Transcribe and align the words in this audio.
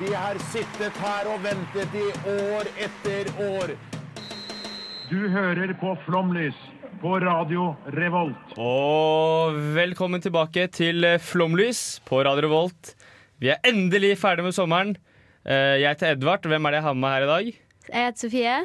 Vi 0.00 0.12
har 0.14 0.36
sittet 0.52 0.96
her 1.00 1.28
og 1.30 1.40
ventet 1.44 1.94
i 1.96 2.06
år 2.32 2.68
etter 2.84 3.28
år. 3.46 3.72
Du 5.08 5.18
hører 5.32 5.72
på 5.80 5.92
Flomlys 6.04 6.56
på 7.00 7.14
Radio 7.22 7.70
Revolt. 7.94 8.56
Og 8.60 9.56
velkommen 9.76 10.22
tilbake 10.24 10.66
til 10.74 11.04
eh, 11.06 11.18
Flomlys 11.22 12.00
på 12.08 12.20
Radio 12.26 12.46
Revolt. 12.48 12.92
Vi 13.40 13.50
er 13.52 13.60
endelig 13.68 14.14
ferdig 14.20 14.44
med 14.48 14.56
sommeren. 14.56 14.94
Eh, 15.46 15.76
Jeg 15.82 15.92
heter 15.94 16.16
Edvard. 16.16 16.48
Hvem 16.50 16.66
er 16.68 16.74
det 16.76 16.80
jeg 16.82 16.86
har 16.88 16.96
med 16.96 17.04
meg 17.06 17.14
her 17.16 17.26
i 17.26 17.30
dag? 17.32 17.50
Jeg 17.92 18.06
heter 18.08 18.24
Sofie. 18.26 18.56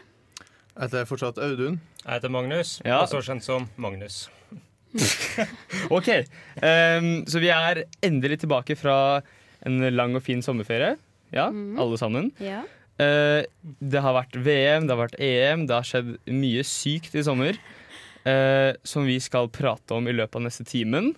Jeg 0.72 0.82
heter 0.88 1.08
fortsatt 1.10 1.40
Audun. 1.44 1.80
Jeg 2.02 2.14
heter 2.18 2.34
Magnus, 2.34 2.78
Ja. 2.86 3.02
også 3.06 3.22
kjent 3.28 3.46
som 3.46 3.70
Magnus. 3.78 4.24
Ok, 5.96 6.08
um, 6.60 7.06
Så 7.28 7.40
vi 7.40 7.48
er 7.54 7.84
endelig 8.04 8.42
tilbake 8.42 8.76
fra 8.76 9.22
en 9.66 9.78
lang 9.96 10.16
og 10.18 10.24
fin 10.26 10.42
sommerferie. 10.44 10.98
Ja, 11.32 11.48
alle 11.52 11.98
sammen. 12.00 12.32
Ja. 12.44 12.62
Eh, 13.02 13.44
det 13.82 14.02
har 14.04 14.14
vært 14.14 14.36
VM, 14.36 14.86
det 14.88 14.96
har 14.96 15.02
vært 15.08 15.20
EM, 15.24 15.66
det 15.70 15.74
har 15.78 15.88
skjedd 15.88 16.18
mye 16.28 16.64
sykt 16.68 17.16
i 17.16 17.24
sommer. 17.26 17.58
eh, 18.26 18.74
som 18.86 19.06
vi 19.08 19.16
skal 19.24 19.48
prate 19.50 19.96
om 19.98 20.06
i 20.08 20.14
løpet 20.14 20.36
av 20.38 20.44
neste 20.46 20.66
timen. 20.68 21.14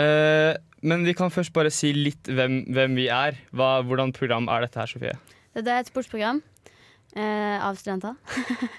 Eh, 0.00 0.56
men 0.82 1.04
vi 1.04 1.12
kan 1.14 1.30
først 1.30 1.52
bare 1.54 1.70
si 1.70 1.92
litt 1.94 2.26
hvem, 2.26 2.64
hvem 2.72 2.96
vi 2.98 3.06
er. 3.12 3.36
Hva, 3.54 3.82
hvordan 3.86 4.10
program 4.16 4.48
er 4.48 4.64
dette 4.66 4.80
her, 4.80 4.90
Sofie? 4.90 5.14
Dette 5.54 5.68
er 5.70 5.82
et 5.84 5.90
sportsprogram 5.90 6.40
eh, 7.14 7.58
av 7.60 7.76
studenter. 7.78 8.16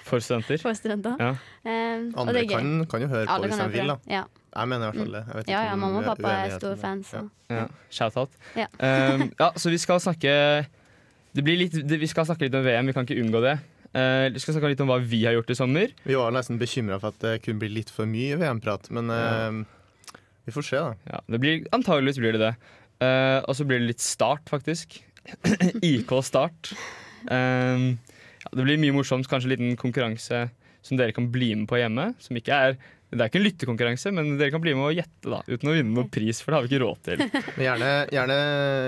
For 0.08 0.20
studenter? 0.24 0.60
For 0.66 0.74
studenter. 0.76 1.16
Ja. 1.22 1.32
Eh, 1.64 2.08
og 2.12 2.24
Andre 2.26 2.34
det 2.40 2.44
er 2.44 2.50
gøy. 2.50 2.56
kan, 2.58 2.86
kan 2.96 3.06
jo 3.06 3.12
høre 3.14 3.28
på 3.30 3.36
Alle 3.38 3.52
hvis 3.52 3.62
de 3.62 3.70
vil. 3.78 3.94
da. 3.94 3.98
Ja. 4.12 4.24
Jeg 4.52 4.68
mener 4.68 4.84
i 4.84 4.90
hvert 4.90 5.00
fall 5.00 5.16
det. 5.16 5.24
Jeg 5.28 5.38
vet 5.40 5.50
ja, 5.50 5.60
ikke 5.62 5.72
ja, 5.72 5.80
mamma 5.80 6.02
og 6.02 6.08
pappa 6.12 6.32
er 6.44 6.56
store 6.58 6.78
fans. 6.80 7.12
Ja. 7.14 7.22
Så. 7.22 7.56
Ja, 7.56 7.66
Shout-out. 7.98 8.40
Ja. 8.60 8.68
Um, 8.84 9.28
ja, 9.40 9.50
så 9.56 9.72
vi 9.72 9.80
skal 9.80 10.02
snakke 10.04 10.34
det 11.32 11.44
blir 11.48 11.60
litt, 11.62 11.76
det, 11.88 12.00
Vi 12.02 12.10
skal 12.12 12.28
snakke 12.28 12.48
litt 12.48 12.58
om 12.58 12.66
VM, 12.66 12.90
vi 12.90 12.96
kan 12.96 13.08
ikke 13.08 13.22
unngå 13.22 13.44
det. 13.46 13.56
Uh, 13.92 14.28
vi 14.32 14.42
skal 14.44 14.56
snakke 14.56 14.74
litt 14.74 14.84
om 14.84 14.92
hva 14.92 15.00
vi 15.04 15.22
har 15.24 15.38
gjort 15.38 15.52
i 15.52 15.58
sommer. 15.60 15.94
Vi 16.04 16.18
var 16.20 16.34
nesten 16.36 16.60
bekymra 16.60 17.00
for 17.00 17.16
at 17.16 17.24
det 17.24 17.38
kunne 17.46 17.62
bli 17.64 17.72
litt 17.80 17.92
for 17.92 18.10
mye 18.10 18.40
VM-prat, 18.40 18.92
men 18.96 19.12
uh, 19.12 19.64
vi 20.48 20.56
får 20.56 20.68
se, 20.68 20.84
da. 20.84 21.16
Ja, 21.16 21.24
det 21.32 21.42
blir, 21.44 21.64
antageligvis 21.76 22.20
blir 22.20 22.36
det 22.36 22.44
det. 22.44 22.54
Uh, 23.02 23.40
og 23.48 23.56
så 23.58 23.66
blir 23.68 23.82
det 23.82 23.94
litt 23.94 24.04
start, 24.04 24.44
faktisk. 24.52 25.00
IK 25.94 26.12
Start. 26.26 26.74
Um, 27.30 27.96
ja, 28.42 28.50
det 28.58 28.66
blir 28.66 28.82
mye 28.82 28.96
morsomt. 28.96 29.30
Kanskje 29.30 29.52
en 29.52 29.56
liten 29.56 29.80
konkurranse 29.80 30.50
som 30.86 30.98
dere 30.98 31.14
kan 31.16 31.30
bli 31.32 31.54
med 31.56 31.70
på 31.70 31.80
hjemme. 31.80 32.12
Som 32.22 32.40
ikke 32.40 32.58
er 32.58 32.78
Det 33.12 33.20
er 33.20 33.28
ikke 33.28 33.40
en 33.42 33.44
lyttekonkurranse, 33.44 34.12
men 34.16 34.30
dere 34.40 34.54
kan 34.54 34.62
bli 34.64 34.72
med 34.78 34.88
og 34.88 34.96
gjette, 34.96 35.28
da. 35.28 35.42
Uten 35.44 35.68
å 35.68 35.74
vinne 35.76 35.92
noen 35.98 36.12
pris, 36.14 36.40
for 36.40 36.54
det 36.54 36.58
har 36.58 36.64
vi 36.64 36.70
ikke 36.72 36.84
råd 36.86 37.02
til. 37.10 37.24
Men 37.58 37.66
gjerne, 37.66 37.90
gjerne, 38.16 38.38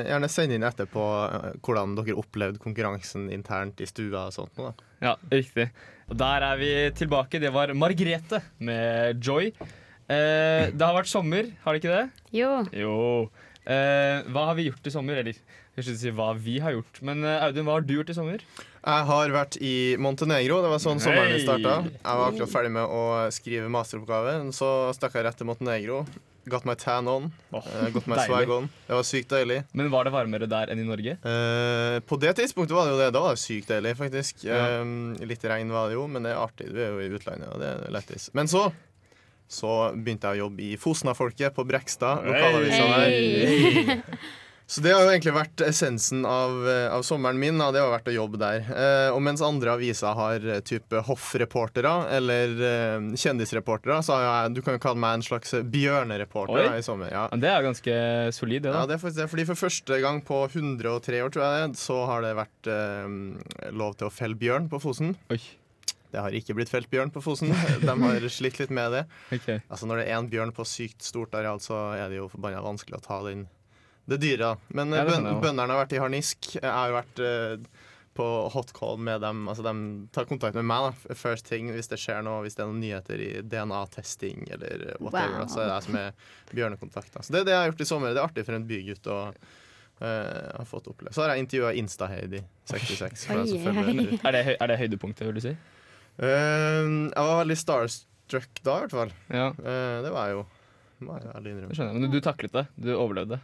gjerne 0.08 0.30
send 0.32 0.56
inn 0.56 0.66
etterpå 0.70 1.08
eh, 1.26 1.48
hvordan 1.66 1.98
dere 2.00 2.16
opplevde 2.22 2.62
konkurransen 2.64 3.26
internt 3.36 3.84
i 3.84 3.88
stua 3.90 4.30
og 4.30 4.36
sånt. 4.38 4.56
Da. 4.56 4.72
Ja, 5.04 5.14
riktig. 5.34 5.68
Og 6.08 6.16
der 6.24 6.48
er 6.48 6.60
vi 6.62 6.72
tilbake. 6.96 7.42
Det 7.44 7.52
var 7.52 7.76
Margrete 7.76 8.40
med 8.64 9.20
Joy. 9.24 9.52
Eh, 9.52 10.70
det 10.72 10.84
har 10.84 10.96
vært 10.96 11.12
sommer, 11.12 11.52
har 11.66 11.76
det 11.76 11.84
ikke 11.84 11.98
det? 11.98 12.24
Jo. 12.40 12.52
Jo. 12.76 12.96
Eh, 13.64 14.24
hva 14.32 14.48
har 14.50 14.58
vi 14.60 14.70
gjort 14.70 14.88
i 14.88 14.94
sommer? 14.94 15.20
Eller 15.20 15.36
jeg 15.74 15.86
skal 15.88 15.98
si 16.00 16.12
hva 16.16 16.32
vi 16.38 16.60
har 16.64 16.76
gjort. 16.76 17.00
Men 17.06 17.24
eh, 17.28 17.44
Audun, 17.48 17.68
hva 17.68 17.78
har 17.80 17.86
du 17.88 17.96
gjort 17.98 18.12
i 18.12 18.18
sommer? 18.18 18.44
Jeg 18.84 19.08
har 19.08 19.32
vært 19.32 19.56
i 19.64 19.96
Montenegro. 20.02 20.60
Det 20.64 20.70
var 20.74 20.82
sånn 20.84 21.00
sommeren 21.00 21.32
min 21.32 21.44
starta. 21.46 21.76
Jeg 21.88 22.20
var 22.20 22.26
akkurat 22.28 22.52
ferdig 22.52 22.72
med 22.76 22.84
å 22.92 23.04
skrive 23.32 23.72
masteroppgave. 23.72 24.36
Så 24.56 24.70
stakk 24.98 25.16
jeg 25.16 25.28
rett 25.30 25.40
til 25.40 25.48
Montenegro. 25.48 26.02
Got 26.52 26.66
my 26.68 26.76
tan 26.76 27.08
on. 27.08 27.30
Eh, 27.56 27.88
got 27.96 28.04
my 28.12 28.18
deilig. 28.18 28.28
swag 28.28 28.50
on. 28.52 28.66
Det 28.90 28.98
var 28.98 29.06
sykt 29.08 29.32
deilig. 29.32 29.62
Men 29.72 29.88
var 29.94 30.04
det 30.04 30.12
varmere 30.12 30.50
der 30.52 30.74
enn 30.74 30.82
i 30.84 30.88
Norge? 30.88 31.16
Eh, 31.16 32.00
på 32.04 32.20
det 32.20 32.34
tidspunktet 32.42 32.76
var 32.76 32.90
det 32.90 32.98
jo 32.98 33.00
det. 33.00 33.12
Da 33.16 33.22
var 33.24 33.38
det 33.38 33.44
sykt 33.46 33.72
deilig, 33.72 33.96
faktisk. 34.02 34.44
Ja. 34.50 34.60
Eh, 34.82 35.24
litt 35.32 35.48
regn 35.48 35.72
var 35.72 35.88
det 35.88 35.96
jo, 35.96 36.04
men 36.12 36.28
det 36.28 36.34
er 36.36 36.44
artig. 36.44 36.68
Du 36.76 36.82
er 36.84 36.92
jo 36.92 37.00
i 37.00 37.08
utlandet, 37.16 37.48
og 37.54 37.64
det 37.64 37.72
er 37.72 37.96
lettis. 37.96 38.28
Men 38.36 38.52
så 38.52 38.68
så 39.54 39.72
begynte 39.94 40.32
jeg 40.32 40.40
å 40.42 40.48
jobbe 40.48 40.64
i 40.66 40.78
Fosna-folket 40.82 41.54
på 41.56 41.64
Brekstad. 41.68 42.24
Lokalavisa 42.26 42.86
der. 42.98 43.12
Hei! 43.14 44.42
Så 44.66 44.82
det 44.82 44.94
har 44.96 45.04
jo 45.04 45.12
egentlig 45.12 45.34
vært 45.36 45.62
essensen 45.66 46.24
av, 46.26 46.54
eh, 46.70 46.88
av 46.94 47.04
sommeren 47.06 47.38
min. 47.38 47.58
Da. 47.60 47.68
Det 47.76 47.82
har 47.84 47.92
vært 47.92 48.08
å 48.10 48.14
jobbe 48.16 48.40
der. 48.42 48.64
Eh, 48.72 49.10
og 49.14 49.20
mens 49.22 49.42
andre 49.44 49.74
aviser 49.76 50.16
har 50.18 50.46
eh, 50.50 50.62
type 50.66 51.02
hoffreportere 51.10 51.92
eller 52.16 52.54
eh, 52.70 53.10
kjendisreportere, 53.20 54.00
så 54.06 54.16
har 54.18 54.24
jeg, 54.26 54.54
du 54.56 54.62
kan 54.66 54.78
jo 54.78 54.84
kalle 54.86 55.02
meg 55.04 55.20
en 55.20 55.26
slags 55.26 55.52
bjørnereporter 55.74 56.70
da, 56.70 56.78
i 56.80 56.86
sommer. 56.86 57.12
Ja. 57.14 57.26
Men 57.34 57.44
det 57.44 57.52
er 57.52 57.66
ganske 57.68 57.98
solid, 58.40 58.64
det. 58.64 58.72
da. 58.72 58.84
Ja, 58.84 58.90
det 58.90 58.98
er 58.98 59.04
faktisk 59.04 59.22
det, 59.24 59.30
fordi 59.34 59.48
For 59.52 59.60
første 59.66 60.00
gang 60.02 60.22
på 60.26 60.40
103 60.48 61.22
år 61.26 61.34
tror 61.36 61.44
jeg 61.46 61.66
det, 61.74 61.82
så 61.84 62.00
har 62.10 62.24
det 62.26 62.32
vært 62.40 62.72
eh, 62.72 63.74
lov 63.76 63.98
til 64.00 64.08
å 64.10 64.14
felle 64.14 64.40
bjørn 64.40 64.70
på 64.72 64.80
Fosen. 64.84 65.14
Oi, 65.34 65.42
Det 66.14 66.22
har 66.22 66.36
ikke 66.38 66.56
blitt 66.58 66.72
felt 66.72 66.90
bjørn 66.90 67.12
på 67.14 67.22
Fosen. 67.26 67.52
De 67.84 67.98
har 68.06 68.30
slitt 68.32 68.60
litt 68.62 68.72
med 68.74 68.96
det. 68.96 69.04
ok 69.34 69.50
Altså 69.60 69.90
Når 69.90 70.02
det 70.02 70.08
er 70.08 70.18
en 70.22 70.32
bjørn 70.32 70.56
på 70.56 70.66
sykt 70.66 71.04
stort 71.04 71.36
areal, 71.36 71.60
så 71.62 71.92
er 71.98 72.08
det 72.10 72.22
jo 72.22 72.30
forbanna 72.32 72.64
vanskelig 72.64 73.02
å 73.02 73.06
ta 73.06 73.20
den 73.28 73.44
det 74.10 74.20
dyret. 74.24 74.60
Men 74.76 74.92
Ja, 74.94 75.04
eh, 75.06 75.10
bøn, 75.12 75.30
bøndene 75.44 75.72
har 75.72 75.86
vært 75.86 75.96
i 75.96 76.02
harnisk. 76.04 76.54
Jeg 76.60 76.70
har 76.70 76.92
jo 76.92 76.98
vært 76.98 77.22
uh, 77.24 77.84
på 78.14 78.28
hot 78.54 78.74
call 78.76 79.00
med 79.02 79.22
dem. 79.24 79.48
Altså 79.50 79.64
De 79.66 79.74
tar 80.14 80.28
kontakt 80.30 80.58
med 80.60 80.68
meg 80.70 80.90
da, 80.90 81.16
first 81.18 81.48
thing 81.50 81.72
hvis 81.74 81.90
det 81.92 81.98
skjer 82.02 82.22
noe, 82.26 82.44
hvis 82.46 82.58
det 82.60 82.66
er 82.66 82.70
noen 82.70 82.84
nyheter 82.84 83.24
i 83.24 83.32
DNA-testing 83.42 84.48
eller 84.54 84.86
whatever. 85.00 85.34
Wow. 85.34 85.42
da, 85.42 85.50
Så 85.50 85.64
er 85.64 85.70
det 85.70 85.76
jeg 85.80 85.88
som 85.88 86.00
er 86.04 86.14
bjørnekontakt. 86.54 87.12
da. 87.16 87.24
Så 87.26 87.34
det 87.34 87.42
er 87.44 87.50
det 87.50 87.56
jeg 87.56 87.62
har 87.64 87.72
gjort 87.72 87.86
i 87.86 87.90
sommer. 87.90 88.14
Det 88.14 88.22
er 88.22 88.30
artig 88.30 88.48
for 88.48 88.60
en 88.60 88.70
bygutt 88.70 89.12
å 89.14 89.20
Uh, 90.04 90.50
ha 90.58 90.64
fått 90.66 90.88
oppleve. 90.90 91.14
Så 91.16 91.22
har 91.22 91.30
jeg 91.32 91.44
intervjua 91.46 91.70
Insta-Heidi 91.80 92.40
66. 92.68 93.22
For 93.30 93.40
deg 93.40 93.54
Oi, 93.54 93.94
oi. 94.10 94.18
er, 94.26 94.36
det, 94.36 94.42
er 94.58 94.72
det 94.72 94.78
høydepunktet, 94.82 95.22
vil 95.30 95.38
du 95.38 95.44
si? 95.46 95.54
Uh, 96.18 97.08
jeg 97.14 97.28
var 97.30 97.38
veldig 97.40 97.58
starstruck 97.62 98.60
da, 98.66 98.74
i 98.74 98.84
hvert 98.84 98.96
fall. 98.98 99.14
Ja, 99.32 99.46
Uh, 99.54 100.02
det 100.04 100.12
var 100.12 100.28
jeg 100.28 100.40
jo. 100.40 100.44
Det 101.04 101.54
jeg 101.54 101.78
skjønner 101.78 101.94
jeg. 101.94 102.02
Men 102.02 102.12
du 102.12 102.20
taklet 102.26 102.58
det? 102.58 102.66
Du 102.76 102.90
overlevde? 102.98 103.40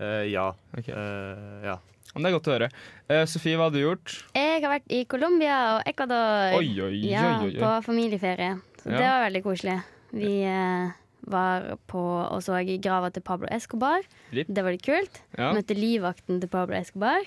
Eh, 0.00 0.24
ja. 0.32 0.48
Okay. 0.76 0.94
Uh, 0.94 1.64
ja. 1.66 1.76
Men 2.14 2.24
det 2.24 2.30
er 2.30 2.36
godt 2.38 2.48
å 2.50 2.54
høre. 2.56 2.68
Uh, 3.10 3.24
Sofie, 3.30 3.58
hva 3.58 3.68
har 3.68 3.74
du 3.74 3.80
gjort? 3.82 4.14
Jeg 4.34 4.62
har 4.64 4.72
vært 4.72 4.88
i 4.90 5.04
Colombia 5.10 5.58
og 5.76 5.90
Ecuador 5.90 6.56
Oi, 6.58 6.70
oi, 6.80 6.88
oi, 6.88 7.02
ja, 7.12 7.26
på 7.60 7.74
familieferie. 7.86 8.56
Så 8.80 8.90
Ja. 8.90 8.96
det 8.96 9.06
var 9.12 9.26
veldig 9.28 9.42
koselig. 9.44 9.76
Vi 10.16 10.32
var 11.30 11.66
på 11.86 12.00
og 12.00 12.40
så 12.42 12.56
grava 12.82 13.10
til 13.12 13.22
Pablo 13.22 13.46
Escobar. 13.52 14.00
Rip. 14.32 14.48
Det 14.48 14.64
var 14.64 14.72
litt 14.74 14.86
kult. 14.86 15.20
Ja. 15.38 15.52
Møtte 15.54 15.76
livvakten 15.76 16.40
til 16.40 16.48
Pablo 16.50 16.74
Escobar. 16.80 17.20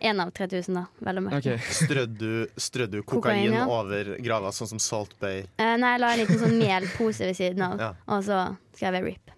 Én 0.00 0.20
av 0.20 0.30
3000, 0.36 0.74
da. 0.76 0.84
Vel 1.00 1.20
å 1.20 1.24
merke. 1.24 1.54
Okay. 1.56 1.58
Strødde 1.86 2.18
du, 2.20 2.46
strød 2.60 2.92
du 2.92 2.98
kokain, 3.02 3.46
Kokain, 3.46 3.54
ja. 3.56 3.64
over 3.72 4.10
grava, 4.24 4.52
sånn 4.52 4.68
som 4.74 4.80
Salt 4.82 5.14
Bay? 5.22 5.44
Eh, 5.56 5.76
nei, 5.80 5.94
jeg 5.94 6.02
la 6.02 6.10
en 6.12 6.20
liten 6.20 6.40
sånn 6.42 6.58
melpose 6.60 7.24
ved 7.24 7.38
siden 7.38 7.64
av, 7.64 7.80
Ja. 7.80 7.92
og 8.08 8.24
så 8.26 8.40
skrev 8.76 8.98
jeg 8.98 9.06
RIP. 9.06 9.32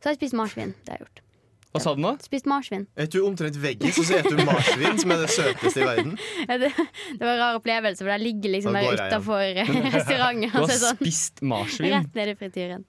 Så 0.00 0.08
har 0.08 0.14
jeg 0.16 0.22
spist 0.22 0.38
marsvin. 0.38 0.74
Det 0.82 0.94
har 0.94 0.98
jeg 0.98 1.06
gjort. 1.06 1.22
Hva 1.70 1.80
sa 1.82 1.92
du 1.94 2.00
nå? 2.02 2.16
Spist 2.24 2.48
marsvin. 2.50 2.84
Et 2.98 3.10
du 3.12 3.20
omtrent 3.22 3.54
veggis, 3.62 3.94
og 3.94 4.06
så 4.06 4.18
spiser 4.18 4.38
du 4.40 4.42
marsvin, 4.48 4.96
som 4.98 5.12
er 5.14 5.20
det 5.22 5.28
søteste 5.30 5.82
i 5.82 5.86
verden? 5.86 6.16
Ja, 6.48 6.56
det, 6.58 6.70
det 6.74 7.20
var 7.20 7.34
en 7.36 7.42
rar 7.42 7.58
opplevelse, 7.60 8.02
for 8.02 8.10
jeg 8.10 8.24
ligger 8.24 8.54
liksom 8.56 8.74
der 8.74 8.88
utafor 8.96 9.60
restauranten. 9.96 10.48
Du 10.48 10.56
har 10.56 10.64
så 10.66 10.72
det 10.72 10.80
sånn, 10.82 10.98
spist 10.98 11.44
marsvin? 11.46 11.94
rett 11.94 12.18
ned 12.18 12.32
i 12.32 12.38
frityren. 12.40 12.86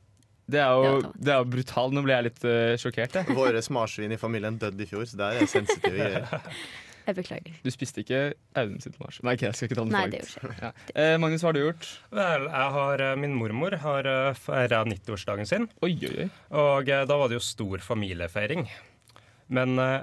Det 0.51 0.59
er 0.59 0.71
jo, 0.73 0.95
Det 1.05 1.11
det 1.27 1.33
er 1.33 1.43
jo 1.43 1.49
brutalt. 1.53 1.93
Nå 1.95 2.01
ble 2.03 2.15
jeg 2.17 2.27
litt 2.31 2.41
uh, 2.43 2.73
sjokkert. 2.81 3.19
Jeg. 3.21 3.35
Våre 3.37 3.61
marsvin 3.77 4.11
i 4.11 4.19
familien 4.19 4.57
døde 4.59 4.83
i 4.83 4.89
fjor, 4.89 5.05
så 5.07 5.19
der 5.21 5.43
er 5.43 5.51
sensitive 5.51 5.93
greier. 5.95 6.25
Jeg 7.07 7.15
beklager. 7.17 7.55
Du 7.65 7.69
spiste 7.73 8.03
ikke 8.03 8.21
Audun 8.59 8.79
sitt 8.83 8.95
marsvin? 9.01 9.25
Nei, 9.27 9.33
okay, 9.37 9.47
jeg 9.49 9.57
skal 9.57 9.69
ikke 9.69 9.77
ta 9.79 9.85
den 9.87 9.93
Nei, 9.95 10.03
det 10.13 10.21
gjorde 10.21 10.55
Ja. 10.61 10.71
Eh, 10.93 11.17
Magnus, 11.21 11.41
hva 11.43 11.49
har 11.51 11.57
du 11.57 11.61
gjort? 11.63 11.89
Vel, 12.21 12.47
jeg 12.51 12.71
har, 12.77 13.01
eh, 13.07 13.15
Min 13.23 13.35
mormor 13.39 13.75
har 13.83 14.09
feira 14.37 14.83
90-årsdagen 14.85 15.47
sin, 15.49 15.67
Oi, 15.81 15.93
oi, 16.07 16.15
oi. 16.25 16.29
og 16.51 16.89
eh, 16.89 17.05
da 17.09 17.17
var 17.17 17.31
det 17.31 17.39
jo 17.39 17.45
stor 17.45 17.83
familiefeiring. 17.85 18.67
Men 19.51 19.77
eh, 19.81 20.01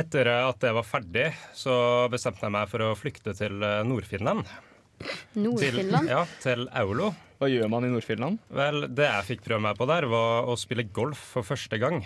etter 0.00 0.28
at 0.36 0.60
det 0.62 0.70
var 0.76 0.86
ferdig, 0.86 1.28
så 1.56 2.06
bestemte 2.12 2.46
jeg 2.46 2.54
meg 2.54 2.68
for 2.70 2.86
å 2.86 2.94
flykte 2.96 3.34
til 3.36 3.58
eh, 3.66 3.80
Nord-Finland. 3.88 4.46
Nord-Finland. 5.40 6.08
ja, 6.12 6.24
til 6.42 6.66
Aulo. 6.76 7.10
Hva 7.40 7.48
gjør 7.48 7.70
man 7.72 7.86
i 7.86 7.90
Nord-Finland? 7.92 8.38
Vel, 8.52 8.84
det 8.92 9.06
jeg 9.08 9.26
fikk 9.30 9.46
prøve 9.46 9.64
meg 9.64 9.78
på 9.78 9.86
der, 9.88 10.06
var 10.12 10.48
å 10.50 10.56
spille 10.60 10.84
golf 10.92 11.22
for 11.34 11.46
første 11.46 11.78
gang. 11.80 12.02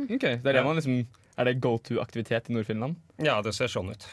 Ok, 0.00 0.24
det 0.24 0.40
Er 0.42 0.56
det 0.58 0.64
man 0.64 0.78
liksom 0.78 1.02
Er 1.34 1.48
det 1.48 1.58
go 1.62 1.76
to-aktivitet 1.82 2.50
i 2.50 2.54
Nord-Finland? 2.54 2.98
Ja, 3.22 3.40
det 3.42 3.54
ser 3.56 3.70
sånn 3.70 3.90
ut. 3.90 4.04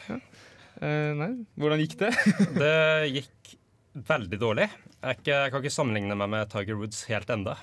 Eh, 0.82 1.10
nei, 1.18 1.32
hvordan 1.60 1.82
gikk 1.82 1.98
det? 2.00 2.10
Det 2.62 2.72
gikk 3.12 3.52
veldig 4.08 4.38
dårlig. 4.40 4.66
Jeg, 4.72 5.02
er 5.04 5.18
ikke, 5.20 5.36
jeg 5.36 5.52
kan 5.52 5.62
ikke 5.62 5.74
sammenligne 5.76 6.16
meg 6.18 6.32
med 6.32 6.50
Tiger 6.50 6.80
Woods 6.80 7.04
helt 7.10 7.30
enda. 7.30 7.58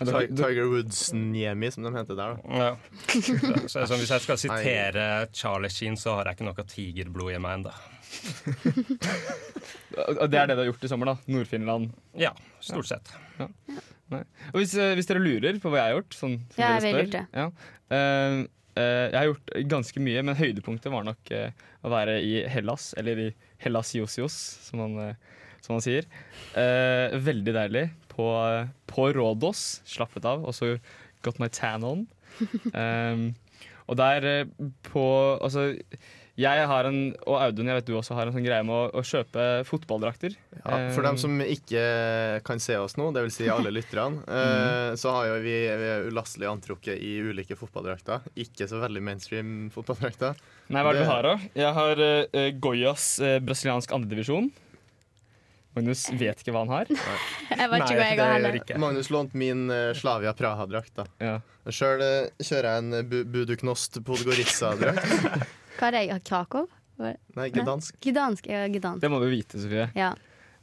Tiger 0.00 0.64
Woods 0.64 1.12
Niemi, 1.12 1.68
som 1.70 1.84
de 1.84 1.92
heter 1.92 2.16
der. 2.16 2.38
Ja. 2.48 2.70
Så, 3.68 3.84
så 3.84 3.98
hvis 4.00 4.10
jeg 4.10 4.24
skal 4.24 4.38
sitere 4.40 5.06
Charlie 5.36 5.70
Sheen, 5.72 5.96
så 6.00 6.16
har 6.16 6.30
jeg 6.30 6.38
ikke 6.38 6.48
noe 6.48 6.64
tigerblod 6.72 7.34
i 7.36 7.40
meg 7.44 7.58
ennå. 7.58 7.74
Og 10.20 10.24
det 10.32 10.40
er 10.40 10.48
det 10.48 10.56
du 10.56 10.62
har 10.62 10.70
gjort 10.70 10.86
i 10.86 10.90
sommer, 10.90 11.12
da? 11.12 11.16
Nord-Finland. 11.30 11.90
Ja, 12.18 12.32
stort 12.64 12.88
sett. 12.88 13.12
Og 13.40 14.56
hvis, 14.58 14.72
eh, 14.74 14.94
hvis 14.98 15.06
dere 15.06 15.22
lurer 15.22 15.60
på 15.62 15.70
hva 15.70 15.84
jeg 15.84 15.92
har 15.92 16.00
gjort 16.00 16.16
sånn, 16.16 16.40
som 16.50 16.64
Ja, 16.64 16.72
dere 16.80 16.88
jeg 16.88 16.96
vil 16.96 17.12
spør, 17.12 17.28
ja. 17.36 17.50
Eh, 17.94 18.40
Jeg 18.78 19.16
har 19.16 19.28
gjort 19.30 19.52
ganske 19.70 20.02
mye, 20.02 20.22
men 20.26 20.38
høydepunktet 20.38 20.92
var 20.92 21.06
nok 21.06 21.32
eh, 21.34 21.50
å 21.82 21.90
være 21.92 22.20
i 22.22 22.40
Hellas, 22.50 22.92
eller 23.00 23.24
i 23.26 23.28
Hellas 23.62 23.92
Josios, 23.96 24.36
som 24.66 24.82
man, 24.82 24.96
eh, 25.02 25.40
som 25.64 25.76
man 25.76 25.84
sier. 25.84 26.08
Eh, 26.58 27.16
veldig 27.20 27.56
deilig. 27.56 27.84
På, 28.10 28.30
på 28.90 29.10
Rådås, 29.16 29.82
slappet 29.88 30.26
av, 30.28 30.44
og 30.44 30.56
så 30.56 30.74
got 31.24 31.40
my 31.40 31.48
tan 31.52 31.84
on. 31.86 32.06
Um, 32.72 33.24
og 33.90 33.98
der 33.98 34.26
eh, 34.28 34.68
på 34.86 35.04
Altså, 35.42 35.74
jeg 36.40 36.66
har 36.70 36.86
en, 36.88 36.98
og 37.26 37.36
Audun, 37.42 37.68
jeg 37.68 37.78
vet 37.80 37.88
du 37.88 37.94
også 37.98 38.14
har 38.16 38.28
en 38.28 38.34
sånn 38.36 38.44
greie 38.46 38.64
med 38.66 38.72
å, 38.72 39.00
å 39.00 39.02
kjøpe 39.04 39.44
fotballdrakter. 39.68 40.36
Ja, 40.60 40.78
for 40.94 41.04
dem 41.04 41.18
Eh, 41.18 41.20
som 41.20 41.36
ikke 41.42 41.82
kan 42.46 42.62
se 42.62 42.76
oss 42.80 42.96
nå, 43.00 43.10
dvs. 43.16 43.36
Si 43.40 43.48
alle 43.54 43.72
lytterne, 43.74 44.22
mm. 44.24 44.96
så 45.00 45.12
har 45.16 45.28
jo 45.30 45.36
vi, 45.44 45.56
vi 45.82 45.90
er 45.96 46.08
ulastelig 46.08 46.48
antrukket 46.50 47.02
i 47.02 47.16
ulike 47.30 47.58
fotballdrakter. 47.58 48.24
Ikke 48.40 48.68
så 48.70 48.80
veldig 48.82 49.02
mainstream 49.10 49.52
fotballdrakter. 49.74 50.38
Nei, 50.70 50.82
hva 50.86 50.94
er 50.94 51.00
det 51.00 51.04
du 51.04 51.10
har, 51.10 51.26
da? 51.28 51.52
Jeg 51.58 51.76
har 51.80 52.02
uh, 52.06 52.48
Goyas 52.62 53.12
uh, 53.22 53.36
brasiliansk 53.42 53.92
andredivisjon. 53.98 54.50
Magnus 55.76 56.08
vet 56.18 56.40
ikke 56.42 56.54
hva 56.54 56.64
han 56.64 56.72
har. 56.72 56.88
Jeg 57.60 57.70
vet 57.70 57.84
ikke 57.84 57.98
hva 58.00 58.06
jeg 58.08 58.18
har 58.18 58.32
heller. 58.34 58.56
Magnus 58.82 59.10
lånte 59.14 59.38
min 59.38 59.68
eh, 59.70 59.92
Slavia 59.94 60.32
Praha-drakt. 60.34 60.96
da 60.96 61.04
Ja. 61.22 61.36
Sjøl 61.70 62.02
kjører 62.42 62.66
jeg 62.66 62.82
en 62.82 63.08
Bu- 63.10 63.24
Buduknost 63.30 64.00
Podgorica-drakt. 64.06 65.46
Hva 65.80 65.88
er 65.88 65.96
det? 65.96 66.20
Krakow? 66.28 66.68
Nei, 67.00 67.48
Gdansk. 67.54 67.96
Gdansk. 68.04 68.48
ja, 68.50 68.66
Gdansk. 68.68 69.00
Det 69.00 69.08
må 69.08 69.20
du 69.22 69.30
vite, 69.32 69.60
Sofie. 69.62 69.86
Ja. 69.96 70.12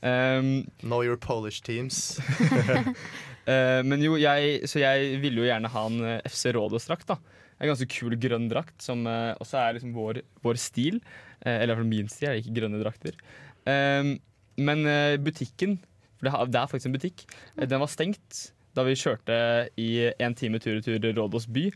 Um, 0.06 0.68
Know 0.84 1.02
your 1.02 1.18
Polish 1.18 1.64
teams. 1.66 2.20
uh, 2.38 3.82
men 3.90 4.04
jo, 4.06 4.14
jeg, 4.22 4.62
så 4.70 4.84
jeg 4.84 5.18
ville 5.24 5.42
jo 5.42 5.48
gjerne 5.50 5.72
ha 5.74 5.86
en 5.90 5.98
uh, 6.06 6.14
FC 6.30 6.54
Rådås-drakt. 6.54 7.10
da 7.10 7.18
En 7.58 7.72
ganske 7.72 7.90
kul 7.90 8.14
grønn 8.22 8.46
drakt, 8.52 8.78
som 8.84 9.08
uh, 9.10 9.34
også 9.42 9.58
er 9.64 9.80
liksom 9.80 9.96
vår, 9.98 10.22
vår 10.46 10.62
stil. 10.62 11.02
Uh, 11.42 11.56
eller 11.56 11.72
i 11.72 11.74
hvert 11.74 11.82
fall 11.82 11.94
min 11.96 12.14
stil, 12.14 12.30
er 12.30 12.42
ikke 12.44 12.58
grønne 12.60 12.84
drakter. 12.84 13.18
Um, 13.66 14.18
men 14.62 14.86
uh, 14.86 15.18
butikken, 15.22 15.80
for 16.20 16.30
det, 16.30 16.38
det 16.54 16.62
er 16.62 16.70
faktisk 16.70 16.92
en 16.92 17.00
butikk, 17.00 17.26
uh, 17.58 17.66
den 17.66 17.82
var 17.82 17.90
stengt 17.90 18.52
da 18.78 18.86
vi 18.88 18.96
kjørte 18.98 19.38
i 19.82 19.90
en 20.22 20.36
time 20.38 20.62
tur-retur 20.64 21.02
Rådås 21.18 21.48
by. 21.52 21.68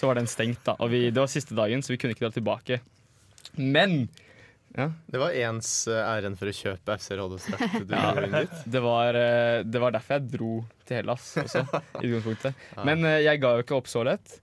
Så 0.00 0.08
var 0.08 0.16
den 0.20 0.28
stengt, 0.30 0.62
da. 0.64 0.76
Og 0.80 0.92
vi, 0.92 1.06
det 1.10 1.20
var 1.20 1.28
siste 1.28 1.56
dagen, 1.58 1.82
så 1.84 1.92
vi 1.92 1.98
kunne 2.00 2.14
ikke 2.14 2.26
dra 2.28 2.34
tilbake. 2.36 2.78
Men 3.56 4.04
Det 5.10 5.18
var 5.18 5.34
ens 5.34 5.70
eh, 5.90 5.98
ærend 6.06 6.38
for 6.38 6.46
å 6.46 6.54
kjøpe 6.54 6.94
FC 6.94 7.16
Rådhus-drakt. 7.18 7.80
du. 7.90 8.70
Det 8.70 8.82
var, 8.84 9.16
eh, 9.18 9.62
det 9.66 9.80
var 9.82 9.90
derfor 9.96 10.14
jeg 10.20 10.28
dro 10.30 10.52
til 10.86 11.00
Hellas 11.00 11.24
også, 11.42 11.64
i 11.98 12.06
utgangspunktet. 12.06 12.54
Men 12.86 13.02
eh, 13.04 13.16
jeg 13.26 13.40
ga 13.42 13.56
jo 13.58 13.64
ikke 13.64 13.80
opp 13.80 13.90
så 13.90 14.04
lett. 14.06 14.36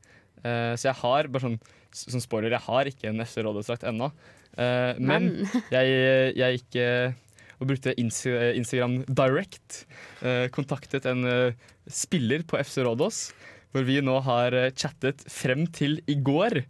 Eh, 0.44 0.74
Så 0.76 0.90
jeg 0.90 0.98
har 1.00 1.30
bare 1.32 1.46
sånn, 1.48 1.56
sånn 1.96 2.26
spoiler, 2.26 2.52
jeg 2.58 2.66
har 2.68 2.92
ikke 2.92 3.08
en 3.14 3.24
FC 3.24 3.40
Rådhusdrakt 3.48 3.88
ennå. 3.88 4.12
Eh, 4.60 5.00
Men 5.00 5.30
jeg, 5.72 5.96
jeg 6.36 6.60
gikk 6.60 6.82
og 7.58 7.70
brukte 7.72 7.94
Instagram 7.98 9.00
Direct. 9.10 9.86
eh, 10.22 10.48
Kontaktet 10.54 11.08
en 11.10 11.26
eh, 11.26 11.68
spiller 11.90 12.44
på 12.48 12.60
FC 12.62 12.84
Rådås, 12.86 13.22
hvor 13.74 13.86
vi 13.88 14.00
nå 14.02 14.20
har 14.26 14.54
eh, 14.56 14.72
chattet 14.78 15.24
frem 15.32 15.66
til 15.74 16.00
i 16.08 16.16
går. 16.22 16.62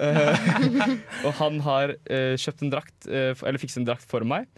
Eh, 0.00 0.46
og 1.26 1.32
han 1.38 1.60
har 1.66 1.94
kjøpt 2.08 2.64
en 2.66 2.72
drakt, 2.72 3.10
eller 3.10 3.60
fikset 3.62 3.82
en 3.82 3.90
drakt 3.90 4.06
for 4.10 4.26
meg. 4.26 4.48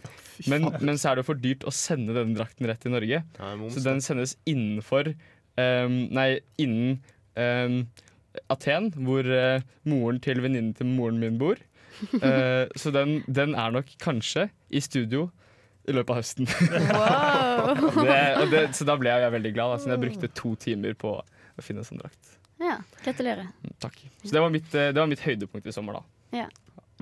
Men, 0.49 0.69
men 0.81 0.97
så 0.97 1.11
er 1.11 1.15
det 1.15 1.23
jo 1.25 1.31
for 1.31 1.41
dyrt 1.41 1.65
å 1.69 1.73
sende 1.73 2.15
denne 2.15 2.37
drakten 2.37 2.65
rett 2.69 2.81
til 2.81 2.93
Norge. 2.95 3.21
Ja, 3.21 3.51
Så 3.69 3.83
den 3.85 4.01
sendes 4.01 4.33
innenfor 4.49 5.11
um, 5.13 5.99
Nei, 6.13 6.39
innen 6.57 6.97
um, 7.37 7.75
Aten, 8.49 8.89
hvor 9.05 9.27
uh, 9.29 9.61
moren 9.85 10.17
til 10.23 10.41
venninnen 10.41 10.73
til 10.77 10.89
moren 10.89 11.21
min 11.21 11.37
bor. 11.37 11.61
Uh, 12.17 12.65
så 12.79 12.89
den, 12.95 13.19
den 13.29 13.53
er 13.53 13.75
nok 13.75 13.91
kanskje 14.01 14.47
i 14.73 14.81
studio 14.81 15.27
i 15.83 15.95
løpet 15.95 16.13
av 16.13 16.19
høsten. 16.21 16.47
Wow. 16.93 18.05
det, 18.07 18.19
det, 18.51 18.61
så 18.77 18.87
da 18.87 18.95
ble 18.99 19.11
jeg 19.11 19.33
veldig 19.35 19.51
glad, 19.55 19.81
siden 19.83 19.95
jeg 19.95 20.03
brukte 20.05 20.29
to 20.39 20.53
timer 20.59 20.95
på 20.99 21.17
å 21.19 21.65
finne 21.65 21.83
en 21.83 21.87
sånn 21.87 22.01
drakt. 22.01 22.37
Ja, 22.63 22.77
gratulerer. 23.03 23.49
Takk. 23.83 23.97
Så 24.23 24.31
det 24.31 24.41
var 24.41 24.53
mitt, 24.53 24.69
eh, 24.75 24.91
det 24.95 24.99
var 25.01 25.09
mitt 25.11 25.23
høydepunkt 25.23 25.67
i 25.67 25.73
sommer, 25.75 25.99
da. 25.99 26.37
Ja. 26.43 26.47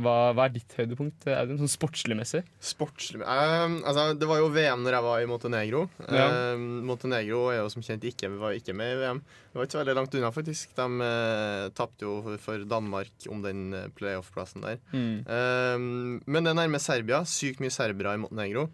Hva, 0.02 0.14
hva 0.36 0.46
er 0.48 0.54
ditt 0.56 0.74
høydepunkt, 0.78 1.28
Audun? 1.32 1.60
Sånn 1.62 1.70
sportslig 1.72 2.16
messig? 2.18 2.42
Sportslig 2.64 3.22
um, 3.24 3.78
altså, 3.88 4.08
Det 4.18 4.28
var 4.30 4.42
jo 4.42 4.50
VM 4.54 4.84
når 4.86 4.98
jeg 4.98 5.06
var 5.08 5.22
i 5.24 5.30
Montenegro. 5.30 5.84
Ja. 6.10 6.28
Um, 6.56 6.66
Montenegro 6.90 7.44
er 7.54 7.60
jo 7.62 7.70
som 7.74 7.86
kjent 7.86 8.04
ikke, 8.10 8.30
var 8.42 8.58
ikke 8.58 8.76
med 8.78 8.96
i 8.96 9.00
VM. 9.04 9.22
Det 9.52 9.60
var 9.60 9.68
ikke 9.68 9.78
så 9.78 9.82
veldig 9.84 9.98
langt 10.00 10.16
unna, 10.20 10.32
faktisk. 10.36 10.76
De 10.78 10.88
uh, 11.06 11.70
tapte 11.78 12.06
jo 12.08 12.18
for- 12.26 12.42
for 12.42 12.64
Danmark 12.72 13.28
om 13.30 13.42
den 13.44 13.66
eh, 13.78 13.88
playoff-plassen 13.98 14.64
der. 14.64 14.80
Um, 15.28 16.22
men 16.26 16.48
det 16.48 16.56
nærmer 16.58 16.82
Serbia. 16.82 17.22
Sykt 17.28 17.62
mye 17.64 17.72
serbere 17.74 18.16
i 18.18 18.22
Montenegro. 18.22 18.68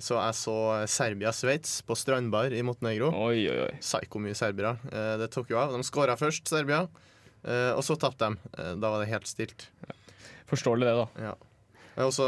Så 0.00 0.16
jeg 0.16 0.36
så 0.38 0.54
Serbia-Sveits 0.88 1.80
på 1.84 1.96
strandbar 1.98 2.54
i 2.56 2.62
Montenegro. 2.64 3.10
Oi, 3.26 3.42
oi, 3.50 3.58
oi. 3.66 3.72
Psyko 3.84 4.20
mye 4.22 4.36
serbere. 4.38 4.76
Uh, 4.88 5.16
det 5.20 5.28
tok 5.34 5.50
jo 5.52 5.58
av. 5.60 5.74
De 5.76 5.84
skåra 5.84 6.16
først, 6.20 6.48
Serbia. 6.48 6.86
Uh, 7.40 7.72
og 7.76 7.82
så 7.84 7.96
tapte 8.00 8.28
de. 8.30 8.50
Uh, 8.56 8.74
da 8.80 8.90
var 8.94 9.02
det 9.04 9.10
helt 9.12 9.28
stilt. 9.28 9.66
Forståelig 10.50 10.86
det, 10.88 10.96
da. 10.98 11.06
Ja. 11.30 11.36
Det 11.90 12.04
er 12.04 12.06
også 12.06 12.26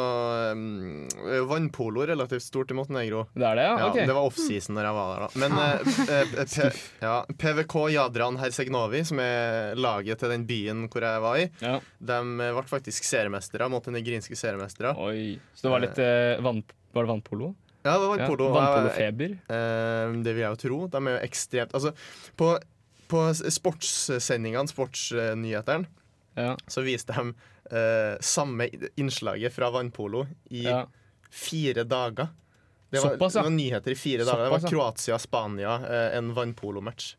um, 0.53 1.07
vannpolo 1.49 2.03
relativt 2.05 2.43
stort 2.45 2.73
i 2.75 2.77
Montenegro. 2.77 3.23
Det 3.33 3.45
er 3.47 3.57
det, 3.57 3.63
ja? 3.65 3.77
Ja, 3.79 3.87
Ok. 3.89 3.99
Det 4.11 4.15
var 4.17 4.27
offseason 4.27 4.75
når 4.77 4.89
jeg 4.89 4.97
var 4.99 5.13
der, 5.13 5.23
da. 5.23 5.29
Men 5.41 5.55
eh, 5.63 6.17
eh, 6.19 6.49
P 6.51 6.67
ja, 7.07 7.13
PVK 7.41 7.77
Jadran 7.95 8.37
Hersegnovi, 8.43 9.01
som 9.09 9.23
er 9.23 9.79
laget 9.79 10.21
til 10.21 10.35
den 10.35 10.45
byen 10.51 10.83
hvor 10.93 11.07
jeg 11.07 11.23
var 11.25 11.39
i, 11.41 11.47
Ja. 11.63 11.77
de 12.11 12.19
eh, 12.19 12.51
ble 12.59 12.65
faktisk 12.69 13.07
seriemestere. 13.09 13.71
Montenegrinske 13.73 14.37
seriemestere. 14.37 14.93
Så 14.99 15.65
det 15.65 15.73
var 15.73 15.85
litt 15.87 16.03
eh, 16.05 16.43
vann, 16.45 16.61
Var 16.93 17.07
det 17.07 17.13
vannpolo? 17.15 17.53
Ja, 17.87 17.95
det 17.97 18.03
var 18.03 18.19
Ja, 18.19 18.27
vannpolo. 18.27 18.51
Vannpolofeber? 18.59 19.39
Eh, 19.57 20.19
det 20.27 20.35
vil 20.37 20.43
jeg 20.45 20.53
jo 20.59 20.61
tro. 20.67 20.83
De 20.93 21.01
er 21.07 21.17
jo 21.17 21.23
ekstremt 21.31 21.73
Altså, 21.79 21.95
på, 22.37 22.51
på 23.09 23.25
sportssendingene, 23.33 24.69
sportsnyhetene, 24.69 25.87
Ja. 26.37 26.57
så 26.69 26.83
viste 26.85 27.13
de 27.17 27.33
eh, 27.73 28.21
samme 28.21 28.69
innslaget 29.01 29.55
fra 29.55 29.71
vannpolo 29.75 30.27
i 30.51 30.65
ja. 30.67 30.85
fire 31.31 31.85
dager. 31.89 32.29
Det 32.93 33.01
var, 33.01 33.11
Såpass, 33.11 33.35
ja. 33.35 33.41
det 33.41 33.49
var 33.49 33.57
nyheter 33.57 33.91
i 33.91 33.97
fire 33.97 34.25
dager. 34.29 34.45
Det 34.45 34.51
var 34.51 34.71
Kroatia-Spania, 34.71 35.75
eh, 35.89 36.17
en 36.19 36.35
vannpolomatch. 36.37 37.15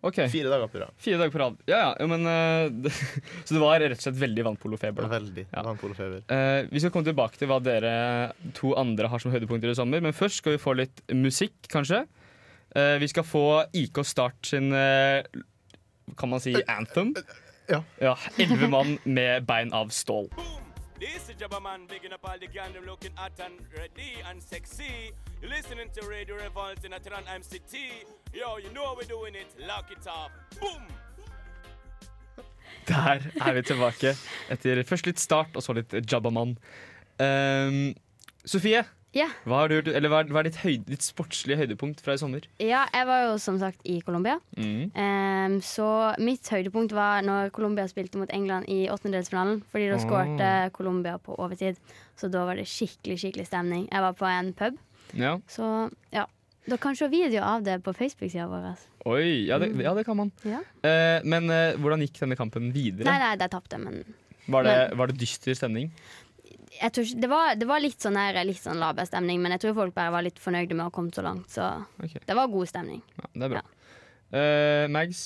Okay. 0.00 0.28
Fire 0.32 0.48
dager 0.48 0.68
på 0.68 0.78
rad. 0.80 0.92
Fire 0.96 1.18
dager 1.18 1.30
på 1.30 1.38
rad. 1.38 1.56
Ja, 1.68 1.96
ja, 1.98 2.06
men 2.06 2.22
uh, 2.24 2.70
det, 2.72 2.92
Så 3.44 3.54
det 3.54 3.60
var 3.60 3.80
rett 3.82 3.98
og 3.98 4.04
slett 4.06 4.16
veldig 4.16 4.46
vannpolofeber. 4.46 5.08
Veldig 5.12 5.44
Ja. 5.50 5.64
vannpolofeber. 5.66 6.22
Uh, 6.30 6.70
vi 6.70 6.80
skal 6.80 6.94
komme 6.94 7.08
tilbake 7.10 7.36
til 7.36 7.50
hva 7.50 7.58
dere 7.60 7.92
to 8.56 8.72
andre 8.80 9.10
har 9.12 9.20
som 9.20 9.34
høydepunkter 9.34 9.72
i 9.72 9.76
sommer, 9.76 10.00
men 10.00 10.16
først 10.16 10.40
skal 10.40 10.56
vi 10.56 10.62
få 10.62 10.76
litt 10.78 11.04
musikk, 11.12 11.58
kanskje. 11.68 12.06
Uh, 12.72 12.96
vi 13.02 13.10
skal 13.12 13.26
få 13.26 13.44
IK 13.76 14.00
Start 14.06 14.46
sin 14.46 14.70
Kan 14.70 16.30
man 16.30 16.40
si 16.42 16.54
anthem? 16.64 17.12
Ja. 17.70 17.82
ja 17.98 18.18
Elleve 18.38 18.68
mann 18.68 18.98
med 19.04 19.44
bein 19.46 19.72
av 19.72 19.88
stål. 19.88 20.28
This 21.00 21.30
is 21.30 21.36
Jabba 21.40 21.60
bigging 21.88 22.12
up 22.12 22.28
all 22.28 22.38
the 22.38 22.46
gang, 22.46 22.72
looking 22.86 23.12
hot 23.16 23.40
and 23.40 23.54
ready 23.78 24.20
and 24.30 24.42
sexy. 24.42 25.12
You're 25.40 25.56
listening 25.56 25.88
to 25.94 26.06
Radio 26.08 26.36
Revolt 26.36 26.84
in 26.84 26.92
Atran 26.92 27.24
MCT. 27.40 27.74
Yo, 28.34 28.58
you 28.58 28.70
know 28.70 28.94
we're 28.96 29.08
doing 29.08 29.34
it. 29.34 29.46
Lock 29.66 29.90
it 29.90 30.06
off. 30.06 30.30
Boom! 30.60 30.82
Der 32.88 33.20
er 33.46 33.52
vi 33.52 33.62
tilbake 33.62 34.14
etter 34.50 34.82
først 34.82 35.06
litt 35.06 35.20
start 35.20 35.56
og 35.56 35.62
så 35.62 35.72
litt 35.72 35.94
Jabbaman. 36.12 36.56
Um, 37.20 37.94
Sofie, 38.44 38.84
Ja. 39.12 39.26
hva, 39.42 39.62
har 39.64 39.68
du, 39.68 39.74
gjort- 39.80 39.88
eller 39.98 40.08
hva, 40.12 40.20
er- 40.22 40.28
hva 40.30 40.38
er 40.38 40.46
ditt, 40.46 40.58
høyde, 40.62 40.84
ditt 40.86 41.02
sportslige 41.02 41.56
høydepunkt 41.58 41.98
fra 42.00 42.14
i 42.14 42.20
sommer? 42.22 42.44
ja, 42.62 42.84
jeg 42.94 43.06
var 43.08 43.24
jo 43.26 43.38
som 43.42 43.58
sagt 43.58 43.80
i 43.84 43.96
Colombia. 44.06 44.36
Mm. 44.56 44.92
Um, 44.94 45.56
så 45.66 46.14
mitt 46.22 46.46
høydepunkt 46.46 46.92
var 46.94 47.22
når 47.26 47.50
Colombia 47.50 47.88
spilte 47.90 48.18
mot 48.22 48.30
England 48.30 48.68
i 48.70 48.84
åttendedelsfinalen. 48.92 49.64
Fordi 49.72 49.88
da 49.90 49.98
skårte 49.98 50.50
Colombia 50.76 51.16
på 51.18 51.34
overtid. 51.42 51.76
Så 52.16 52.30
da 52.30 52.44
var 52.46 52.54
det 52.60 52.68
skikkelig 52.70 53.18
skikkelig 53.24 53.48
stemning. 53.50 53.88
Jeg 53.90 54.00
var 54.06 54.12
på 54.14 54.26
en 54.30 54.52
pub, 54.54 54.78
Ja. 55.18 55.38
så 55.48 55.90
ja. 56.12 56.26
Da 56.68 56.76
kan 56.76 56.94
se 56.94 57.08
video 57.08 57.40
av 57.42 57.62
det 57.64 57.78
på 57.82 57.90
Facebook-sida 57.96 58.46
vår. 58.46 58.76
Oi, 59.10 59.46
ja 59.48 59.56
det, 59.58 59.72
ja, 59.80 59.94
det 59.96 60.04
kan 60.06 60.16
man. 60.16 60.30
Ja. 60.44 60.60
Uh, 60.84 61.24
men 61.26 61.48
uh, 61.50 61.72
hvordan 61.80 62.04
gikk 62.04 62.20
denne 62.20 62.36
kampen 62.38 62.70
videre? 62.70 63.08
Nei, 63.08 63.18
nei, 63.18 63.34
de 63.40 63.48
tapte, 63.48 63.78
men 63.80 64.04
Var, 64.50 64.62
det, 64.66 64.76
var 64.98 65.06
det 65.10 65.16
dyster 65.18 65.54
stemning? 65.56 65.90
Jeg 66.80 66.94
tror 66.96 67.10
det, 67.22 67.28
var, 67.30 67.54
det 67.60 67.68
var 67.68 67.82
litt 67.82 68.00
sånn 68.00 68.16
her, 68.16 68.38
litt 68.48 68.62
sånn 68.62 68.80
laber 68.80 69.08
stemning, 69.08 69.40
men 69.42 69.54
jeg 69.56 69.66
tror 69.66 69.76
folk 69.82 69.96
bare 69.96 70.14
var 70.14 70.24
litt 70.24 70.40
fornøyde 70.40 70.76
med 70.76 70.86
å 70.86 70.88
ha 70.88 70.94
kommet 70.94 71.18
så 71.18 71.24
langt. 71.26 71.50
Så 71.52 71.66
okay. 72.00 72.22
det 72.26 72.36
var 72.38 72.52
god 72.52 72.70
stemning. 72.70 73.02
Ja, 73.20 73.32
det 73.34 73.48
er 73.48 73.56
bra. 73.56 73.64
Eh, 74.30 74.84
Mags. 74.92 75.24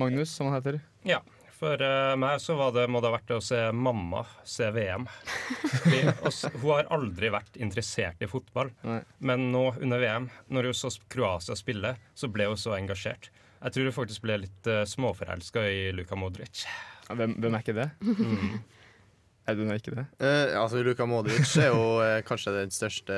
Magnus, 0.00 0.34
som 0.34 0.50
han 0.50 0.58
heter. 0.58 0.80
Ja. 1.08 1.20
For 1.62 1.78
uh, 1.78 2.16
meg 2.18 2.40
så 2.42 2.56
var 2.58 2.72
det, 2.74 2.88
må 2.90 2.98
det 2.98 3.06
ha 3.06 3.14
vært 3.14 3.28
det 3.30 3.36
å 3.38 3.44
se 3.44 3.58
mamma 3.70 4.24
se 4.48 4.66
VM. 4.74 5.04
Hun 5.86 6.64
har 6.64 6.90
aldri 6.90 7.30
vært 7.30 7.58
interessert 7.62 8.24
i 8.24 8.28
fotball, 8.30 8.72
Nei. 8.82 8.98
men 9.22 9.46
nå 9.54 9.68
under 9.76 10.02
VM, 10.02 10.26
når 10.50 10.72
hun 10.72 10.78
så 10.80 10.90
Kroatia 11.12 11.54
spille, 11.58 11.94
så 12.18 12.32
ble 12.34 12.48
hun 12.50 12.58
så 12.58 12.74
engasjert. 12.74 13.30
Jeg 13.60 13.76
tror 13.76 13.86
hun 13.86 13.94
faktisk 13.94 14.26
ble 14.26 14.40
litt 14.42 14.70
uh, 14.70 14.82
småforelska 14.90 15.62
i 15.70 15.84
Luka 15.94 16.18
Modric. 16.18 16.64
Hvem, 17.12 17.38
hvem 17.38 17.54
er 17.54 17.62
ikke 17.62 17.78
det? 17.78 17.88
Audun 19.50 19.72
er 19.74 19.80
ikke 19.80 19.94
det. 19.96 20.04
Eh, 20.22 20.52
altså 20.54 20.78
Luka 20.86 21.02
Modric 21.10 21.50
er 21.58 21.72
jo 21.72 21.86
eh, 22.04 22.20
kanskje 22.22 22.52
den 22.54 22.70
største 22.70 23.16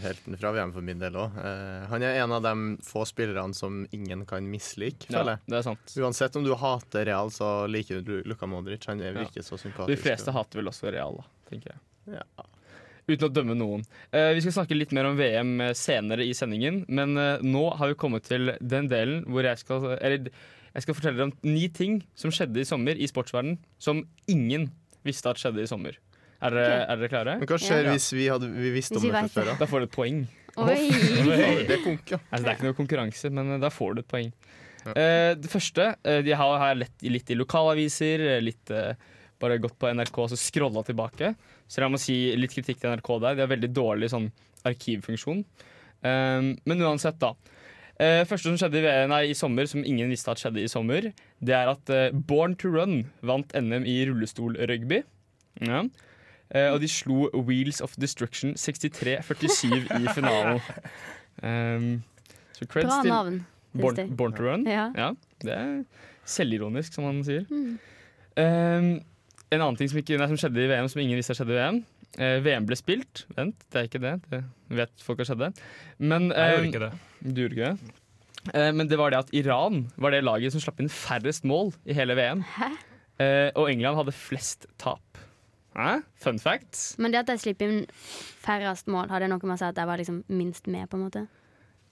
helten 0.00 0.36
fra 0.40 0.52
VM 0.56 0.70
for 0.72 0.80
min 0.86 1.00
del 1.02 1.18
òg. 1.20 1.34
Eh, 1.42 1.82
han 1.90 2.04
er 2.08 2.20
en 2.22 2.32
av 2.38 2.42
de 2.46 2.52
få 2.88 3.02
spillerne 3.08 3.52
som 3.56 3.82
ingen 3.92 4.24
kan 4.28 4.46
mislike, 4.48 5.10
føler 5.10 5.34
jeg. 5.36 5.42
Ja, 5.44 5.50
det 5.52 5.58
er 5.60 5.66
sant. 5.68 5.92
Uansett 6.00 6.38
om 6.40 6.46
du 6.46 6.54
hater 6.56 7.04
Real, 7.10 7.28
så 7.34 7.50
liker 7.68 8.00
du 8.00 8.14
Luka 8.24 8.48
Modric. 8.48 8.86
Han 8.88 9.00
er- 9.04 9.12
Ja. 9.12 9.24
virker 9.26 9.44
så 9.44 9.58
sympatisk. 9.60 9.92
De 9.92 9.96
fleste 9.96 10.32
hater 10.32 10.58
vel 10.62 10.68
også 10.72 10.90
Real, 10.92 11.16
da, 11.20 11.24
tenker 11.50 11.74
jeg. 11.74 12.16
Ja. 12.16 12.44
Uten 13.08 13.28
å 13.28 13.32
dømme 13.32 13.54
noen. 13.56 13.84
Eh, 14.12 14.34
vi 14.36 14.40
skal 14.44 14.52
snakke 14.64 14.76
litt 14.76 14.92
mer 14.92 15.04
om 15.08 15.16
VM 15.16 15.74
senere 15.74 16.24
i 16.24 16.32
sendingen, 16.36 16.84
men 16.88 17.16
eh, 17.16 17.38
nå 17.44 17.74
har 17.76 17.88
vi 17.88 17.94
kommet 17.94 18.24
til 18.24 18.52
den 18.60 18.88
delen 18.88 19.24
hvor 19.28 19.42
jeg 19.44 19.58
skal 19.58 19.98
Eller 20.00 20.28
jeg 20.74 20.82
skal 20.84 20.94
fortelle 20.94 21.16
dere 21.16 21.28
om 21.30 21.32
ni 21.42 21.68
ting 21.68 22.02
som 22.14 22.30
skjedde 22.30 22.60
i 22.60 22.64
sommer 22.68 22.94
i 23.00 23.06
sportsverdenen 23.08 23.58
som 23.78 24.02
ingen 24.28 24.70
visste 25.06 25.30
at 25.30 25.40
skjedde 25.40 25.64
i 25.64 25.70
sommer. 25.70 25.98
Er 26.38 26.54
dere, 26.54 26.66
okay. 26.66 26.82
er 26.86 27.00
dere 27.00 27.10
klare? 27.12 27.36
Men 27.40 27.50
hva 27.50 27.58
skjer 27.62 27.88
Ja. 27.88 27.94
hvis 27.96 28.08
vi, 28.14 28.28
hadde, 28.30 28.48
vi 28.54 28.70
visste 28.74 28.94
Hvis 28.94 29.02
om 29.02 29.08
vi 29.08 29.14
det 29.14 29.22
fra 29.26 29.42
før 29.42 29.52
av? 29.52 29.58
Da 29.58 29.66
får 29.70 29.82
du 29.82 29.88
et 29.88 29.94
poeng. 29.94 30.22
Oi! 30.58 30.78
Det 31.68 31.76
er 31.76 31.84
konk, 31.84 32.12
ja. 32.14 32.18
Altså, 32.30 32.42
det 32.42 32.50
er 32.50 32.56
ikke 32.56 32.66
noe 32.66 32.78
konkurranse, 32.78 33.30
men 33.34 33.54
eh, 33.54 33.60
da 33.62 33.70
får 33.70 33.94
du 33.94 34.02
et 34.02 34.10
poeng. 34.10 34.32
Uh, 34.88 35.34
det 35.36 35.50
første 35.52 35.84
uh, 35.92 36.20
De 36.24 36.32
har, 36.32 36.52
har 36.62 36.76
lett, 36.78 37.02
litt 37.04 37.30
i 37.30 37.36
lokalaviser, 37.36 38.22
eh, 38.24 38.38
litt 38.40 38.70
uh, 38.72 38.94
bare 39.42 39.58
gått 39.60 39.76
på 39.78 39.90
NRK 39.92 40.20
og 40.22 40.30
så 40.32 40.38
scrolla 40.40 40.82
tilbake. 40.86 41.32
Så 41.68 41.82
jeg 41.82 41.92
må 41.92 42.00
si 42.00 42.16
litt 42.38 42.54
kritikk 42.54 42.80
til 42.80 42.94
NRK 42.94 43.10
der. 43.22 43.36
De 43.36 43.44
har 43.44 43.50
veldig 43.52 43.70
dårlig 43.74 44.10
sånn 44.14 44.30
arkivfunksjon. 44.66 45.44
Eh, 46.02 46.48
men 46.64 46.84
uansett, 46.84 47.18
da. 47.20 47.34
Eh, 47.98 48.22
første 48.30 48.46
som 48.46 48.58
skjedde 48.60 48.80
i, 48.80 48.90
nei, 49.10 49.22
i 49.32 49.34
sommer, 49.34 49.66
som 49.66 49.82
ingen 49.82 50.10
visste 50.12 50.30
at 50.30 50.38
skjedde 50.38 50.62
i 50.62 50.70
sommer, 50.70 51.10
det 51.42 51.54
er 51.56 51.70
at 51.72 51.90
eh, 51.90 52.14
Born 52.14 52.54
to 52.58 52.70
Run 52.70 53.08
vant 53.26 53.54
NM 53.58 53.86
i 53.90 53.96
rullestolrugby. 54.06 55.02
Ja. 55.66 55.82
Eh, 56.54 56.68
og 56.70 56.78
de 56.80 56.88
slo 56.88 57.26
Wheels 57.34 57.82
of 57.84 57.96
Destruction 57.98 58.54
63-47 58.54 59.90
i 59.98 60.14
finalen. 60.14 60.62
Um, 61.42 61.90
så 62.54 62.66
Bra 62.70 63.02
navn. 63.06 63.42
Born. 63.78 64.16
Born 64.16 64.32
to 64.34 64.46
Run. 64.46 64.66
Ja. 64.66 64.88
Ja, 64.96 65.12
det 65.44 65.54
er 65.54 65.74
selvironisk, 66.26 66.94
som 66.94 67.06
man 67.06 67.20
sier. 67.26 67.44
Mm. 67.50 67.76
Um, 68.38 68.88
en 69.48 69.62
annen 69.62 69.78
ting 69.78 69.90
som, 69.90 70.00
ikke, 70.00 70.18
nei, 70.20 70.28
som 70.30 70.38
skjedde 70.40 70.64
i 70.64 70.70
VM, 70.70 70.88
som 70.90 71.02
ingen 71.02 71.18
visste 71.18 71.36
skjedde 71.36 71.54
i 71.54 71.58
VM. 71.58 71.82
Eh, 72.18 72.38
VM 72.44 72.66
ble 72.68 72.76
spilt. 72.78 73.24
Vent, 73.36 73.58
det 73.72 73.80
er 73.80 73.88
ikke 73.88 74.00
det. 74.02 74.14
Det 74.32 74.40
vet 74.80 75.04
folk 75.04 75.22
har 75.22 75.28
skjedde. 75.30 75.52
Men, 75.98 76.30
Jeg 76.32 76.38
eh, 76.38 76.54
gjorde 76.54 76.70
ikke 76.72 76.82
det. 76.86 76.90
Du 77.22 77.42
gjorde 77.42 77.56
ikke 77.56 77.72
det? 77.72 77.94
Eh, 78.54 78.70
men 78.72 78.88
det 78.88 78.98
var 79.00 79.12
det 79.12 79.22
at 79.24 79.32
Iran 79.36 79.86
var 80.00 80.14
det 80.14 80.22
laget 80.24 80.54
som 80.54 80.62
slapp 80.62 80.80
inn 80.82 80.92
færrest 80.92 81.46
mål 81.48 81.72
i 81.88 81.96
hele 81.96 82.16
VM. 82.18 82.44
Hæ? 82.56 82.70
Eh, 83.18 83.48
og 83.58 83.70
England 83.70 83.98
hadde 83.98 84.14
flest 84.14 84.68
tap. 84.78 85.02
Hæ? 85.78 85.98
Fun 86.22 86.38
fact. 86.42 86.94
Men 86.98 87.14
det 87.14 87.24
at 87.24 87.32
de 87.32 87.38
slipper 87.42 87.70
inn 87.70 87.82
færrest 88.44 88.88
mål, 88.90 89.10
hadde 89.12 89.30
noe 89.30 89.42
med 89.42 89.56
å 89.56 89.60
si 89.60 89.66
at 89.68 89.76
de 89.78 89.86
var 89.88 90.00
liksom 90.00 90.22
minst 90.30 90.70
med? 90.70 90.88
på 90.90 90.98
en 90.98 91.04
måte? 91.06 91.26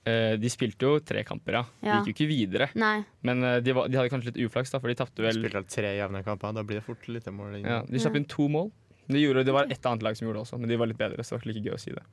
Eh, 0.07 0.37
de 0.39 0.51
spilte 0.51 0.87
jo 0.87 1.01
tre 1.03 1.25
kamper, 1.27 1.59
ja. 1.59 1.65
De 1.83 1.91
gikk 1.99 2.11
jo 2.13 2.15
ikke 2.15 2.31
videre. 2.31 2.71
Nei. 2.79 3.01
Men 3.27 3.43
eh, 3.43 3.59
de, 3.65 3.75
var, 3.75 3.91
de 3.91 3.99
hadde 3.99 4.13
kanskje 4.13 4.31
litt 4.31 4.43
uflaks, 4.47 4.71
da, 4.71 4.79
for 4.83 4.93
de 4.93 4.99
tapte 4.99 5.25
vel 5.25 5.35
Spilte 5.35 5.59
vel 5.59 5.71
tre 5.71 5.95
jevne 5.99 6.23
kamper, 6.27 6.55
da 6.55 6.63
blir 6.67 6.79
det 6.81 6.87
fort 6.87 7.09
lite 7.11 7.35
mål. 7.35 7.59
Ja, 7.65 7.81
de 7.89 8.03
slapp 8.03 8.19
inn 8.19 8.29
to 8.31 8.47
mål. 8.53 8.71
De 9.07 9.23
gjorde, 9.23 9.45
det 9.47 9.55
var 9.55 9.69
et 9.71 9.87
annet 9.87 10.03
lag 10.03 10.17
som 10.19 10.27
gjorde 10.27 10.41
det 10.41 10.47
også, 10.47 10.59
men 10.63 10.71
de 10.71 10.79
var 10.79 10.91
litt 10.91 10.99
bedre. 10.99 11.23
Så 11.23 11.35
det 11.35 11.37
var 11.37 11.45
ikke 11.45 11.53
like 11.55 11.67
gøy 11.67 11.75
å 11.77 11.83
si 11.83 11.95
det. 11.95 12.05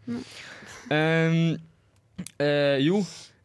Um, 0.93 1.37
eh, 2.39 2.79
jo, 2.83 3.01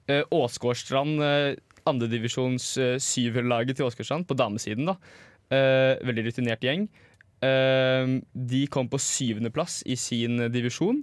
eh, 0.08 0.24
Åsgårdstrand, 0.34 1.22
eh, 1.22 1.56
andredivisjons 1.88 2.70
eh, 2.78 2.96
syverlaget 3.02 3.78
til 3.78 3.88
Åsgårdstrand, 3.88 4.26
på 4.28 4.36
damesiden, 4.38 4.88
da. 4.90 4.96
Eh, 5.48 5.94
veldig 6.04 6.26
rutinert 6.28 6.64
gjeng. 6.64 6.88
Eh, 7.44 8.18
de 8.34 8.66
kom 8.72 8.90
på 8.90 9.00
syvendeplass 9.00 9.80
i 9.86 9.96
sin 9.96 10.36
divisjon. 10.52 11.02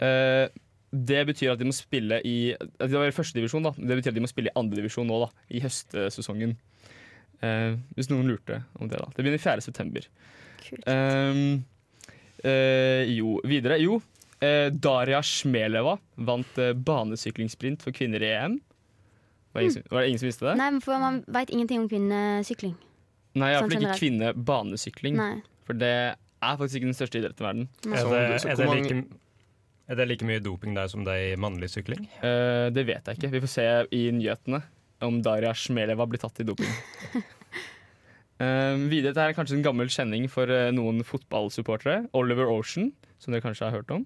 Eh, 0.00 0.46
det 0.88 1.24
betyr 1.28 1.52
at 1.52 1.60
de 1.60 1.66
må 1.68 1.74
spille 1.76 2.16
i 2.24 2.54
Det 2.56 2.94
var 2.94 3.10
i 3.10 3.12
første 3.12 3.36
divisjon, 3.36 3.66
da. 3.66 3.74
Det 3.76 3.98
betyr 3.98 4.14
at 4.14 4.16
de 4.16 4.24
må 4.24 4.30
spille 4.30 4.48
i 4.48 4.56
andredivisjon 4.56 5.08
nå, 5.08 5.18
da. 5.26 5.28
I 5.52 5.60
høstsesongen. 5.60 6.56
Eh, 7.44 7.74
hvis 7.94 8.08
noen 8.10 8.30
lurte 8.30 8.62
om 8.80 8.88
det, 8.88 8.98
da. 9.02 9.10
Det 9.12 9.24
begynner 9.24 9.42
4. 9.42 9.66
september. 9.66 10.08
Kult. 10.64 10.88
Jo, 13.08 13.34
videre. 13.44 13.76
Jo, 13.82 13.98
Daria 14.38 15.18
Smeleva 15.26 15.96
vant 16.28 16.60
uh, 16.62 16.70
banesyklingssprint 16.72 17.82
for 17.82 17.96
kvinner 17.96 18.22
i 18.22 18.32
EM. 18.36 18.58
Var, 19.56 19.64
ingen, 19.64 19.86
var 19.90 20.04
det 20.04 20.08
ingen 20.12 20.20
som 20.22 20.28
visste 20.28 20.46
det? 20.46 20.56
Nei, 20.60 20.70
for 20.84 21.02
man 21.02 21.22
veit 21.26 21.50
ingenting 21.50 21.82
om 21.82 21.88
kvinnesykling. 21.90 22.76
Nei, 23.38 23.52
Sånn 23.54 23.70
iallfall 23.70 23.86
ikke 23.86 24.00
kvinnebanesykling. 24.02 25.22
For 25.68 25.78
det 25.78 25.94
er 26.14 26.58
faktisk 26.60 26.80
ikke 26.80 26.90
den 26.90 26.98
største 26.98 27.20
idretten 27.20 27.44
i 27.44 27.48
verden. 27.48 27.70
Er 27.88 28.10
det, 28.12 28.20
er, 28.52 28.60
det 28.60 28.68
like, 28.70 28.98
er 29.88 29.98
det 29.98 30.06
like 30.10 30.28
mye 30.28 30.42
doping 30.44 30.76
der 30.76 30.90
som 30.92 31.04
det 31.06 31.16
er 31.16 31.32
i 31.32 31.40
mannlig 31.40 31.70
sykling? 31.72 32.06
Eh, 32.22 32.68
det 32.74 32.84
vet 32.88 33.08
jeg 33.08 33.18
ikke. 33.18 33.32
Vi 33.34 33.42
får 33.44 33.52
se 33.52 33.66
i 33.96 34.04
nyhetene 34.14 34.62
om 35.06 35.20
Daria 35.24 35.54
Smeleva 35.56 36.06
blir 36.10 36.22
tatt 36.22 36.40
i 36.42 36.46
doping. 36.46 36.70
Um, 38.38 38.86
videre, 38.92 39.12
Dette 39.12 39.26
er 39.26 39.36
kanskje 39.36 39.58
en 39.58 39.66
gammel 39.66 39.90
kjenning 39.92 40.26
for 40.32 40.50
eh, 40.50 40.70
noen 40.74 41.04
fotballsupportere. 41.06 42.08
Oliver 42.18 42.50
Ocean, 42.52 42.92
som 43.22 43.34
dere 43.34 43.44
kanskje 43.44 43.68
har 43.68 43.78
hørt 43.78 43.90
om. 43.94 44.04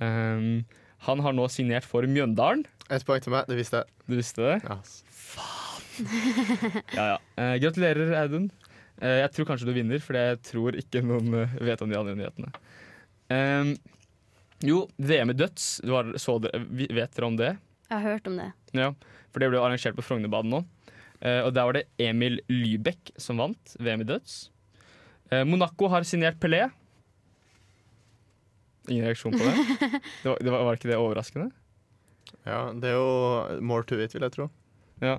Um, 0.00 0.64
han 1.06 1.22
har 1.22 1.34
nå 1.36 1.46
signert 1.52 1.86
for 1.86 2.06
Mjøndalen. 2.08 2.64
Ett 2.92 3.06
poeng 3.06 3.22
til 3.22 3.34
meg, 3.34 3.48
det 3.50 3.58
visste 3.58 3.82
jeg. 3.82 3.96
Du 4.06 4.16
visste 4.18 4.46
det? 4.46 4.58
Ja. 4.66 4.80
Ja, 6.92 7.04
ja. 7.14 7.18
Uh, 7.40 7.54
gratulerer, 7.62 8.10
Audun. 8.20 8.50
Uh, 9.00 9.22
jeg 9.22 9.30
tror 9.32 9.46
kanskje 9.48 9.68
du 9.70 9.72
vinner, 9.72 10.00
for 10.04 10.18
jeg 10.18 10.42
tror 10.44 10.76
ikke 10.76 11.00
noen 11.00 11.32
eh, 11.40 11.54
vet 11.64 11.80
om 11.80 11.88
de 11.88 11.96
andre 11.96 12.12
nyhetene. 12.18 12.50
Um, 13.32 13.70
jo, 14.60 14.82
VM 15.00 15.32
i 15.32 15.36
døds. 15.38 15.70
Du 15.80 15.94
har, 15.96 16.10
så 16.20 16.36
dere, 16.44 16.60
vet 16.68 17.16
dere 17.16 17.30
om 17.30 17.38
det? 17.40 17.54
Jeg 17.88 17.94
har 17.94 18.04
hørt 18.10 18.28
om 18.28 18.36
det. 18.42 18.50
Ja, 18.76 18.90
for 19.32 19.40
det 19.40 19.48
ble 19.54 19.62
arrangert 19.62 19.96
på 19.96 20.04
Frognerbaden 20.04 20.52
nå. 20.52 20.60
Uh, 21.22 21.46
og 21.46 21.54
der 21.56 21.64
var 21.64 21.78
det 21.78 21.86
Emil 22.02 22.42
Lybekk 22.52 23.14
som 23.16 23.40
vant 23.40 23.72
VM 23.80 24.04
i 24.04 24.10
døds. 24.12 24.36
Eh, 25.30 25.44
Monaco 25.44 25.88
har 25.90 26.04
signert 26.06 26.38
Pelé. 26.40 26.68
Ingen 28.88 29.06
reaksjon 29.06 29.34
på 29.34 29.42
det? 29.42 29.54
det, 30.22 30.28
var, 30.30 30.38
det 30.42 30.52
var, 30.52 30.66
var 30.66 30.78
ikke 30.78 30.90
det 30.90 30.98
overraskende? 31.00 31.50
Ja, 32.46 32.70
det 32.74 32.92
er 32.92 32.96
jo 32.96 33.60
more 33.64 33.86
to 33.86 33.98
it, 33.98 34.14
vil 34.14 34.26
jeg 34.26 34.34
tro. 34.36 34.48
Ja. 35.02 35.18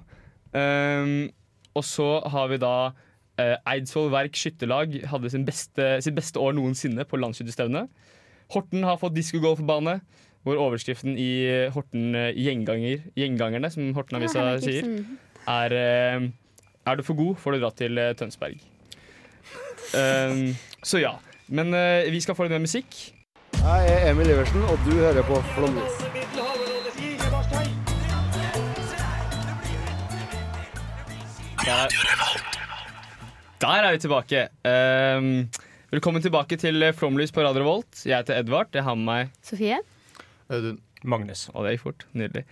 Um, 0.55 1.29
og 1.77 1.83
så 1.85 2.07
har 2.31 2.47
vi 2.51 2.59
da 2.61 2.75
uh, 2.91 3.57
Eidsvoll 3.69 4.09
Verk 4.13 4.37
skytterlag 4.39 4.95
hadde 5.11 5.31
sin 5.33 5.45
beste, 5.47 5.97
sitt 6.03 6.15
beste 6.17 6.41
år 6.41 6.55
noensinne 6.57 7.05
på 7.07 7.19
landsskytterstevne. 7.19 7.87
Horten 8.53 8.87
har 8.87 8.99
fått 9.01 9.17
discogolfbane, 9.17 9.99
hvor 10.47 10.61
overskriften 10.63 11.17
i 11.19 11.67
Horten 11.75 12.15
eh, 12.15 12.29
gjenganger, 12.39 13.01
Gjengangerne, 13.19 13.67
som 13.73 13.89
Horten-avisa 13.97 14.45
Ja, 14.45 14.61
sier, 14.63 14.85
er 15.51 15.75
uh, 15.75 16.27
Er 16.87 16.95
du 16.95 17.03
for 17.03 17.19
god, 17.19 17.35
får 17.43 17.57
du 17.57 17.59
dra 17.65 17.71
til 17.75 17.99
Tønsberg. 18.15 18.61
Um, 19.91 20.53
så 20.83 21.03
ja. 21.03 21.17
Men 21.47 21.71
vi 22.11 22.19
skal 22.23 22.35
få 22.35 22.43
litt 22.43 22.55
mer 22.55 22.63
musikk. 22.63 22.95
Jeg 23.63 23.89
er 23.93 24.11
Emil 24.11 24.29
Iversen, 24.29 24.63
og 24.71 24.77
du 24.85 24.91
hører 24.91 25.23
på 25.27 25.41
Flåmlys. 25.55 25.97
Der, 33.61 33.83
er 33.83 33.91
vi 33.91 33.99
tilbake. 33.99 34.43
Um, 34.63 35.49
velkommen 35.91 36.21
tilbake 36.23 36.57
til 36.61 36.85
Flomlys 36.95 37.33
på 37.33 37.43
Radio 37.43 37.63
Revolt. 37.63 38.03
Jeg 38.05 38.21
heter 38.21 38.39
Edvard. 38.39 38.69
Jeg 38.73 38.85
har 38.85 38.95
med 38.95 39.07
meg 39.09 39.33
Sofie? 39.43 39.79
Audun. 40.49 40.79
Magnus. 41.03 41.47
Og 41.53 41.65
det 41.65 41.75
gikk 41.75 41.83
fort. 41.87 42.07
Nydelig. 42.17 42.45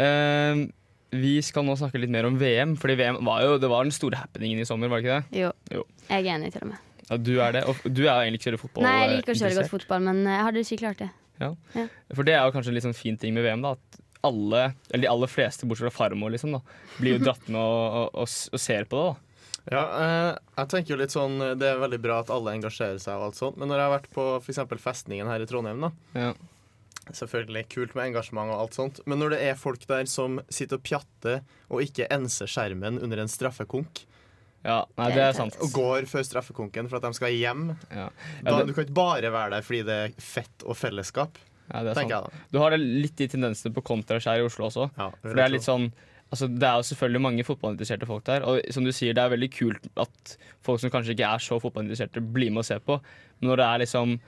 Um, 0.00 0.66
vi 1.14 1.36
skal 1.44 1.64
nå 1.68 1.76
snakke 1.78 2.00
litt 2.02 2.12
mer 2.12 2.26
om 2.28 2.36
VM, 2.40 2.74
fordi 2.80 2.98
VM 2.98 3.22
var 3.28 3.44
jo 3.46 3.56
det 3.62 3.70
var 3.70 3.86
den 3.86 3.94
store 3.94 4.20
happeningen 4.24 4.60
i 4.60 4.68
sommer. 4.68 4.90
var 4.90 5.00
det 5.00 5.06
ikke 5.06 5.20
det? 5.22 5.44
Jo. 5.44 5.54
Jo. 5.72 5.86
Jeg 6.08 6.24
er 6.26 6.34
enig, 6.34 6.52
til 6.56 6.66
og 6.66 6.72
med. 6.74 6.87
Ja, 7.08 7.16
du 7.16 7.32
er 7.40 7.54
det. 7.56 7.64
Og 7.70 7.78
du 7.86 8.02
er 8.06 8.24
egentlig 8.24 8.42
ikke 8.42 8.56
så 8.56 8.60
fotball. 8.66 8.84
Nei, 8.84 8.96
jeg 9.00 9.14
liker 9.16 9.34
ikke 9.36 9.52
så 9.54 9.62
godt 9.62 9.72
fotball, 9.72 10.04
men 10.10 10.20
jeg 10.28 10.44
hadde 10.48 10.64
ikke 10.66 10.80
klart 10.82 11.04
det. 11.04 11.08
Ja, 11.38 11.52
For 12.16 12.26
det 12.26 12.34
er 12.34 12.44
jo 12.48 12.52
kanskje 12.56 12.72
en 12.72 12.76
litt 12.78 12.86
sånn 12.88 12.98
fin 12.98 13.16
ting 13.20 13.32
med 13.36 13.46
VM, 13.46 13.62
da. 13.64 13.76
At 13.78 14.02
alle, 14.26 14.64
eller 14.90 15.04
de 15.06 15.10
aller 15.12 15.30
fleste, 15.30 15.66
bortsett 15.70 15.88
fra 15.92 16.08
farmor, 16.08 16.32
liksom, 16.34 16.56
da, 16.56 16.60
blir 16.98 17.16
jo 17.16 17.22
dratt 17.22 17.46
med 17.46 17.60
og, 17.62 17.86
og, 18.02 18.20
og, 18.24 18.36
og 18.52 18.60
ser 18.60 18.88
på 18.90 18.98
det. 18.98 19.06
da. 19.12 19.24
Ja, 19.68 19.82
eh, 20.00 20.30
jeg 20.56 20.70
tenker 20.72 20.94
jo 20.94 20.96
litt 20.96 21.12
sånn 21.12 21.34
Det 21.60 21.66
er 21.68 21.80
veldig 21.82 21.98
bra 22.00 22.22
at 22.22 22.30
alle 22.32 22.54
engasjerer 22.56 23.00
seg, 23.02 23.18
og 23.18 23.26
alt 23.26 23.36
sånt 23.36 23.58
men 23.60 23.68
når 23.68 23.76
jeg 23.82 23.84
har 23.84 23.92
vært 23.98 24.06
på 24.14 24.24
f.eks. 24.40 24.60
Festningen 24.80 25.28
her 25.28 25.44
i 25.44 25.48
Trondheim, 25.50 25.84
da 25.84 25.90
Ja. 26.16 26.30
Selvfølgelig 27.08 27.62
kult 27.72 27.94
med 27.96 28.10
engasjement 28.10 28.52
og 28.52 28.62
alt 28.62 28.76
sånt, 28.76 28.98
men 29.08 29.20
når 29.20 29.32
det 29.32 29.38
er 29.48 29.60
folk 29.60 29.84
der 29.88 30.08
som 30.08 30.42
sitter 30.52 30.76
og 30.76 30.84
pjatter 30.84 31.38
og 31.72 31.80
ikke 31.84 32.08
enser 32.12 32.50
skjermen 32.50 32.98
under 33.00 33.22
en 33.22 33.30
straffekonk, 33.32 34.02
ja. 34.64 34.78
Nei, 34.98 35.10
det 35.14 35.22
er 35.22 35.36
sant. 35.36 35.56
og 35.62 35.70
går 35.72 36.08
før 36.10 36.24
straffekonken 36.26 36.88
for 36.90 36.98
at 36.98 37.06
de 37.06 37.12
skal 37.16 37.34
hjem 37.34 37.68
Ja. 37.92 38.08
Ja, 38.08 38.08
da, 38.42 38.56
det, 38.58 38.66
Du 38.68 38.74
kan 38.74 38.84
ikke 38.88 38.96
bare 38.98 39.30
være 39.32 39.54
der 39.56 39.62
fordi 39.66 39.84
det 39.86 39.98
er 40.08 40.16
fett 40.18 40.66
og 40.66 40.76
fellesskap, 40.76 41.38
ja, 41.68 41.82
det 41.84 41.92
er 41.92 42.00
sant. 42.00 42.10
jeg 42.10 42.26
da. 42.26 42.44
Du 42.52 42.58
har 42.62 42.74
det 42.74 42.80
litt 42.82 43.16
de 43.20 43.28
tendensene 43.28 43.74
på 43.76 43.84
kontraskjær 43.84 44.40
i 44.40 44.46
Oslo 44.48 44.68
også. 44.70 44.88
Ja, 44.98 45.10
For 45.22 45.36
det 45.36 45.44
er 45.46 45.54
litt 45.58 45.66
sånn 45.66 45.90
Altså, 46.28 46.44
det 46.52 46.66
er 46.68 46.74
jo 46.76 46.84
selvfølgelig 46.84 47.20
mange 47.24 47.44
fotballinteresserte 47.48 48.04
folk 48.04 48.24
der. 48.26 48.42
Og 48.44 48.58
som 48.74 48.84
du 48.84 48.90
sier, 48.92 49.14
det 49.16 49.22
er 49.22 49.30
veldig 49.32 49.48
kult 49.48 49.86
at 49.96 50.34
folk 50.60 50.82
som 50.82 50.90
kanskje 50.92 51.14
ikke 51.14 51.24
er 51.24 51.40
så 51.40 51.56
fotballinteresserte, 51.62 52.20
blir 52.20 52.50
med 52.52 52.60
og 52.60 52.66
ser 52.68 52.82
på. 52.84 52.98
Men 53.40 53.48
når 53.48 53.62
det 53.62 53.68
er 53.68 53.80
liksom 53.86 54.18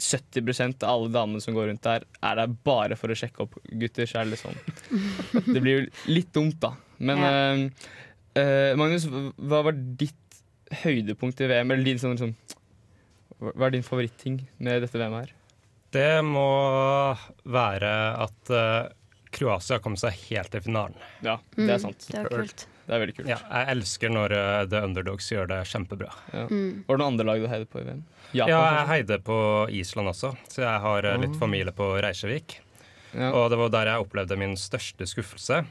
70% 0.00 0.86
av 0.88 0.94
alle 0.94 1.12
damene 1.12 1.44
som 1.44 1.52
går 1.52 1.68
rundt 1.68 1.84
der, 1.84 2.06
er 2.24 2.38
der 2.40 2.54
bare 2.64 2.96
for 2.96 3.12
å 3.12 3.18
sjekke 3.18 3.44
opp 3.44 3.58
gutter, 3.76 4.08
så 4.08 4.22
er 4.22 4.30
det 4.30 4.38
litt 4.38 4.44
sånn 4.46 4.56
Det 5.52 5.60
blir 5.60 5.74
jo 5.74 5.82
litt 6.08 6.32
dumt, 6.32 6.56
da. 6.64 6.72
Men 6.96 7.26
eh, 7.28 7.90
eh, 8.38 8.76
Magnus, 8.78 9.06
hva 9.10 9.62
var 9.66 9.76
ditt 9.76 10.16
høydepunkt 10.84 11.40
i 11.42 11.50
VM? 11.50 11.74
Eller 11.74 11.86
din 11.86 12.00
sånn, 12.00 12.18
sånn 12.20 12.34
Hva 13.40 13.68
er 13.68 13.74
din 13.74 13.86
favoritting 13.86 14.42
med 14.62 14.84
dette 14.84 15.00
VM-et 15.00 15.26
her? 15.26 15.36
Det 15.90 16.22
må 16.22 16.46
være 17.50 17.90
at 18.22 18.52
uh, 18.54 18.90
Kroatia 19.34 19.80
kom 19.82 19.96
seg 19.98 20.14
helt 20.28 20.52
til 20.52 20.62
finalen. 20.62 20.94
Ja, 21.26 21.38
det 21.56 21.72
er 21.74 21.82
sant. 21.82 22.06
Det 22.06 22.20
er 22.20 22.30
kult. 22.30 22.66
Det 22.86 22.94
er 22.94 23.02
veldig 23.02 23.16
kult. 23.16 23.30
Ja, 23.30 23.38
jeg 23.42 23.74
elsker 23.74 24.12
når 24.14 24.34
uh, 24.34 24.62
The 24.70 24.84
Underdogs 24.86 25.30
gjør 25.30 25.50
det 25.50 25.60
kjempebra. 25.70 26.10
Ja. 26.34 26.46
Mm. 26.50 26.84
Var 26.86 26.94
det 26.94 27.02
noen 27.02 27.08
andre 27.08 27.26
lag 27.26 27.42
du 27.42 27.50
heide 27.50 27.68
på 27.70 27.82
i 27.82 27.86
VM? 27.88 28.04
Japan, 28.30 28.52
Ja, 28.52 28.60
jeg 28.76 28.88
heide 28.92 29.20
på 29.26 29.38
Island 29.80 30.12
også, 30.12 30.32
så 30.50 30.64
jeg 30.66 30.82
har 30.86 31.10
uh, 31.10 31.18
litt 31.22 31.38
familie 31.38 31.74
på 31.74 31.92
Reisjevik. 32.02 32.60
Ja. 33.10 33.32
Og 33.34 33.48
det 33.50 33.58
var 33.58 33.74
der 33.74 33.90
jeg 33.90 34.06
opplevde 34.06 34.38
min 34.38 34.54
største 34.58 35.06
skuffelse. 35.10 35.64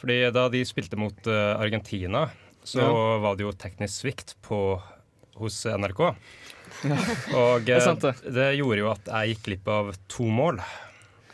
Fordi 0.00 0.18
da 0.34 0.48
de 0.52 0.60
spilte 0.68 0.98
mot 1.00 1.26
eh, 1.30 1.52
Argentina, 1.56 2.26
så 2.66 2.82
Ja. 2.82 3.18
var 3.22 3.36
det 3.38 3.46
jo 3.46 3.52
teknisk 3.52 4.02
svikt 4.02 4.34
på, 4.44 4.80
hos 5.36 5.60
NRK. 5.66 6.00
Og 7.36 7.62
Det 7.66 7.74
er 7.74 7.80
eh, 7.80 7.84
sant, 7.84 8.00
det. 8.04 8.32
det 8.34 8.48
gjorde 8.58 8.80
jo 8.82 8.90
at 8.92 9.08
jeg 9.12 9.34
gikk 9.34 9.42
glipp 9.50 9.68
av 9.72 9.94
to 10.08 10.28
mål 10.28 10.60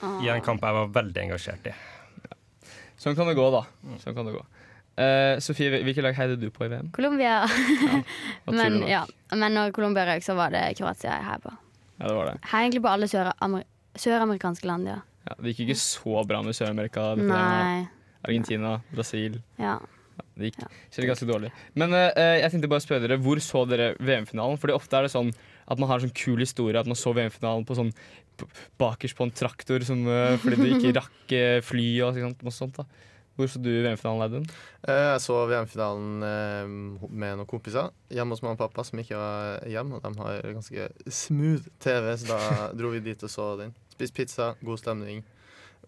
i 0.02 0.28
Ah. 0.28 0.34
en 0.34 0.42
kamp 0.42 0.62
jeg 0.62 0.74
var 0.74 0.88
veldig 0.90 1.20
engasjert 1.28 1.66
i. 1.70 1.74
Sånn 2.98 3.14
kan 3.18 3.26
det 3.26 3.36
gå, 3.38 3.44
da. 3.54 3.64
Sånn 4.02 4.14
kan 4.14 4.26
det 4.26 4.34
gå. 4.34 4.42
Uh, 4.92 5.38
Sofie, 5.40 5.70
hvilket 5.82 6.04
lag 6.04 6.14
heide 6.18 6.36
du 6.38 6.50
på 6.52 6.66
i 6.66 6.68
VM? 6.68 6.90
Colombia. 6.92 7.46
Men, 8.58 8.82
ja. 8.86 9.04
Men 9.32 9.54
når 9.56 9.72
Colombia 9.74 10.04
røk, 10.10 10.22
så 10.26 10.36
var 10.38 10.52
det 10.54 10.60
Kroatia 10.78 11.14
jeg 11.16 11.26
heier 11.26 11.40
på. 11.46 11.54
Ja, 11.96 12.04
det 12.10 12.14
var 12.18 12.28
det. 12.28 12.34
Heier 12.50 12.66
egentlig 12.66 12.82
på 12.84 12.92
alle 12.92 13.08
søramerikanske 13.08 14.60
sør, 14.60 14.68
sør 14.68 14.70
land, 14.74 14.90
ja. 14.90 14.98
Ja, 15.30 15.36
det 15.38 15.54
gikk 15.54 15.64
ikke 15.68 15.78
så 15.80 16.22
bra 16.28 16.42
med 16.44 16.58
Sør-Amerika. 16.58 17.12
Nei. 17.16 17.24
VM-et. 17.24 18.01
Argentina, 18.24 18.80
Brasil. 18.94 19.40
Ja. 19.58 19.78
Det 20.36 20.50
gikk 20.52 20.60
Ja. 20.62 20.68
selv 20.92 21.08
ganske 21.08 21.26
dårlig. 21.28 21.50
Men 21.74 21.92
uh, 21.92 22.10
jeg 22.16 22.50
tenkte 22.52 22.68
bare 22.68 22.80
å 22.82 22.84
spørre 22.86 23.04
dere, 23.06 23.18
hvor 23.20 23.40
så 23.42 23.64
dere 23.68 23.94
VM-finalen? 24.00 24.58
Fordi 24.60 24.74
ofte 24.76 24.96
er 24.98 25.02
det 25.08 25.12
sånn 25.14 25.32
at 25.68 25.78
man 25.80 25.88
har 25.88 25.98
en 26.00 26.06
sånn 26.08 26.16
kul 26.16 26.38
historie 26.42 26.78
at 26.80 26.86
man 26.88 26.96
så 26.98 27.12
VM-finalen 27.16 27.64
på 27.68 27.76
sånn 27.78 27.92
bakerst 28.80 29.16
på 29.16 29.24
en 29.26 29.32
traktor 29.36 29.84
som, 29.86 30.04
uh, 30.08 30.36
fordi 30.42 30.56
du 30.60 30.68
ikke 30.76 30.92
rakk 31.00 31.34
fly 31.64 31.88
og 32.06 32.16
sånt. 32.20 32.44
Og 32.44 32.52
sånt 32.54 32.78
da. 32.80 32.86
Hvor 33.32 33.48
så 33.48 33.60
du 33.64 33.70
VM-finalen, 33.72 34.22
Audun? 34.26 34.46
Eh, 34.84 35.06
Jeg 35.14 35.20
så 35.24 35.38
VM-finalen 35.48 36.18
med 37.08 37.38
noen 37.38 37.48
kompiser 37.48 37.88
hjemme 38.12 38.36
hos 38.36 38.42
mamma 38.44 38.58
og 38.58 38.60
pappa 38.66 38.84
som 38.84 39.00
ikke 39.00 39.16
var 39.16 39.62
hjemme. 39.72 39.96
Og 39.96 40.04
de 40.04 40.20
har 40.20 40.50
ganske 40.52 40.88
smooth 41.08 41.64
TV, 41.80 42.10
så 42.20 42.28
da 42.36 42.66
dro 42.76 42.90
vi 42.92 43.00
dit 43.00 43.24
og 43.24 43.32
så 43.32 43.46
den. 43.62 43.72
Spiste 43.94 44.16
pizza, 44.20 44.50
god 44.60 44.82
stemning. 44.82 45.22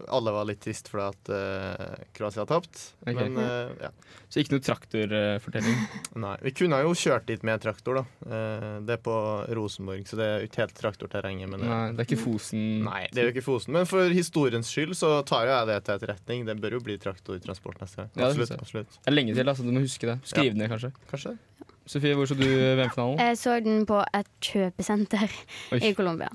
Alle 0.09 0.33
var 0.35 0.47
litt 0.49 0.61
trist 0.65 0.89
fordi 0.91 1.05
at 1.07 1.31
uh, 1.31 2.05
Kroatia 2.17 2.43
har 2.43 2.49
tapt. 2.51 2.81
Okay. 3.05 3.15
Men 3.15 3.39
uh, 3.39 3.71
ja. 3.79 3.91
Så 4.29 4.43
ikke 4.43 4.57
noe 4.57 4.65
traktorfortelling? 4.67 5.85
Nei. 6.25 6.35
Vi 6.43 6.53
kunne 6.59 6.81
jo 6.83 6.95
kjørt 6.99 7.29
dit 7.31 7.45
med 7.47 7.63
traktor, 7.63 8.01
da. 8.01 8.05
Uh, 8.27 8.67
det 8.87 8.97
er 8.97 9.03
på 9.05 9.17
Rosenborg, 9.55 10.03
så 10.11 10.19
det 10.19 10.27
er 10.27 10.47
ikke 10.49 10.65
helt 10.65 10.77
traktorterrenget. 10.81 11.51
Men 11.53 11.63
Nei, 11.63 11.83
det 11.95 12.05
er 12.05 12.11
ikke 12.11 12.23
Fosen? 12.25 12.65
Nei, 12.89 13.05
det 13.15 13.23
er 13.23 13.31
jo 13.31 13.35
ikke 13.37 13.47
Fosen. 13.47 13.77
Men 13.79 13.87
for 13.91 14.11
historiens 14.15 14.75
skyld 14.75 14.97
så 14.99 15.15
tar 15.29 15.47
jeg 15.51 15.71
det 15.71 15.79
til 15.87 15.99
etterretning. 15.99 16.49
Det 16.51 16.59
bør 16.65 16.79
jo 16.81 16.83
bli 16.91 16.99
traktortransport 17.03 17.79
neste 17.85 18.03
gang. 18.03 18.11
Ja, 18.15 18.27
det 18.27 18.33
Absolutt. 18.35 18.67
absolutt. 18.67 18.99
Det 18.99 19.13
er 19.13 19.19
lenge 19.19 19.39
til, 19.39 19.55
altså. 19.55 19.67
Du 19.67 19.73
må 19.75 19.85
huske 19.85 20.11
det. 20.11 20.19
Skriv 20.27 20.51
ja. 20.51 20.59
ned, 20.59 20.73
kanskje. 20.75 20.91
Kanskje. 21.13 21.39
Sofie, 21.87 22.17
hvor 22.17 22.27
så 22.27 22.35
du 22.35 22.45
VM-finalen? 22.49 23.19
Jeg 23.21 23.39
så 23.39 23.59
den 23.61 23.85
på 23.87 23.99
et 24.17 24.31
kjøpesenter 24.43 25.29
Oi. 25.77 25.81
i 25.85 25.93
Colombia. 25.97 26.31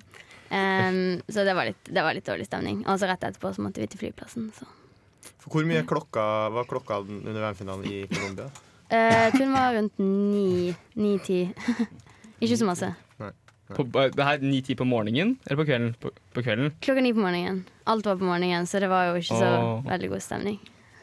Um, 0.50 1.22
så 1.30 1.46
det 1.46 1.54
var, 1.54 1.70
litt, 1.70 1.82
det 1.86 2.04
var 2.06 2.18
litt 2.18 2.26
dårlig 2.26 2.48
stemning. 2.50 2.82
Og 2.88 3.00
så 3.00 3.10
rett 3.10 3.26
etterpå 3.28 3.54
så 3.54 3.66
måtte 3.66 3.84
vi 3.84 3.90
til 3.92 4.02
flyplassen. 4.02 4.50
Så. 4.58 4.66
For 5.40 5.54
hvor 5.54 5.68
mye 5.70 5.86
klokka 5.88 6.24
var 6.56 6.68
klokka 6.70 7.02
under 7.06 7.38
VM-finalen 7.38 7.86
i 7.90 8.02
Colombia? 8.12 8.50
Uh, 8.90 9.30
kun 9.36 9.54
var 9.54 9.76
rundt 9.78 10.02
ni-ti. 10.02 11.44
Ikke 12.42 12.58
så 12.58 12.66
masse. 12.66 12.90
På, 13.70 13.86
det 13.86 14.26
her 14.26 14.42
ni-ti 14.42 14.74
på 14.74 14.86
morgenen 14.88 15.36
eller 15.46 15.60
på 15.60 15.68
kvelden? 15.68 15.92
På, 16.02 16.10
på 16.34 16.42
kvelden? 16.42 16.72
Klokka 16.82 17.04
ni 17.06 17.14
på 17.14 17.22
morgenen. 17.22 17.62
Alt 17.86 18.08
var 18.10 18.18
på 18.18 18.26
morgenen, 18.26 18.66
så 18.66 18.82
det 18.82 18.90
var 18.90 19.12
jo 19.12 19.20
ikke 19.22 19.38
så 19.38 19.50
oh. 19.60 19.86
veldig 19.86 20.10
god 20.16 20.26
stemning. 20.26 20.58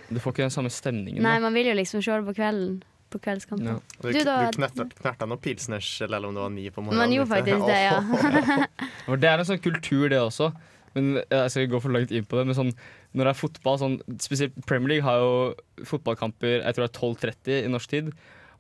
Du 0.09 0.19
får 0.23 0.35
ikke 0.35 0.47
den 0.47 0.55
samme 0.55 0.71
stemningen. 0.75 1.23
Nei, 1.23 1.37
da. 1.39 1.45
man 1.47 1.55
vil 1.55 1.71
jo 1.71 1.77
liksom 1.79 2.03
se 2.03 2.19
det 2.19 2.27
på 2.27 2.35
kvelden. 2.41 2.81
På 3.11 3.21
kveldskampen. 3.23 3.67
Ja. 3.67 3.77
Du, 4.03 4.09
Du 4.13 4.23
da- 4.25 4.51
du 4.51 4.57
knerta 4.59 4.87
knerta 4.99 5.27
noen 5.31 5.39
pilsners, 5.43 5.91
eller 6.03 6.25
om 6.27 6.35
det 6.35 6.43
var 6.43 6.51
ni 6.51 6.65
på 6.71 6.83
morgenen. 6.83 6.99
Man 7.05 7.13
gjorde 7.15 7.31
faktisk 7.31 7.67
det, 7.67 7.83
ja. 7.91 8.67
For 9.07 9.17
det 9.23 9.29
er 9.31 9.39
en 9.43 9.49
sånn 9.53 9.63
kultur, 9.63 10.09
det 10.11 10.19
også. 10.19 10.51
Men 10.97 11.21
Jeg 11.31 11.51
skal 11.53 11.67
ikke 11.67 11.75
gå 11.77 11.83
for 11.85 11.93
langt 11.95 12.11
inn 12.11 12.25
på 12.27 12.39
det. 12.41 12.47
Men 12.49 12.57
sånn, 12.59 12.73
når 13.15 13.29
det 13.29 13.33
er 13.35 13.39
fotball, 13.39 13.79
sånn, 13.79 13.97
spesielt 14.19 14.57
Premier 14.67 14.97
League 14.97 15.05
har 15.07 15.21
jo 15.23 15.85
fotballkamper 15.87 16.63
jeg 16.65 16.75
tror 16.75 16.87
det 16.87 16.91
er 16.91 16.99
12.30 16.99 17.65
i 17.67 17.73
norsk 17.73 17.91
tid. 17.93 18.11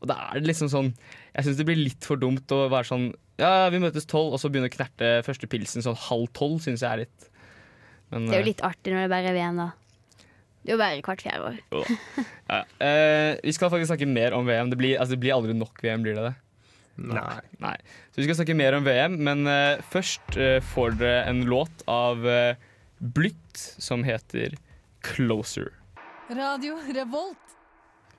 Og 0.02 0.11
da 0.11 0.18
er 0.30 0.40
det 0.42 0.50
liksom 0.50 0.68
sånn 0.68 0.90
Jeg 1.32 1.46
syns 1.46 1.56
det 1.56 1.64
blir 1.64 1.78
litt 1.80 2.04
for 2.04 2.20
dumt 2.20 2.52
å 2.52 2.66
være 2.68 2.85
sånn 2.85 3.06
Ja, 3.40 3.70
vi 3.72 3.78
møtes 3.80 4.04
tolv, 4.04 4.35
og 4.37 4.38
så 4.42 4.50
begynne 4.52 4.68
å 4.68 4.74
knerte 4.74 5.22
første 5.24 5.48
pilsen 5.48 5.80
sånn 5.85 5.96
halv 5.96 6.28
tolv, 6.37 6.59
syns 6.61 6.85
jeg 6.85 6.90
er 6.92 7.00
litt 7.06 7.30
Men, 8.12 8.26
Det 8.28 8.35
er 8.37 8.42
jo 8.42 8.44
eh, 8.44 8.50
litt 8.52 8.61
artig 8.68 8.92
når 8.92 9.06
det 9.06 9.12
bare 9.14 9.30
er 9.32 9.38
VM, 9.38 9.56
da. 9.64 9.70
Det 10.66 10.72
er 10.72 10.74
jo 10.74 10.83
bare 10.83 11.02
hvert 11.07 11.22
fjerde 11.22 11.46
år. 11.46 11.59
ja, 12.50 12.57
ja. 12.57 12.62
Eh, 12.83 13.37
vi 13.44 13.52
skal 13.55 13.70
faktisk 13.70 13.92
snakke 13.92 14.09
mer 14.11 14.35
om 14.35 14.48
VM. 14.48 14.72
Det 14.72 14.79
blir, 14.81 14.96
altså, 14.98 15.14
det 15.14 15.22
blir 15.22 15.37
aldri 15.37 15.55
nok 15.55 15.79
VM, 15.79 16.02
blir 16.02 16.18
det 16.18 16.24
det? 16.26 16.35
Nei. 17.07 17.37
Nei. 17.62 17.76
Så 18.11 18.18
vi 18.18 18.26
skal 18.26 18.38
snakke 18.40 18.57
mer 18.59 18.74
om 18.74 18.87
VM, 18.87 19.14
men 19.29 19.46
eh, 19.50 19.83
først 19.92 20.38
eh, 20.40 20.59
får 20.74 20.96
dere 20.98 21.26
en 21.31 21.44
låt 21.46 21.85
av 21.87 22.24
uh, 22.26 22.57
Blytt 22.98 23.61
som 23.79 24.02
heter 24.07 24.57
'Closer'. 25.05 25.70
Radio 26.33 26.81
Revolt. 26.96 27.42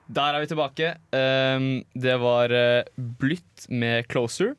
Der 0.08 0.32
er 0.32 0.40
vi 0.40 0.48
tilbake. 0.48 0.94
Um, 1.12 1.84
det 1.92 2.16
var 2.22 2.54
uh, 2.54 2.86
Blytt 2.96 3.68
med 3.68 4.06
'Closer'. 4.08 4.54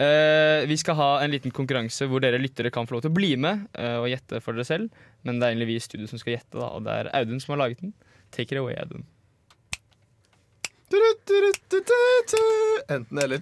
Eh, 0.00 0.66
vi 0.66 0.76
skal 0.80 0.96
ha 0.96 1.08
en 1.20 1.32
liten 1.34 1.52
konkurranse 1.52 2.06
hvor 2.08 2.22
dere 2.24 2.40
lyttere 2.40 2.72
kan 2.72 2.86
få 2.88 2.96
lov 2.96 3.02
til 3.04 3.12
å 3.12 3.16
bli 3.18 3.34
med 3.36 3.66
uh, 3.76 4.00
og 4.00 4.08
gjette 4.08 4.40
for 4.40 4.56
dere 4.56 4.64
selv. 4.64 5.02
Men 5.28 5.36
det 5.36 5.44
er 5.44 5.52
egentlig 5.52 5.70
vi 5.74 5.76
i 5.76 5.84
studio 5.84 6.08
som 6.08 6.20
skal 6.22 6.38
gjette, 6.38 6.56
da, 6.56 6.70
og 6.72 6.86
det 6.86 6.94
er 6.96 7.10
Audun 7.20 7.42
som 7.42 7.52
har 7.52 7.66
laget 7.66 7.82
den. 7.84 7.92
Take 8.32 8.54
it 8.54 8.62
away, 8.62 8.78
Audun. 8.80 9.04
Enten 12.88 13.18
eller. 13.18 13.36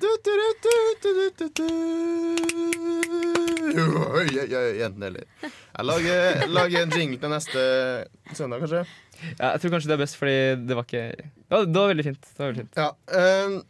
Enten 4.83 5.03
eller. 5.03 5.25
Jeg 5.79 5.87
lager, 5.87 6.47
lager 6.51 6.83
en 6.83 6.93
jingle 6.99 7.23
til 7.23 7.33
neste 7.33 7.63
søndag, 8.35 8.67
kanskje. 8.67 8.83
Ja, 9.39 9.55
jeg 9.55 9.63
tror 9.63 9.77
kanskje 9.77 9.89
det 9.93 9.97
er 9.97 10.03
best, 10.03 10.19
fordi 10.19 10.39
det 10.67 10.77
var 10.77 10.87
ikke 10.87 11.07
Ja, 11.15 11.65
det 11.65 11.79
var 11.79 11.91
veldig 11.95 12.11
fint. 12.11 12.23
Det 12.35 12.43
var 12.43 12.53
veldig 12.53 12.67
fint. 12.67 12.79
Ja, 12.83 12.91
ehm, 13.15 13.61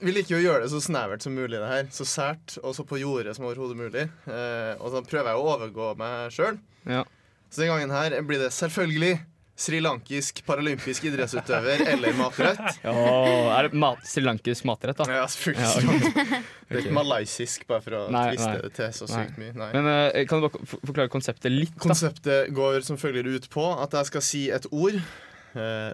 vi 0.00 0.12
liker 0.12 0.34
jo 0.34 0.40
å 0.40 0.44
gjøre 0.44 0.64
det 0.66 0.72
så 0.72 0.80
snevert 0.84 1.24
som 1.24 1.36
mulig, 1.36 1.56
det 1.56 1.68
her. 1.70 1.86
Så 1.94 2.04
sært 2.08 2.58
og 2.62 2.74
så 2.76 2.84
på 2.88 2.98
jordet 3.00 3.36
som 3.36 3.46
overhodet 3.48 3.78
mulig. 3.78 4.08
Eh, 4.28 4.74
og 4.76 4.92
så 4.92 5.00
prøver 5.06 5.32
jeg 5.32 5.40
å 5.40 5.46
overgå 5.54 5.94
meg 6.00 6.34
sjøl. 6.34 6.58
Ja. 6.84 7.06
Så 7.48 7.62
den 7.62 7.72
gangen 7.72 7.94
her 7.94 8.18
blir 8.26 8.42
det 8.42 8.52
selvfølgelig 8.56 9.16
srilankisk 9.56 10.42
paralympisk 10.44 11.06
idrettsutøver 11.08 11.86
eller 11.94 12.16
matrett. 12.18 12.60
Oh, 12.84 13.48
er 13.56 13.70
det 13.70 13.80
mat, 13.80 14.02
srilankisk 14.04 14.66
matrett, 14.68 14.98
da? 15.00 15.06
Ja, 15.08 15.24
selvfølgelig. 15.32 15.64
Ja, 15.64 16.10
okay. 16.12 16.42
Det 16.68 16.76
er 16.76 16.80
ikke 16.84 16.96
malaysisk, 16.98 17.64
bare 17.70 17.84
for 17.86 17.96
å 17.96 18.02
Nei, 18.12 18.26
tviste 18.34 18.50
nei. 18.50 18.58
det 18.66 18.72
til 18.76 18.92
så 18.98 19.08
sykt 19.10 19.40
mye. 19.40 19.54
Nei. 19.56 19.70
Men 19.78 19.88
uh, 19.88 20.20
kan 20.28 20.42
du 20.42 20.48
bare 20.50 20.68
forklare 20.74 21.12
konseptet 21.12 21.54
litt? 21.54 21.72
da? 21.72 21.86
Konseptet 21.88 22.52
går 22.56 22.84
som 22.86 23.00
følger 23.00 23.32
ut 23.32 23.48
på 23.52 23.64
at 23.72 23.96
jeg 23.96 24.10
skal 24.12 24.26
si 24.28 24.42
et 24.52 24.68
ord, 24.68 25.00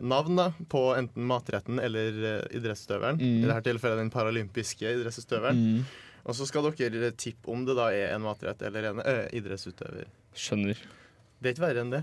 navn 0.03 0.37
da, 0.38 0.46
på 0.68 0.81
enten 0.98 1.27
matretten 1.29 1.79
eller 1.83 2.16
eh, 2.37 2.57
idrettsutøveren. 2.59 3.18
Mm. 3.20 3.42
I 3.44 3.51
dette 3.51 3.66
tilfellet 3.70 4.01
den 4.03 4.11
paralympiske 4.14 4.94
idrettsutøveren. 4.98 5.61
Mm, 5.61 5.85
Og 6.25 6.37
så 6.38 6.46
skal 6.46 6.68
dere 6.70 7.11
tippe 7.18 7.51
om 7.51 7.64
det 7.66 7.75
da 7.79 7.88
er 7.94 8.12
en 8.14 8.22
matrett 8.22 8.61
eller 8.62 8.90
en 8.92 9.01
ø, 9.03 9.14
idrettsutøver. 9.35 10.05
skjønner. 10.38 10.79
Det 11.42 11.51
er 11.51 11.57
ikke 11.57 11.64
verre 11.66 11.83
enn 11.83 11.90
det. 11.94 12.03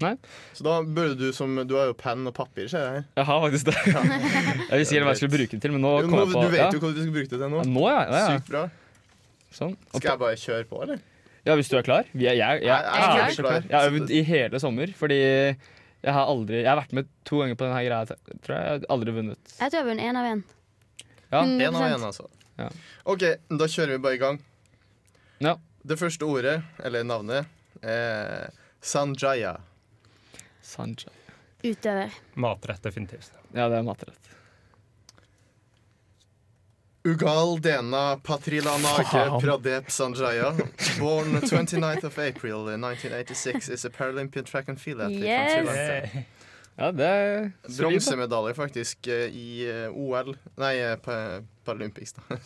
Nei. 0.00 0.14
Så 0.56 0.64
da 0.64 0.78
burde 0.80 1.18
du 1.20 1.26
som 1.36 1.58
Du 1.68 1.74
har 1.76 1.90
jo 1.90 1.92
penn 1.92 2.24
og 2.24 2.32
papir, 2.32 2.70
ser 2.72 2.80
jeg 2.86 2.92
her. 2.94 3.04
Jeg 3.20 3.26
har 3.28 3.40
faktisk 3.44 3.66
det. 3.68 3.74
Jeg 3.84 4.78
visste 4.80 4.94
ikke 4.96 5.04
hva 5.04 5.12
jeg 5.12 5.20
skulle 5.20 5.34
bruke 5.34 5.52
det 5.52 5.60
til, 5.60 5.74
men 5.76 5.84
nå 5.84 5.90
Jo, 6.00 6.06
nå, 6.08 6.20
jeg 6.22 6.32
på 6.32 6.44
du 6.46 6.54
vet 6.54 6.62
ja. 6.62 6.68
jo 6.72 6.80
hva 6.80 6.92
du 6.96 7.00
skal 7.02 7.12
bruke 7.18 7.28
det 7.28 7.36
til 7.42 7.50
nå. 7.52 7.58
Ja, 7.60 7.68
Nå, 7.74 7.82
ja. 7.90 7.98
ja, 8.00 8.22
ja. 8.22 8.30
Sykt 8.38 8.48
bra. 8.54 8.62
Sånn. 9.52 9.74
Skal 9.92 10.08
jeg 10.14 10.20
bare 10.22 10.38
kjøre 10.40 10.64
på, 10.70 10.80
eller? 10.86 11.02
Ja, 11.44 11.54
hvis 11.60 11.68
du 11.72 11.76
er 11.76 11.84
klar. 11.84 12.08
Vi 12.12 12.26
er, 12.30 12.36
jeg, 12.38 12.62
jeg, 12.64 12.70
Jeg 12.70 13.20
er 13.26 13.36
klar. 13.44 13.60
Jeg 13.68 13.76
har 13.76 13.92
øvd 13.92 14.10
i 14.16 14.22
hele 14.28 14.60
sommer, 14.62 14.90
fordi 14.96 15.20
jeg 16.00 16.16
har 16.16 16.30
aldri 16.32 16.62
Jeg 16.62 16.68
har 16.70 16.78
vært 16.80 16.94
med 16.96 17.08
to 17.28 17.42
ganger 17.42 17.58
på 17.60 17.66
denne 17.66 17.80
greia. 17.84 18.18
Tror 18.44 18.54
jeg. 18.56 18.66
jeg 18.66 18.80
har 18.80 18.86
aldri 18.94 19.14
vunnet. 19.16 19.54
Jeg 19.58 19.72
tror 19.72 19.78
jeg 19.78 19.84
har 19.84 19.90
vunnet 19.90 20.08
én 20.08 20.20
av 20.20 20.28
én. 20.30 20.44
Ja. 21.30 21.42
Mm. 21.44 21.60
Én 21.60 21.76
av 21.76 21.86
én, 21.88 22.06
altså. 22.08 22.28
Ja. 22.60 22.68
OK, 23.04 23.26
da 23.60 23.68
kjører 23.70 23.94
vi 23.96 24.02
bare 24.06 24.18
i 24.18 24.22
gang. 24.22 24.40
Ja. 25.44 25.56
Det 25.82 25.96
første 26.00 26.26
ordet, 26.28 26.56
eller 26.84 27.04
navnet, 27.08 27.48
er 27.80 28.50
Sanjaya. 28.80 29.54
Sanjaya. 30.64 31.16
Utøver. 31.62 32.16
Matrett, 32.40 32.82
definitivt. 32.82 33.32
Ja, 33.52 33.68
det 33.68 33.80
er 33.80 33.84
matrett. 33.84 34.30
Ugal 37.04 37.58
Dena 37.62 38.16
Patrilanage. 38.22 39.40
Pradep 39.40 39.88
Sanjaya, 39.88 40.52
born 41.00 41.40
29th 41.40 42.04
of 42.04 42.18
April 42.18 42.64
1986, 42.64 43.68
is 43.70 43.84
a 43.84 43.90
Paralympian 43.90 44.44
track 44.44 44.68
and 44.68 44.78
field 44.80 45.00
athlete 45.00 45.24
Yes. 45.24 45.54
from 45.54 45.66
Sri 45.66 45.74
Lanka. 45.76 46.24
Ja, 46.80 46.92
det 46.96 47.04
er. 47.06 47.50
Bronsemedalje 47.76 48.54
faktisk 48.56 49.06
eh, 49.12 49.26
i 49.36 49.66
eh, 49.68 49.90
OL 49.92 50.30
Nei, 50.56 50.78
eh, 50.80 50.94
Paralympics, 51.66 52.14
da. 52.16 52.22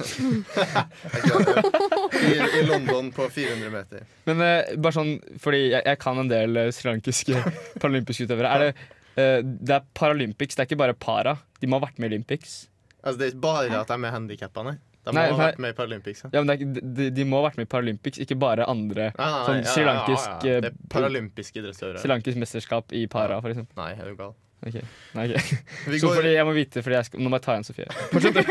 I, 2.19 2.33
I 2.59 2.63
London 2.67 3.13
på 3.15 3.29
400 3.31 3.71
meter. 3.71 4.03
Men 4.27 4.41
eh, 4.43 4.73
bare 4.83 4.97
sånn, 4.97 5.13
fordi 5.39 5.61
jeg, 5.69 5.83
jeg 5.87 6.01
kan 6.03 6.19
en 6.25 6.31
del 6.33 6.57
eh, 6.65 6.71
srilankiske 6.75 7.45
paralympiske 7.83 8.27
utøvere. 8.27 8.51
Er 8.51 8.65
det, 8.65 8.89
eh, 9.23 9.39
det 9.45 9.77
er 9.79 9.87
Paralympics, 9.95 10.57
det 10.59 10.65
er 10.65 10.71
ikke 10.71 10.81
bare 10.83 10.99
para. 10.99 11.37
De 11.63 11.71
må 11.71 11.79
ha 11.79 11.87
vært 11.87 11.99
med 12.03 12.11
i 12.11 12.17
Olympics. 12.17 12.65
Altså, 13.05 13.19
det 13.21 13.27
er 13.27 13.33
ikke 13.35 13.41
bare 13.45 13.81
at 13.83 13.91
de 13.93 13.99
er 14.09 14.13
handikappa, 14.15 14.63
nei. 14.65 14.77
De 15.05 15.13
må 15.13 15.19
Nei, 15.21 15.25
ha 15.29 15.37
vært 15.37 15.59
med 15.61 15.75
i 15.75 15.77
Paralympics. 15.77 16.23
Ja. 16.25 16.29
Ja, 16.33 16.41
men 16.41 16.49
det 16.49 16.55
er, 16.55 16.61
ikke- 16.65 16.95
de, 16.97 17.09
de 17.13 17.25
må 17.29 17.43
ha 17.43 17.51
vært 17.51 17.59
med 17.61 17.67
i 17.67 17.71
Paralympics, 17.75 18.19
ikke 18.25 18.39
bare 18.41 18.65
andre. 18.73 19.11
Nei, 19.19 19.27
nei, 19.27 19.33
nei, 19.35 19.43
Sånn 19.45 19.59
ja, 19.59 19.65
ja, 19.67 19.73
srilankisk 19.75 20.31
ja, 20.31 20.39
ja. 20.55 20.61
Det 20.65 20.71
er 20.71 20.71
eh, 20.71 20.87
paralympiske 20.95 21.61
idrettsutøvere. 21.61 22.01
Srilankisk 22.01 22.41
mesterskap 22.41 22.95
i 22.97 23.03
para, 23.13 23.37
for 23.45 23.53
eksempel. 23.53 23.77
Nei, 23.77 23.91
er 24.01 24.09
du 24.09 24.17
gal? 24.17 24.33
Ok. 24.65 24.79
Nei, 25.19 25.27
okay. 25.29 25.59
Så 26.01 26.07
går- 26.09 26.17
fordi 26.23 26.33
jeg 26.33 26.47
må 26.49 26.55
vite, 26.57 26.83
fordi 26.87 26.97
jeg 26.97 27.05
skal, 27.11 27.21
nå 27.21 27.29
må 27.35 27.37
jeg 27.37 27.45
ta 27.45 27.59
igjen 27.59 27.69
Sofie. 27.69 27.89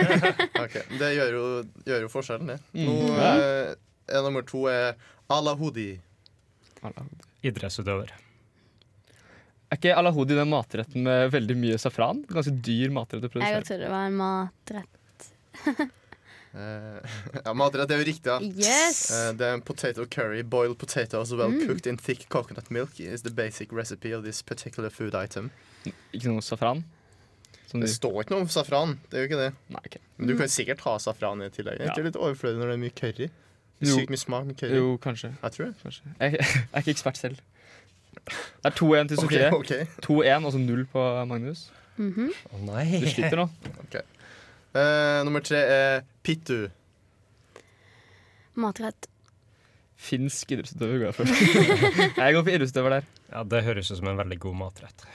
Ok, 0.68 0.78
Det 1.02 1.10
gjør 1.18 1.34
jo, 1.40 1.46
gjør 1.90 2.06
jo 2.06 2.12
forskjellen, 2.14 2.54
det. 2.54 2.60
Mm. 2.78 2.86
Nå 2.86 2.98
Ja. 3.18 3.32
eh, 3.34 3.74
er 4.14 4.22
nummer 4.28 4.46
to 4.46 4.68
er 4.70 4.94
Alahudi. 5.34 5.90
Idrettsutøver. 7.44 8.14
Er 9.74 9.80
ikke 9.80 9.94
alahodi 9.98 10.36
den 10.38 10.52
matretten 10.52 11.02
med 11.08 11.32
veldig 11.34 11.56
mye 11.58 11.78
safran? 11.82 12.20
Ganske 12.30 12.54
dyr 12.62 12.92
matrett 12.94 13.24
å 13.24 13.26
Jeg 13.26 13.34
produsere. 13.34 13.64
trodde 13.66 13.88
det 13.88 13.90
var 13.90 14.06
en 14.06 14.18
matrett. 14.20 15.30
uh, 16.54 17.00
ja, 17.46 17.54
Matrett 17.58 17.90
er 17.92 18.02
jo 18.04 18.06
riktig, 18.06 18.30
ja. 18.30 18.38
Yes! 18.44 19.00
Uh, 19.10 19.32
det 19.40 19.48
er 19.48 19.56
en 19.58 19.64
potato 19.66 20.06
curry. 20.06 20.44
Boiled 20.46 20.78
potatoes 20.78 21.32
well 21.34 21.50
Mm. 21.50 21.64
cooked 21.68 21.88
in 21.90 21.98
thick 21.98 22.28
coconut 22.30 22.70
milk 22.70 23.00
is 23.00 23.24
the 23.26 23.32
basic 23.34 23.74
recipe 23.74 24.14
of 24.14 24.24
this 24.24 24.42
particular 24.44 24.90
food 24.94 25.16
item. 25.18 25.50
Ikke 26.14 26.30
noe 26.30 26.42
safran? 26.46 26.84
Som 27.72 27.82
Det 27.82 27.90
står 27.90 28.22
ikke 28.22 28.36
noe 28.36 28.46
om 28.46 28.52
safran. 28.54 29.00
Det 29.10 29.18
er 29.18 29.24
jo 29.26 29.30
ikke 29.32 29.42
det. 29.42 29.54
Nei, 29.74 29.82
okay. 29.88 30.02
Men 30.20 30.28
du 30.30 30.38
kan 30.38 30.48
sikkert 30.54 30.84
ha 30.86 30.98
safran 31.02 31.42
i 31.42 31.50
tillegg. 31.50 31.80
Er 31.82 31.86
Ja. 31.88 31.92
ikke 31.96 32.04
det 32.04 32.14
litt 32.14 32.22
overflødig 32.22 32.60
når 32.62 32.68
det 32.70 32.76
er 32.78 32.84
mye 32.86 32.96
curry? 33.02 33.30
Sykt 33.84 34.10
mye 34.14 34.22
smak 34.22 34.46
med 34.46 34.56
curry. 34.62 34.78
Jo, 34.78 34.98
kanskje. 35.02 35.34
Jeg 35.42 35.52
tror 35.58 35.66
det. 35.66 35.76
kanskje. 35.82 36.04
Jeg, 36.22 36.32
jeg 36.40 36.70
er 36.74 36.80
ikke 36.86 36.94
ekspert 36.94 37.18
selv. 37.18 37.42
Det 38.64 38.72
er 38.72 38.76
2-1 38.80 39.08
til 39.12 39.18
Sofie. 39.20 39.50
Sofie. 39.52 39.60
okay. 39.60 39.86
2-1, 40.06 40.46
og 40.48 40.54
så 40.56 40.60
0 40.64 40.86
på 40.94 41.06
Magnus. 41.28 41.66
Mhm. 41.98 42.30
Å 42.54 42.62
nei. 42.66 42.86
Du 43.04 43.08
sliter 43.12 43.38
nå. 43.44 43.50
Okay. 43.88 44.02
Uh, 44.74 45.20
nummer 45.28 45.44
tre 45.46 45.60
er 45.70 46.06
pittu. 46.26 46.70
Matrett. 48.56 49.10
Finsk 50.04 50.52
idrettsutøver 50.56 51.00
går 51.00 51.10
jeg 51.12 51.16
for. 51.16 51.30
jeg 52.24 52.36
går 52.36 52.44
for 52.44 52.52
idrettsutøver 52.56 52.98
der. 52.98 53.08
Ja, 53.34 53.44
Det 53.44 53.64
høres 53.68 53.92
ut 53.92 54.00
som 54.00 54.10
en 54.12 54.20
veldig 54.20 54.40
god 54.44 54.58
matrett. 54.64 55.06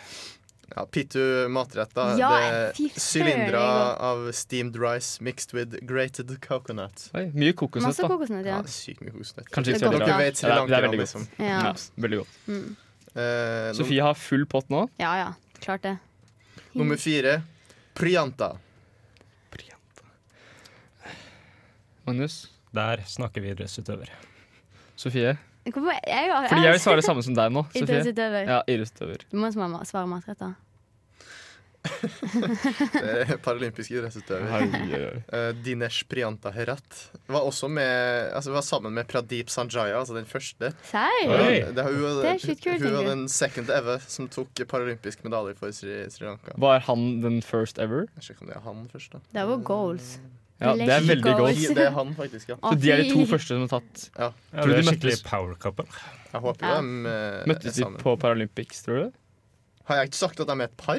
Ja, 0.68 0.82
Pitu 0.92 1.48
matrett, 1.48 1.94
da. 1.96 2.10
Ja, 2.20 2.28
det 2.28 2.48
er 2.84 2.98
sylindere 3.00 3.60
av 4.04 4.26
steamed 4.36 4.76
rice 4.76 5.22
mixed 5.24 5.54
with 5.56 5.78
grated 5.88 6.28
coconut. 6.44 7.06
Oi, 7.16 7.30
mye 7.32 7.54
kokosnøtt, 7.56 7.88
Masse 7.88 8.04
da. 8.04 8.10
kokosnøtt, 8.12 8.44
Ja, 8.50 8.58
ja. 8.60 8.68
sykt 8.68 9.00
mye 9.00 9.14
kokosnøtt. 9.14 9.48
Kanskje 9.54 9.72
ikke 9.74 9.78
Det 9.78 9.86
så 9.86 9.92
godt, 9.94 10.02
bra. 10.04 10.10
Dere 10.10 10.26
vet 10.26 10.36
Sri 10.42 10.50
Lanka, 10.52 10.90
liksom. 10.92 11.24
Ja, 11.40 11.72
veldig 12.04 12.20
godt. 12.20 12.36
Mm. 12.52 12.76
Eh, 13.18 13.72
Sofie 13.74 14.02
har 14.04 14.14
full 14.14 14.44
pott 14.46 14.68
nå. 14.70 14.84
ja 15.02 15.10
ja, 15.18 15.28
klart 15.64 15.82
det. 15.82 15.96
nummer 16.72 16.96
fire 17.00 17.40
Prianta. 17.98 18.52
Prianta. 19.50 20.04
Magnus, 22.06 22.48
Der 22.72 23.02
snakker 23.06 23.42
vi 23.42 23.50
idrettsutøver. 23.50 24.10
Sofie. 24.98 25.36
Hvorfor, 25.68 25.90
jeg, 26.06 26.28
jeg, 26.28 26.48
Fordi 26.48 26.62
jeg 26.64 26.72
vil 26.76 26.80
svare 26.80 26.96
det 27.00 27.04
samme 27.04 27.22
som 27.26 27.34
deg 27.36 27.50
nå. 27.52 27.62
Sofie. 27.72 27.82
Idrettsutøver. 27.84 28.46
Ja, 28.48 28.60
idrettsutøver. 28.70 29.24
Du 29.32 29.36
må 29.42 29.50
svare, 29.52 29.80
svare 29.88 30.06
matrett, 30.08 30.38
da. 30.40 30.52
Det 31.18 31.77
er 31.77 31.77
paralympisk 33.46 33.92
idrettsutøver. 33.94 35.18
Eh, 35.32 35.50
Dinesh 35.64 36.06
Prianta 36.10 36.52
Herat 36.54 37.02
var 37.26 37.46
også 37.48 37.68
med 37.72 38.32
Altså 38.36 38.52
var 38.54 38.64
sammen 38.66 38.94
med 38.96 39.08
Pradeep 39.10 39.50
Sanjaya, 39.52 39.98
altså 40.00 40.16
den 40.16 40.26
første. 40.28 40.72
Hey. 40.92 41.28
Det, 41.74 41.84
hun, 41.84 42.22
Det 42.22 42.32
er 42.32 42.42
sjukt 42.42 42.64
kult, 42.64 42.82
hun 42.84 42.96
var 42.98 43.10
den 43.10 43.26
second 43.32 43.70
ever 43.74 44.02
som 44.06 44.28
tok 44.32 44.64
paralympisk 44.68 45.22
medalje 45.26 45.54
for 45.58 45.74
Sri, 45.74 46.00
Sri 46.12 46.26
Lanka. 46.28 46.56
Var 46.58 46.82
han 46.88 47.06
den 47.24 47.40
first 47.42 47.78
ever? 47.78 48.06
Jeg 48.18 48.34
ikke 48.36 48.46
om 48.46 48.50
det 48.52 48.56
er 48.58 48.66
han 48.66 48.84
først, 48.92 49.14
da. 49.14 49.22
Det 49.36 49.46
var 49.52 49.64
goals. 49.68 50.18
Ja, 50.58 50.72
det 50.74 50.88
er 50.90 51.04
veldig 51.06 51.34
Goals. 51.38 51.60
Det 51.70 51.84
er 51.86 51.92
han, 51.94 52.08
faktisk, 52.18 52.48
ja. 52.50 52.56
Så 52.58 52.74
de 52.82 52.90
er 52.90 53.02
de 53.04 53.12
to 53.12 53.22
første 53.30 53.54
som 53.54 53.60
har 53.62 53.68
tatt 53.76 54.00
ja. 54.18 54.26
Ja, 54.50 54.62
Tror 54.64 54.66
du 54.66 54.74
det 54.74 54.80
de 54.80 54.88
møttes? 54.90 55.20
power 55.22 55.54
couple. 55.62 55.86
Jeg 56.32 56.40
håper 56.42 56.66
jo 56.66 56.72
Ja. 56.72 56.80
de 56.80 57.12
er 57.12 57.46
Møttes 57.52 57.78
de 57.78 57.90
på 58.02 58.14
Paralympics, 58.18 58.82
tror 58.82 59.04
du? 59.04 59.12
Har 59.86 60.00
jeg 60.00 60.10
ikke 60.10 60.18
sagt 60.18 60.40
at 60.42 60.50
de 60.50 60.56
er 60.58 60.66
et 60.66 60.76
par? 60.76 60.98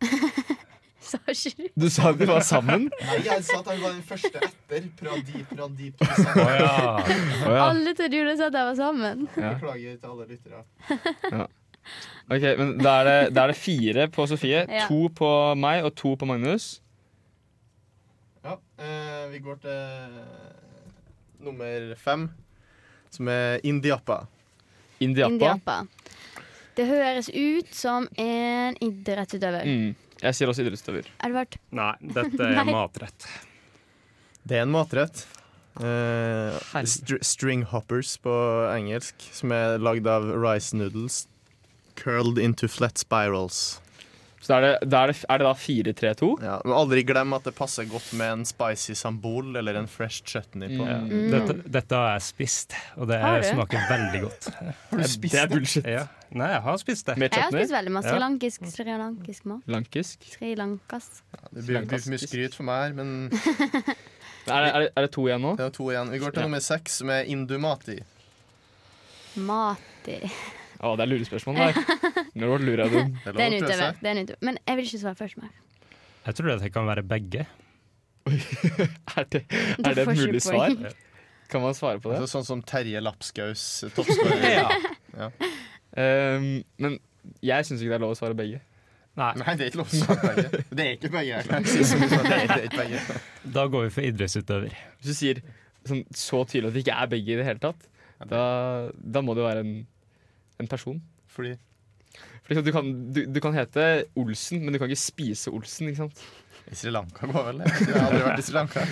Sa 1.06 1.20
ikke 1.30 1.50
du? 1.54 1.66
Du 1.84 1.86
sa 1.92 2.10
de 2.18 2.26
var 2.26 2.40
sammen? 2.42 2.88
Nei, 2.98 3.18
jeg 3.22 3.44
sa 3.46 3.60
at 3.60 3.68
han 3.70 3.78
var 3.78 3.92
den 3.94 4.02
første 4.08 4.30
etter 4.42 4.88
Pradip, 4.98 5.52
pradip, 5.52 6.00
pradip. 6.00 6.32
Oh, 6.34 6.50
ja. 6.50 6.72
Oh, 6.96 7.10
ja. 7.46 7.60
Alle 7.68 7.92
trodde 7.94 8.18
jo 8.18 8.24
du 8.26 8.32
sa 8.40 8.48
at 8.48 8.56
de 8.56 8.64
var 8.66 8.74
sammen. 8.80 9.22
Ja. 9.38 9.52
Beklager 9.54 10.00
til 10.02 10.08
alle 10.10 10.26
lyttere. 10.32 11.46
Ok, 12.26 12.42
men 12.58 12.72
da 12.82 12.96
er, 12.98 13.06
det, 13.06 13.18
da 13.36 13.44
er 13.46 13.52
det 13.52 13.58
fire 13.60 14.08
på 14.10 14.26
Sofie, 14.26 14.64
Ja. 14.66 14.88
to 14.90 15.06
på 15.14 15.28
meg 15.62 15.86
og 15.86 15.92
to 15.94 16.16
på 16.18 16.26
Magnus. 16.26 16.80
Ja, 18.42 18.56
eh, 18.82 19.22
vi 19.30 19.38
går 19.46 19.60
til 19.62 19.78
nummer 21.46 21.94
fem, 22.02 22.26
som 23.14 23.30
er 23.30 23.60
Indiappa. 23.62 24.24
Indiappa. 24.98 25.30
Indiappa. 25.36 25.78
Det 26.76 26.84
høres 26.88 27.30
ut 27.32 27.70
som 27.74 28.06
en 28.20 28.76
idrettsutøver. 28.84 29.64
Mm. 29.64 29.94
Jeg 30.20 30.36
sier 30.36 30.50
også 30.50 30.64
idrettsutøver. 30.64 31.08
Edvard. 31.24 31.56
Nei, 31.76 31.92
dette 32.00 32.36
er 32.44 32.56
Nei. 32.60 32.66
matrett. 32.72 33.28
Det 34.46 34.58
er 34.60 34.66
en 34.66 34.74
matrett. 34.74 35.24
Uh, 35.76 36.56
str 36.88 37.18
string 37.24 37.66
hoppers 37.68 38.14
på 38.24 38.32
engelsk, 38.72 39.26
som 39.36 39.52
er 39.52 39.76
lagd 39.82 40.06
av 40.08 40.28
rice 40.40 40.76
noodles 40.76 41.26
curled 42.00 42.38
into 42.40 42.68
flat 42.68 42.96
spirals. 43.00 43.78
Så 44.46 44.54
er 44.54 44.62
det, 44.62 44.68
da 44.92 45.00
er 45.02 45.10
det, 45.10 45.16
er 45.26 45.40
det 45.42 45.46
da 45.48 45.52
4-3-2? 45.58 46.26
Ja, 46.44 46.56
men 46.62 46.74
aldri 46.78 47.00
glem 47.02 47.32
at 47.34 47.48
det 47.48 47.52
passer 47.58 47.86
godt 47.90 48.12
med 48.14 48.30
en 48.30 48.44
spicy 48.46 48.94
sambol 48.94 49.56
eller 49.58 49.74
en 49.80 49.88
fresh 49.90 50.22
chutney 50.22 50.68
på. 50.76 50.84
Mm. 50.86 51.08
Mm. 51.10 51.24
Dette, 51.32 51.56
dette 51.78 51.98
har 51.98 52.12
jeg 52.14 52.22
spist, 52.28 52.76
og 52.94 53.08
det 53.10 53.18
Har 53.24 53.42
smaker 53.42 53.88
veldig 53.90 54.20
godt. 54.22 54.46
Det 55.26 55.34
er 55.40 55.50
bullshit. 55.50 55.88
Ja. 55.90 56.04
Nei, 56.36 56.46
jeg 56.52 56.62
har 56.62 56.78
spist 56.78 57.06
det. 57.10 57.16
Med 57.18 57.34
Jeg 57.34 57.42
har 57.42 57.50
spist 57.54 57.74
veldig 57.74 57.92
mye 57.96 58.04
Ja. 58.06 58.12
srilankisk 58.14 58.68
srilankisk 58.70 59.44
mat. 59.50 59.66
Lankisk? 59.66 60.28
Srilankas. 60.36 61.08
Det 61.50 61.64
blir 61.66 61.82
blir 61.86 61.98
for 61.98 62.10
mye 62.14 62.22
skryt 62.22 62.54
for 62.54 62.68
meg 62.70 62.82
her, 62.84 62.94
men 63.00 63.12
Er 64.46 64.62
det, 64.62 64.68
er, 64.70 64.78
det, 64.84 64.90
er 64.94 65.02
det 65.02 65.10
to 65.10 65.24
igjen 65.26 65.42
nå? 65.42 65.56
det 65.58 65.64
er 65.66 65.72
to 65.74 65.88
igjen. 65.90 66.10
Vi 66.14 66.18
går 66.22 66.30
til 66.36 66.44
Ja. 66.44 66.46
nummer 66.46 66.62
seks, 66.62 67.00
som 67.02 67.10
er 67.10 67.26
indumati. 67.26 67.98
Mati. 69.36 70.20
Å, 70.80 70.92
det 70.98 71.04
er 71.06 71.10
lurespørsmål 71.12 71.56
der. 71.60 71.78
Nå 72.40 72.50
lurer 72.60 72.82
jeg 72.84 72.92
dem. 72.92 73.14
Det 73.24 73.32
er 73.32 73.46
en 73.46 73.56
utøver. 73.62 73.96
Det 74.02 74.10
er 74.10 74.12
en 74.12 74.22
utøver. 74.26 74.40
Men 74.48 74.58
jeg 74.66 74.76
vil 74.80 74.88
ikke 74.90 75.00
svare 75.04 75.18
først 75.22 75.40
mer. 75.40 75.54
Jeg 76.26 76.34
tror 76.38 76.52
det 76.58 76.72
kan 76.74 76.88
være 76.90 77.04
begge. 77.06 77.46
Er 79.16 79.26
det, 79.30 79.44
er 79.78 79.94
det 79.94 80.02
et 80.02 80.08
mulig 80.18 80.40
svar? 80.42 80.72
Kan 81.48 81.62
man 81.62 81.76
svare 81.78 82.00
på 82.02 82.10
det? 82.10 82.16
Altså, 82.18 82.40
sånn 82.40 82.46
som 82.48 82.62
Terje 82.66 82.98
Lapskaus, 83.04 83.84
toppskårer. 83.96 84.72
Um, 85.96 86.58
men 86.82 86.98
jeg 87.40 87.64
syns 87.64 87.80
ikke 87.80 87.88
det 87.94 87.96
er 87.96 88.02
lov 88.02 88.10
å 88.12 88.16
svare 88.18 88.34
begge. 88.36 88.58
Nei, 89.16 89.30
Nei, 89.40 89.54
det 89.56 89.64
er 89.64 89.70
ikke 89.70 89.78
lov 89.80 89.88
å 89.94 90.00
svare 90.02 90.34
begge. 90.42 90.58
Det 90.76 90.84
er 90.84 90.90
ikke 90.98 91.10
begge. 91.14 91.38
Det 91.46 91.54
er- 91.56 92.50
det 92.50 92.66
ikke 92.66 92.80
begge. 92.82 93.20
da 93.54 93.64
går 93.72 93.86
vi 93.86 93.92
for 93.94 94.04
idrettsutøver. 94.10 94.74
Hvis 95.00 95.08
du 95.08 95.14
sier 95.16 95.40
sånn, 95.88 96.02
så 96.12 96.42
tydelig 96.44 96.68
at 96.68 96.76
det 96.76 96.82
ikke 96.84 96.98
er 97.00 97.08
begge 97.14 97.32
i 97.32 97.38
det 97.40 97.46
hele 97.48 97.62
tatt, 97.64 97.88
da, 98.28 98.42
da 98.92 99.22
må 99.24 99.32
det 99.38 99.40
jo 99.40 99.48
være 99.48 99.62
en, 99.64 99.72
en 100.60 100.66
person. 100.70 101.00
Fordi 101.28 101.54
For 102.46 102.54
liksom, 102.54 102.64
du, 102.64 102.72
kan, 102.72 102.90
du, 103.12 103.20
du 103.26 103.40
kan 103.44 103.54
hete 103.56 103.86
Olsen, 104.16 104.62
men 104.64 104.72
du 104.72 104.78
kan 104.80 104.88
ikke 104.90 105.00
spise 105.02 105.50
Olsen. 105.52 105.88
ikke 105.90 106.04
sant? 106.06 106.22
I 106.66 106.74
Sri 106.74 106.90
Lanka 106.90 107.28
går 107.30 107.44
vel 107.50 107.60
det? 107.62 107.72
Jeg 107.78 107.94
har 107.94 108.06
aldri 108.08 108.22
vært 108.26 108.40
i 108.40 108.44
Sri 108.46 108.54
Lanka. 108.56 108.84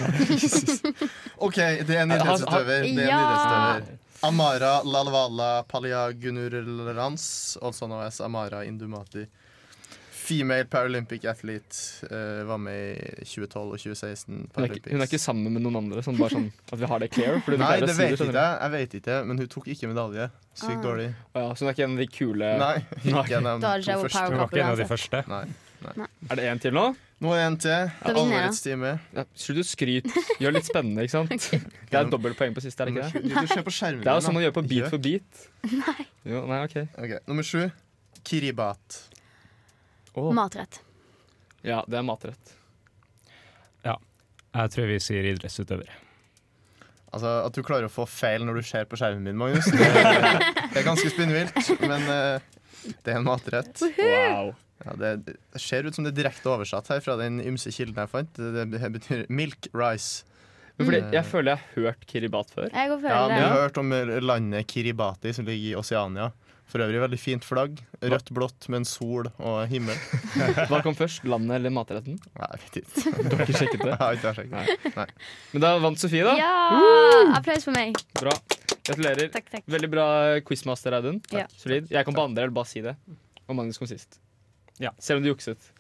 OK, 1.47 1.57
det 1.89 1.97
er 1.97 2.03
en 2.05 2.13
idrettsutøver. 2.15 2.85
Det 2.85 2.91
er 2.91 2.91
en 2.91 3.01
Ja! 3.09 3.21
idrettsutøver. 3.25 4.01
Amara 4.25 4.75
Lalvala 4.89 5.49
Palyagunurlans, 5.69 7.57
also 7.61 7.87
known 7.87 8.07
as 8.07 8.21
Amara 8.21 8.63
Indumati. 8.65 9.27
Female 10.25 10.65
Paralympic 10.73 11.25
athlete. 11.29 11.77
Uh, 12.09 12.43
var 12.49 12.61
med 12.65 12.97
i 12.97 13.27
2012 13.29 13.61
og 13.61 13.77
2016 13.83 14.39
Hun 14.55 14.65
er, 14.65 14.73
ikke, 14.79 14.93
hun 14.95 15.05
er 15.05 15.11
ikke 15.11 15.21
sammen 15.21 15.53
med 15.53 15.65
noen 15.67 15.77
andre, 15.83 16.05
sånn 16.07 16.17
bare 16.21 16.33
sånn 16.39 16.49
at 16.73 16.81
vi 16.81 16.89
har 16.91 17.05
det 17.05 17.11
clear. 17.13 17.41
fordi 17.45 17.61
Nei, 17.61 17.75
det 17.85 17.91
vet 17.93 18.17
skjønner 18.17 18.33
ikke 18.33 18.45
jeg. 18.45 18.57
Jeg 18.65 18.75
vet 18.79 18.97
ikke, 19.01 19.19
men 19.29 19.43
hun 19.45 19.51
tok 19.57 19.69
ikke 19.75 19.91
medalje. 19.93 20.31
Sykt 20.55 20.79
Ah. 20.79 20.83
dårlig. 20.89 21.09
Oh, 21.35 21.41
ja, 21.43 21.49
så 21.53 21.65
hun 21.65 21.69
er 21.71 21.77
ikke 21.77 21.85
en 21.89 21.97
av 21.99 22.03
de 22.05 22.09
kule 22.15 22.51
Nei, 22.65 22.75
ikke 23.11 23.39
en 23.41 23.49
av 23.53 23.61
de 23.61 23.73
to 23.85 24.01
første. 24.05 24.25
Hun 24.31 24.39
var 24.39 24.49
ikke 24.53 24.63
en 24.65 24.73
av 24.73 24.81
de 24.81 24.89
første. 24.95 25.25
Nei. 25.35 25.45
Er 26.31 26.39
det 26.41 26.45
en 26.49 26.61
til 26.65 26.73
nå? 26.73 26.85
Nå 27.25 27.31
er 27.33 27.39
det 27.41 27.45
en 27.47 27.57
til. 27.61 27.71
Jeg, 27.73 28.13
Alvorets 28.15 28.61
time. 28.65 28.93
Ja, 29.17 29.25
Slutt 29.39 29.61
å 29.61 29.65
skryte. 29.69 30.23
Gjør 30.41 30.53
det 30.55 30.59
litt 30.59 30.69
spennende, 30.69 31.05
ikke 31.05 31.15
sant? 31.15 31.49
Det 31.93 31.99
er 32.01 32.09
dobbelt 32.11 32.37
poeng 32.41 32.57
på 32.57 32.63
siste, 32.65 32.83
er 32.83 32.91
det 32.91 32.95
ikke 32.97 33.23
det? 33.23 33.45
Du 33.45 33.51
ser 33.53 33.65
på 33.67 33.73
skjermen 33.75 34.03
Det 34.05 34.11
er 34.13 34.19
jo 34.19 34.25
sånn 34.25 34.37
man 34.37 34.45
gjør 34.47 34.55
på 34.57 34.65
Beat 34.73 34.89
for 34.93 35.05
beat. 35.05 35.45
Nei. 35.85 36.07
Jo, 36.33 36.41
nei, 36.49 36.63
OK. 36.67 36.77
Ok, 37.05 37.13
Nummer 37.29 37.47
sju. 37.47 37.67
Kiribat. 38.25 38.99
Å, 40.15 40.29
Matrett. 40.37 40.81
ja, 41.67 41.81
det 41.89 41.99
er 41.99 42.05
matrett. 42.07 42.53
Ja. 43.85 43.97
Jeg 44.55 44.71
tror 44.75 44.87
vi 44.93 44.99
sier 45.03 45.27
idrettsutøver. 45.33 45.91
Altså, 47.15 47.31
At 47.47 47.55
du 47.55 47.63
klarer 47.67 47.87
å 47.89 47.93
få 47.93 48.07
feil 48.11 48.45
når 48.47 48.59
du 48.61 48.67
ser 48.67 48.87
på 48.91 48.99
skjermen 48.99 49.23
min, 49.27 49.39
Magnus, 49.39 49.67
det 49.71 49.87
er, 49.87 50.39
det 50.73 50.81
er 50.83 50.87
ganske 50.87 51.11
spinnvilt. 51.15 51.59
Men 51.87 52.07
uh, 52.11 52.61
det 53.05 53.13
er 53.15 53.19
en 53.21 53.27
matrett. 53.27 53.83
Wow. 53.99 54.53
Ja, 54.85 54.95
det, 55.01 55.11
det 55.29 55.63
ser 55.63 55.87
ut 55.87 55.95
som 55.97 56.05
det 56.07 56.11
er 56.15 56.19
direkte 56.25 56.51
oversatt 56.51 56.91
her 56.91 57.03
fra 57.05 57.15
den 57.21 57.39
ymse 57.47 57.71
kilden 57.73 58.01
jeg 58.03 58.11
fant. 58.11 58.33
Det, 58.37 58.65
det 58.75 58.91
betyr 58.99 59.27
milk 59.31 59.69
rice. 59.73 60.25
Men 60.75 60.89
fordi, 60.89 60.99
Mm. 61.05 61.13
jeg 61.15 61.27
føler 61.31 61.53
jeg 61.53 61.61
har 61.63 61.85
hørt 61.85 62.01
Kiribat 62.11 62.49
før. 62.51 62.65
Jeg 62.75 62.91
Ja, 62.91 63.21
Du 63.31 63.35
har 63.39 63.53
hørt 63.61 63.77
om 63.79 63.93
landet 64.27 64.67
Kiribati, 64.67 65.31
som 65.33 65.47
ligger 65.47 65.69
i 65.71 65.77
Oseania. 65.79 66.33
For 66.73 66.83
øvrig 66.83 67.01
veldig 67.03 67.19
fint 67.21 67.45
flagg. 67.47 67.79
Rødt, 68.03 68.31
blått 68.35 68.67
med 68.73 68.81
en 68.83 68.87
sol 68.89 69.29
og 69.37 69.59
himmel. 69.71 69.99
Hva 70.71 70.81
kom 70.85 70.97
først? 70.99 71.27
Landet 71.29 71.59
eller 71.61 71.75
matretten? 71.75 72.17
Nei, 72.39 72.49
jeg 72.55 72.63
vet 72.65 72.79
ikke. 72.81 73.13
Du 73.29 73.37
har 73.37 73.45
ikke 73.45 73.59
sjekket 73.61 73.85
det? 73.85 73.91
Jeg 73.95 74.01
har 74.01 74.19
ikke 74.19 74.33
sjekket. 74.39 74.97
Nei. 74.97 75.07
Men 75.53 75.67
da 75.67 75.75
vant 75.85 76.01
Sofie, 76.03 76.25
da. 76.27 76.35
Ja! 76.41 77.37
Applaus 77.39 77.69
for 77.69 77.77
meg. 77.77 78.01
Bra. 78.19 78.35
Gratulerer. 78.85 79.29
Takk, 79.35 79.53
takk. 79.53 79.69
Veldig 79.77 79.93
bra 79.93 80.09
quizmaster, 80.49 80.97
Audun. 80.99 81.21
Ja. 81.33 81.47
Solid. 81.61 81.93
Jeg 81.93 82.09
kom 82.09 82.17
på 82.17 82.25
andre, 82.27 82.49
eller 82.49 82.57
bare 82.57 82.73
si 82.73 82.83
det. 82.85 82.97
Og 83.45 83.57
Magnus 83.61 83.79
kom 83.81 83.89
sist. 83.89 84.19
Ja. 84.83 84.91
Selv 84.99 85.21
om 85.21 85.27
du 85.27 85.33
jukset. 85.35 85.61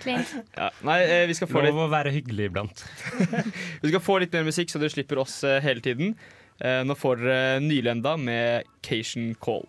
Ja. 0.00 0.70
Nei, 0.86 0.96
eh, 1.04 1.26
vi 1.28 1.34
skal, 1.36 1.48
få 1.50 1.60
litt, 1.62 1.74
Lov 1.74 1.84
å 1.86 1.90
være 1.92 2.12
hyggelig 2.14 2.48
iblant. 2.50 2.82
vi 3.82 3.90
skal 3.90 4.02
få 4.02 4.16
litt 4.22 4.32
mer 4.34 4.46
musikk, 4.48 4.70
så 4.72 4.80
dere 4.80 4.92
slipper 4.92 5.20
oss 5.22 5.40
eh, 5.46 5.58
hele 5.64 5.82
tiden. 5.84 6.14
Eh, 6.60 6.82
Nå 6.84 6.96
får 6.98 7.22
dere 7.22 7.60
Nylenda 7.64 8.16
med 8.20 8.68
Cation 8.84 9.32
Call. 9.40 9.64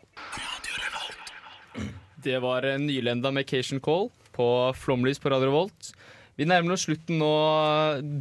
Det 2.22 2.40
var 2.44 2.68
eh, 2.68 2.80
Nylenda 2.82 3.32
med 3.32 3.48
Cation 3.48 3.80
Call 3.80 4.10
på 4.36 4.48
Flomlys 4.76 5.20
på 5.20 5.32
Radio 5.32 5.48
Revolt. 5.48 5.94
Vi 6.40 6.48
nærmer 6.48 6.76
oss 6.76 6.84
slutten 6.88 7.20
nå, 7.22 7.32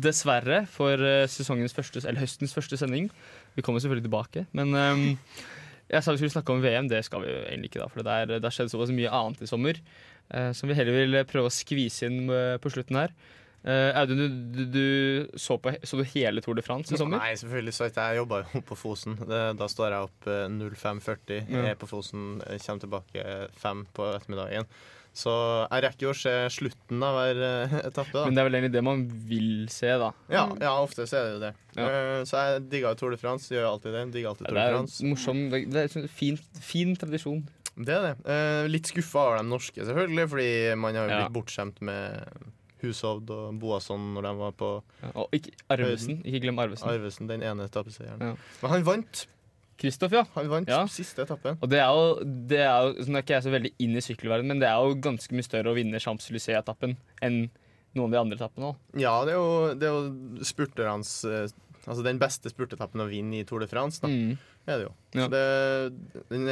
dessverre, 0.02 0.64
for 0.70 1.02
eh, 1.02 1.26
første, 1.26 2.04
eller 2.04 2.22
høstens 2.22 2.54
første 2.54 2.78
sending. 2.78 3.10
Vi 3.56 3.64
kommer 3.66 3.82
selvfølgelig 3.82 4.06
tilbake, 4.06 4.46
men 4.54 4.74
um, 4.74 5.04
jeg 5.90 6.04
sa 6.04 6.14
vi 6.14 6.20
skulle 6.20 6.36
snakke 6.36 6.54
om 6.54 6.62
VM. 6.62 6.86
Det 6.90 7.02
skal 7.06 7.24
vi 7.24 7.32
jo 7.32 7.42
egentlig 7.48 7.72
ikke, 7.72 7.82
da, 7.82 7.90
for 7.90 8.06
det 8.06 8.38
har 8.46 8.54
skjedd 8.54 8.70
såpass 8.70 8.94
mye 8.94 9.10
annet 9.10 9.42
i 9.42 9.50
sommer 9.50 9.80
uh, 9.82 10.52
som 10.54 10.70
vi 10.70 10.78
heller 10.78 10.94
vil 10.94 11.24
prøve 11.26 11.50
å 11.50 11.54
skvise 11.54 12.06
inn 12.06 12.30
på 12.62 12.70
slutten 12.70 13.02
her. 13.02 13.16
Eh, 13.62 13.90
Audun, 14.00 14.16
du, 14.16 14.28
du, 14.56 14.62
du 14.72 15.38
så, 15.38 15.58
på, 15.60 15.74
så 15.84 15.98
du 16.00 16.04
hele 16.14 16.40
Tour 16.40 16.54
de 16.56 16.62
France 16.64 16.94
i 16.94 16.96
sommer? 17.00 17.20
Nei, 17.20 17.34
selvfølgelig 17.36 17.74
så 17.76 17.88
ikke. 17.90 18.06
Jeg 18.12 18.22
jobba 18.22 18.38
jo 18.54 18.62
på 18.70 18.78
Fosen. 18.80 19.18
Det, 19.28 19.40
da 19.60 19.66
står 19.68 19.92
jeg 19.92 20.06
opp 20.08 20.30
eh, 20.32 20.46
05.40. 20.48 21.42
Ja. 21.50 21.66
Er 21.72 21.76
på 21.80 21.88
Fosen, 21.90 22.40
eh, 22.46 22.56
kommer 22.64 22.80
tilbake 22.86 23.26
fem 23.60 23.84
på 23.96 24.08
ettermiddagen. 24.14 24.64
Så 25.12 25.32
jeg 25.66 25.82
rekker 25.82 26.06
jo 26.06 26.10
å 26.14 26.16
se 26.16 26.32
slutten 26.54 27.02
av 27.02 27.16
hver 27.18 27.40
eh, 27.42 27.72
etappe. 27.90 28.14
da 28.14 28.24
Men 28.28 28.36
det 28.38 28.40
er 28.44 28.46
vel 28.48 28.58
egentlig 28.60 28.74
det 28.78 28.84
man 28.86 29.00
vil 29.28 29.50
se, 29.74 29.90
da. 29.98 30.12
ja, 30.30 30.44
ja, 30.62 30.70
ofte 30.80 31.04
så 31.10 31.18
er 31.18 31.26
det 31.26 31.32
jo 31.34 31.40
det. 31.42 31.50
Ja. 31.76 31.88
Eh, 31.90 32.20
så 32.30 32.44
jeg 32.46 32.62
digga 32.72 32.92
Tour 32.96 33.12
de 33.12 33.18
France. 33.20 33.50
Gjør 33.52 33.66
alltid 33.74 33.96
det. 33.98 34.04
Digger 34.14 34.30
alltid 34.32 34.46
Ja, 34.46 34.52
Tour 34.54 34.60
det 34.60 34.62
de 34.62 34.70
er 34.70 34.78
France. 34.78 35.02
morsom, 35.10 35.42
det 35.52 35.64
det 35.74 35.82
er 35.84 35.98
en 36.00 36.08
fin, 36.14 36.38
fin 36.62 36.94
tradisjon. 36.96 37.42
Det 37.80 37.92
er 37.98 38.06
det. 38.08 38.14
Eh, 38.30 38.70
litt 38.70 38.88
skuffa 38.88 39.26
over 39.26 39.42
de 39.42 39.50
norske, 39.50 39.82
selvfølgelig, 39.84 40.26
fordi 40.32 40.48
man 40.80 40.96
har 40.96 41.04
jo 41.04 41.12
Ja. 41.12 41.20
blitt 41.26 41.36
bortskjemt 41.36 41.82
med 41.90 42.48
Hushovd 42.82 43.30
og 43.34 43.58
Boasson 43.60 44.08
når 44.14 44.26
de 44.28 44.32
var 44.40 44.52
på 44.60 44.70
Ja, 45.02 45.10
og 45.24 45.36
ikke 45.36 45.52
Arvesen. 45.70 46.22
Ikke 46.24 46.40
glem 46.46 46.58
Arvesen. 46.62 46.88
Arvesen, 46.88 47.28
den 47.30 47.42
ene 47.46 47.66
etappeseieren. 47.68 48.20
Ja. 48.20 48.34
Men 48.62 48.70
han 48.74 48.84
vant. 48.88 49.26
Kristoff, 49.80 50.12
ja. 50.12 50.26
Han 50.34 50.48
vant 50.52 50.68
Ja. 50.68 50.82
siste 50.92 51.22
etappen. 51.24 51.56
Og 51.62 51.70
det 51.72 51.78
er 51.80 51.88
jo, 51.88 52.24
det 52.50 52.58
er 52.60 52.82
jo 52.84 53.06
Nå 53.08 53.16
er 53.16 53.22
ikke 53.24 53.36
jeg 53.38 53.46
så 53.46 53.52
veldig 53.54 53.72
inn 53.80 53.96
i 53.96 54.02
sykkelverdenen, 54.04 54.48
men 54.54 54.60
det 54.60 54.68
er 54.68 54.76
jo 54.84 54.94
ganske 55.00 55.32
mye 55.32 55.46
større 55.46 55.72
å 55.72 55.76
vinne 55.78 56.00
Champs-Élysées-etappen 56.02 56.96
enn 57.22 57.38
noen 57.96 58.10
av 58.10 58.12
de 58.12 58.18
andre 58.20 58.36
etappene 58.36 58.68
òg. 58.70 58.76
Ja, 59.00 59.14
det 59.24 59.32
er 59.32 59.38
jo, 59.40 59.74
det 59.74 59.88
er 59.88 59.96
jo 59.96 60.44
spurterens 60.44 61.24
eh, 61.24 61.48
Altså 61.88 62.02
den 62.04 62.18
beste 62.20 62.50
spurtetappen 62.52 63.00
å 63.00 63.06
vinne 63.08 63.38
i 63.40 63.44
Tour 63.48 63.62
de 63.64 63.66
France, 63.66 64.02
da. 64.02 64.08
Mm. 64.12 64.34
Er 64.68 64.76
det 64.76 64.84
jo. 64.84 64.90
Ja. 65.16 65.24
Så 65.24 65.30
det, 65.32 66.24
den 66.28 66.44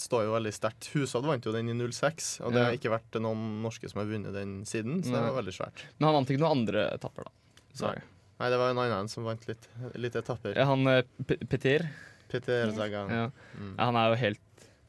står 0.00 0.24
jo 0.26 0.32
veldig 0.34 0.52
sterkt. 0.56 0.88
Husad 0.94 1.26
vant 1.28 1.44
jo 1.46 1.52
den 1.54 1.68
i 1.68 1.74
06, 1.76 2.30
og 2.44 2.54
det 2.54 2.60
Ja. 2.62 2.68
har 2.70 2.76
ikke 2.78 2.92
vært 2.94 3.20
noen 3.20 3.60
norske 3.64 3.88
som 3.90 4.00
har 4.00 4.08
vunnet 4.10 4.32
den 4.34 4.62
siden, 4.64 5.02
så 5.04 5.12
det 5.12 5.20
var 5.26 5.36
veldig 5.42 5.54
svært. 5.56 5.84
Men 5.98 6.08
han 6.08 6.14
vant 6.18 6.30
ikke 6.32 6.40
noen 6.44 6.58
andre 6.60 6.86
etapper, 6.94 7.24
da. 7.28 7.30
Dessverre. 7.70 8.02
Nei, 8.40 8.48
det 8.48 8.58
var 8.58 8.70
en 8.72 8.78
annen 8.80 9.08
som 9.12 9.24
vant 9.28 9.42
litt, 9.46 9.68
litt 10.00 10.14
etapper. 10.16 10.56
Ja, 10.56 10.64
han 10.70 10.86
eh, 10.88 11.02
Petir. 11.48 11.90
Peter 12.30 12.70
Sagan. 12.72 13.10
Ja. 13.10 13.30
Mm. 13.58 13.74
ja, 13.76 13.84
han 13.84 13.96
er 13.96 14.08
jo 14.14 14.16
helt, 14.16 14.40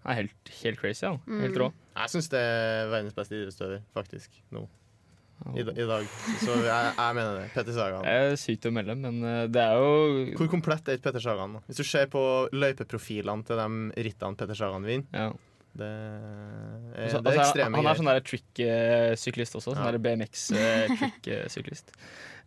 han 0.05 0.11
er 0.13 0.19
helt, 0.21 0.51
helt 0.63 0.79
crazy. 0.79 1.03
Ja. 1.05 1.17
Helt 1.27 1.57
rå. 1.57 1.71
Jeg 1.97 2.09
syns 2.13 2.29
det 2.31 2.39
er 2.39 2.87
verdens 2.93 3.13
beste 3.17 3.35
idrettsutøver, 3.35 3.81
faktisk, 3.93 4.29
nå. 4.55 4.67
I, 5.55 5.63
I 5.63 5.85
dag. 5.89 6.07
Så 6.41 6.55
jeg, 6.61 6.89
jeg 6.97 7.15
mener 7.17 7.37
det. 7.39 7.45
Petter 7.55 7.75
Sagan. 7.75 8.03
Det 8.05 8.15
er 8.23 8.35
sykt 8.39 8.67
å 8.69 8.73
melde, 8.75 8.95
men 8.99 9.21
eh, 9.25 9.45
det 9.51 9.61
er 9.63 9.79
jo 9.81 9.93
Hvor 10.39 10.49
komplett 10.51 10.89
er 10.89 10.99
ikke 10.99 11.09
Petter 11.09 11.23
Sagan? 11.23 11.55
Hvis 11.67 11.81
du 11.81 11.85
ser 11.87 12.11
på 12.13 12.21
løypeprofilene 12.53 13.47
til 13.47 13.61
de 13.61 14.05
rittene 14.05 14.37
Petter 14.39 14.57
Sagan 14.59 14.85
vinner, 14.87 15.07
ja. 15.15 15.31
det 15.81 15.87
er, 15.89 17.07
Altså, 17.07 17.21
det 17.21 17.31
er 17.31 17.31
altså, 17.31 17.45
ekstreme 17.47 17.81
han 17.81 17.89
er 17.91 17.99
sånn 18.01 18.11
der 18.11 18.25
trick-syklist 18.31 19.57
også. 19.61 19.73
Sånn 19.77 19.89
Ja. 19.89 20.03
BMX-trick-syklist. 20.07 21.93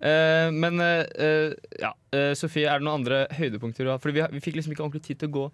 uh, 0.05 0.49
men 0.55 0.81
eh, 0.85 1.05
eh, 1.27 1.55
ja, 1.83 1.93
Eh, 2.15 2.33
Sofie, 2.39 2.69
er 2.71 2.79
det 2.79 2.87
noen 2.87 3.01
andre 3.03 3.25
høydepunkter 3.35 3.87
du 3.87 3.91
har? 3.91 4.01
Fordi 4.03 4.21
vi, 4.21 4.27
vi 4.37 4.43
fikk 4.45 4.59
liksom 4.61 4.75
ikke 4.75 4.85
ordentlig 4.87 5.05
tid 5.09 5.23
til 5.23 5.31
å 5.33 5.35
gå 5.35 5.45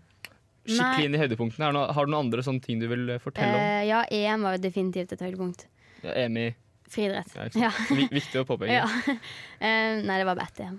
skikkelig 0.68 0.96
Nei. 0.98 1.04
inn 1.08 1.16
i 1.16 1.20
høydepunktene. 1.22 1.70
Er 1.70 1.94
har 1.96 2.06
du 2.08 2.12
noen 2.12 2.26
andre 2.26 2.44
sånne 2.44 2.64
ting 2.64 2.82
du 2.82 2.86
vil 2.90 3.06
eh, 3.14 3.20
fortelle 3.22 3.54
om? 3.54 3.62
Eh, 3.62 3.84
ja, 3.88 4.02
EM 4.12 4.44
var 4.46 4.58
jo 4.58 4.64
definitivt 4.66 5.14
et 5.16 5.24
høydepunkt. 5.24 5.64
Ja, 6.04 6.12
EMI. 6.26 6.50
Friidrett. 6.90 7.34
Ja, 7.36 7.68
Ja. 7.68 7.72
Viktig 8.10 8.42
å 8.42 8.46
påpeke. 8.48 8.80
Ja. 8.80 8.86
Eh, 9.60 9.98
nei, 10.00 10.16
det 10.16 10.24
var 10.24 10.38
bare 10.40 10.70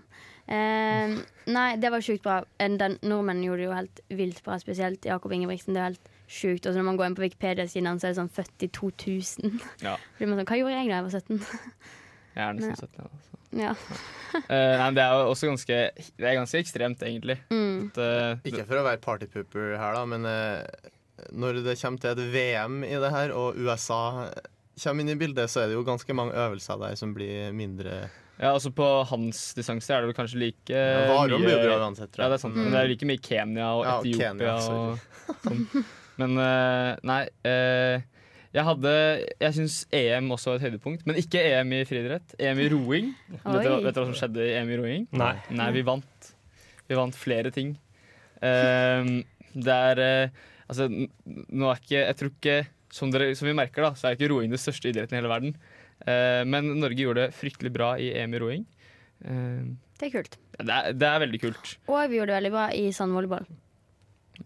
Uh, 0.41 0.56
Eh, 0.56 1.12
nei, 1.54 1.76
det 1.80 1.91
var 1.93 2.02
sjukt 2.04 2.24
bra. 2.26 2.41
Eh, 2.58 2.69
Den 2.78 2.97
Nordmennene 3.02 3.45
gjorde 3.45 3.62
det 3.62 3.67
jo 3.67 3.76
helt 3.78 4.02
vilt 4.10 4.43
bra, 4.43 4.58
spesielt 4.60 5.06
Jakob 5.06 5.32
Ingebrigtsen. 5.32 5.76
Det 5.76 5.82
er 5.82 5.91
helt 5.91 6.10
sjukt. 6.28 6.65
Og 6.65 6.74
så 6.74 6.80
når 6.80 6.88
man 6.89 6.97
går 7.00 7.06
inn 7.08 7.17
på 7.19 7.26
Wikipedia-siden 7.26 7.88
hans, 7.88 8.02
så 8.02 8.10
er 8.10 8.15
det 8.15 8.21
sånn 8.21 8.34
42 8.34 8.91
000. 9.45 9.60
Ja. 9.86 9.97
Blir 10.17 10.32
man 10.32 10.41
sånn, 10.41 10.50
Hva 10.50 10.60
gjorde 10.60 10.80
jeg 10.80 10.89
da 10.89 10.97
jeg 10.97 11.08
var 11.08 11.15
17? 11.19 11.43
Jeg 12.32 12.47
er 12.47 12.58
nesten 12.58 12.76
17. 12.76 12.97
Ja, 13.02 13.12
altså. 13.12 13.38
ja. 13.62 13.76
uh, 13.76 14.76
nei, 14.80 14.86
men 14.88 14.97
det 14.97 15.04
er 15.04 15.13
jo 15.19 15.32
også 15.34 15.50
ganske 15.52 15.80
Det 16.00 16.28
er 16.30 16.38
ganske 16.39 16.62
ekstremt, 16.63 17.04
egentlig. 17.04 17.38
Mm. 17.52 17.91
At, 17.91 18.02
uh, 18.02 18.50
Ikke 18.52 18.65
for 18.65 18.82
å 18.82 18.88
være 18.88 19.04
partypooper 19.04 19.76
her, 19.78 20.00
da, 20.00 20.04
men 20.08 20.28
når 21.32 21.62
det 21.62 21.78
kommer 21.78 22.02
til 22.02 22.15
et 22.15 22.32
VM 22.34 22.82
i 22.88 22.95
det 22.97 23.12
her, 23.13 23.34
og 23.38 23.60
USA 23.60 24.02
kommer 24.79 25.03
inn 25.03 25.13
i 25.13 25.19
bildet, 25.19 25.51
så 25.51 25.63
er 25.63 25.71
det 25.71 25.75
jo 25.77 25.84
ganske 25.88 26.15
mange 26.15 26.36
øvelser 26.38 26.79
der 26.81 26.95
som 26.99 27.13
blir 27.15 27.51
mindre 27.55 28.03
ja, 28.41 28.53
altså 28.55 28.71
På 28.73 28.86
hans 29.05 29.51
distanse 29.53 29.91
er 29.93 30.01
det 30.01 30.10
vel 30.10 30.17
kanskje 30.17 30.39
like 30.41 30.73
Ja, 30.73 31.03
Varom 31.12 31.43
blir 31.43 31.53
jo 31.53 31.65
bra 31.67 31.75
uansett, 31.84 32.10
tror 32.13 32.23
jeg. 32.23 32.25
Ja, 32.25 32.29
det 32.31 32.38
er 32.39 32.41
sant, 32.41 32.55
men 32.57 32.71
det 32.73 32.79
er 32.79 32.89
like 32.89 33.10
mye 33.10 33.21
Kenya 33.21 33.67
og 33.77 33.84
Ja, 33.86 33.97
Etiopia. 33.99 34.31
Kenya, 34.31 34.55
og, 34.71 35.03
sånn. 35.45 35.86
Men 36.21 36.41
eh, 36.41 36.89
nei 37.12 37.19
eh, 37.47 38.07
Jeg 38.55 38.65
hadde 38.67 38.93
Jeg 39.43 39.57
syns 39.60 39.77
EM 39.93 40.34
også 40.34 40.51
var 40.53 40.57
et 40.60 40.65
høydepunkt, 40.69 41.05
men 41.05 41.19
ikke 41.21 41.43
EM 41.51 41.75
i 41.77 41.84
friidrett. 41.88 42.34
EM 42.41 42.60
i 42.63 42.67
roing. 42.73 43.13
Vet 43.29 43.45
dere, 43.45 43.77
vet 43.86 43.93
dere 43.93 44.03
hva 44.03 44.10
som 44.10 44.17
skjedde 44.23 44.43
i 44.47 44.55
EM 44.57 44.73
i 44.73 44.79
roing? 44.81 45.05
Nei. 45.21 45.36
Nei, 45.55 45.69
vi 45.77 45.86
vant. 45.88 46.31
Vi 46.89 46.97
vant 46.97 47.15
flere 47.15 47.53
ting. 47.55 47.75
Ehm, 48.41 49.21
det 49.53 49.77
er 49.91 50.01
eh, 50.07 50.39
Altså, 50.71 50.88
nå 50.88 51.67
er 51.67 51.81
ikke 51.81 51.99
Jeg 51.99 52.17
tror 52.17 52.29
ikke 52.31 52.53
som, 52.91 53.12
dere, 53.13 53.32
som 53.39 53.47
vi 53.49 53.56
merker, 53.58 53.86
da, 53.88 53.93
så 53.97 54.10
er 54.10 54.17
ikke 54.17 54.30
roing 54.34 54.51
den 54.51 54.60
største 54.62 54.91
idretten 54.91 55.15
i 55.15 55.21
hele 55.21 55.32
verden. 55.32 55.56
Eh, 56.06 56.41
men 56.49 56.71
Norge 56.82 56.97
gjorde 57.06 57.27
det 57.27 57.36
fryktelig 57.38 57.71
bra 57.75 57.93
i 58.01 58.12
EM 58.19 58.36
i 58.38 58.41
roing. 58.43 58.65
Eh, 59.23 59.65
Det 60.01 60.10
er 60.10 60.13
kult. 60.17 60.38
det, 60.58 60.69
er, 60.73 60.93
det 60.97 61.08
er 61.12 61.19
veldig 61.25 61.41
kult. 61.43 61.75
Og 61.88 61.99
vi 62.10 62.17
gjorde 62.19 62.34
det 62.34 62.39
veldig 62.41 62.54
bra 62.56 62.67
i 62.73 62.88
sandvolleyball. 62.95 63.45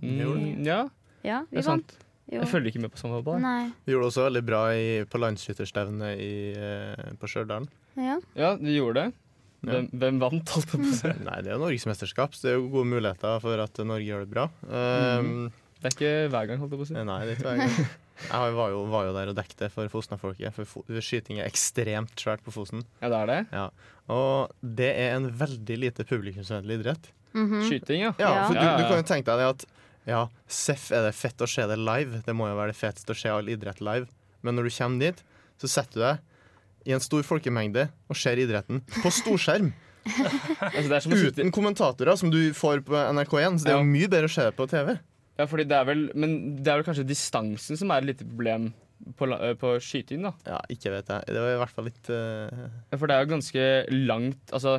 Mm, 0.02 0.66
ja. 0.66 0.82
Ja, 1.26 1.42
vi 1.50 1.56
Det 1.58 1.64
er 1.64 1.70
sant. 1.70 1.92
vant. 1.96 2.02
Jo. 2.26 2.40
Jeg 2.42 2.50
følger 2.50 2.72
ikke 2.74 2.82
med 2.82 2.92
på 2.94 2.98
sandvolleyball. 3.02 3.40
Nei. 3.44 3.68
Vi 3.86 3.94
gjorde 3.94 4.06
det 4.08 4.12
også 4.14 4.26
veldig 4.30 4.46
bra 4.48 4.62
i, 4.74 4.88
på 5.10 5.22
landsskytterstevnet 5.22 6.24
eh, 6.26 7.14
på 7.22 7.30
Stjørdal. 7.30 7.68
Ja. 8.02 8.18
Ja, 8.36 8.56
vi 8.58 8.76
gjorde 8.80 9.04
det. 9.06 9.14
Ja. 9.66 9.72
Hvem, 9.72 9.86
hvem 9.98 10.18
vant, 10.22 10.50
holdt 10.54 10.74
jeg 10.74 10.82
på 10.82 10.90
å 10.90 10.96
si? 11.00 11.12
Nei, 11.30 11.38
det 11.46 11.50
er 11.54 11.56
jo 11.56 11.62
norgesmesterskap, 11.64 12.36
så 12.38 12.46
det 12.48 12.52
er 12.52 12.58
jo 12.60 12.68
gode 12.74 12.90
muligheter 12.92 13.40
for 13.42 13.62
at 13.64 13.80
Norge 13.88 14.06
gjør 14.10 14.26
det 14.26 14.34
bra. 14.34 14.48
Um, 14.68 15.48
Det 15.86 15.92
er 15.92 15.96
ikke 16.00 16.12
hver 16.34 16.48
gang, 16.50 16.58
holdt 16.64 16.74
jeg 16.74 16.80
på 16.82 16.86
å 16.88 16.90
si. 16.90 16.96
Nei, 17.06 17.18
det 17.28 17.36
er 17.36 17.38
ikke 17.38 17.46
hver 17.52 17.62
gang. 17.62 17.88
Jeg 18.26 18.54
var 18.56 18.70
jo, 18.72 18.78
var 18.88 19.04
jo 19.06 19.12
der 19.12 19.28
og 19.28 19.36
dekket 19.36 19.60
det 19.60 19.68
for 19.74 19.90
Fosna-folket, 19.92 20.54
for 20.56 20.64
fo 20.66 20.82
skyting 21.04 21.42
er 21.44 21.50
ekstremt 21.50 22.14
svært 22.16 22.40
på 22.46 22.54
Fosen. 22.56 22.86
Ja, 23.04 23.10
det 23.12 23.18
er 23.20 23.28
det. 23.28 23.40
Ja. 23.52 23.66
Og 24.16 24.54
det 24.64 24.88
er 24.96 25.18
en 25.18 25.26
veldig 25.36 25.76
lite 25.82 26.06
publikumsvennlig 26.08 26.78
idrett. 26.80 27.10
Mhm. 27.36 27.66
Skyting, 27.68 28.06
ja. 28.06 28.14
Ja, 28.18 28.30
Ja. 28.32 28.46
for 28.48 28.56
Ja, 28.56 28.62
du, 28.62 28.68
ja, 28.70 28.78
du 28.80 28.84
kan 28.88 29.02
jo 29.02 29.08
tenke 29.10 29.28
deg 29.36 29.42
det 29.44 29.50
at 29.52 29.66
ja, 30.08 30.22
seff 30.48 30.86
er 30.96 31.04
det 31.10 31.12
fett 31.20 31.44
å 31.44 31.50
se 31.52 31.66
det 31.68 31.76
live. 31.78 32.22
Det 32.26 32.34
må 32.40 32.48
jo 32.48 32.56
være 32.56 32.72
det 32.72 32.80
feteste 32.80 33.12
å 33.12 33.20
se 33.20 33.30
all 33.36 33.52
idrett 33.52 33.82
live. 33.84 34.08
Men 34.48 34.56
når 34.56 34.70
du 34.70 34.76
kommer 34.78 35.00
dit, 35.10 35.20
så 35.60 35.68
setter 35.76 36.00
du 36.00 36.06
deg 36.08 36.88
i 36.88 36.96
en 36.96 37.04
stor 37.04 37.22
folkemengde 37.28 37.90
og 38.08 38.16
ser 38.16 38.40
idretten 38.40 38.80
på 39.04 39.12
storskjerm. 39.12 39.74
Altså, 40.06 40.88
det 40.88 40.96
er 40.96 41.02
som 41.04 41.12
sitte 41.18 41.42
Uten 41.42 41.52
kommentatorer, 41.52 42.16
som 42.16 42.30
du 42.32 42.54
får 42.54 42.84
på 42.86 42.94
NRK1. 42.96 43.60
Så 43.60 43.66
det 43.66 43.72
er 43.74 43.80
Ja. 43.80 43.84
jo 43.84 43.90
mye 43.92 44.08
bedre 44.08 44.30
å 44.30 44.32
se 44.32 44.44
det 44.48 44.56
på 44.56 44.68
TV. 44.70 44.96
Ja, 45.36 45.46
fordi 45.52 45.66
det 45.68 45.76
er 45.76 45.88
vel 45.90 46.06
Men 46.16 46.36
det 46.64 46.72
er 46.72 46.80
vel 46.80 46.88
kanskje 46.88 47.08
distansen 47.10 47.80
som 47.80 47.92
er 47.92 48.04
et 48.04 48.12
lite 48.14 48.28
problem 48.28 48.70
på, 49.20 49.28
øh, 49.28 49.56
på 49.60 49.74
skyting, 49.84 50.24
da. 50.24 50.32
Ja, 50.48 50.60
ikke 50.72 50.94
vet 50.94 51.10
jeg. 51.12 51.26
Det 51.28 51.42
var 51.44 51.52
i 51.52 51.58
hvert 51.60 51.74
fall 51.76 51.88
litt 51.90 52.08
uh... 52.10 52.62
Ja, 52.92 52.98
For 52.98 53.12
det 53.12 53.16
er 53.18 53.26
jo 53.26 53.34
ganske 53.36 53.66
langt 54.08 54.54
Altså, 54.56 54.78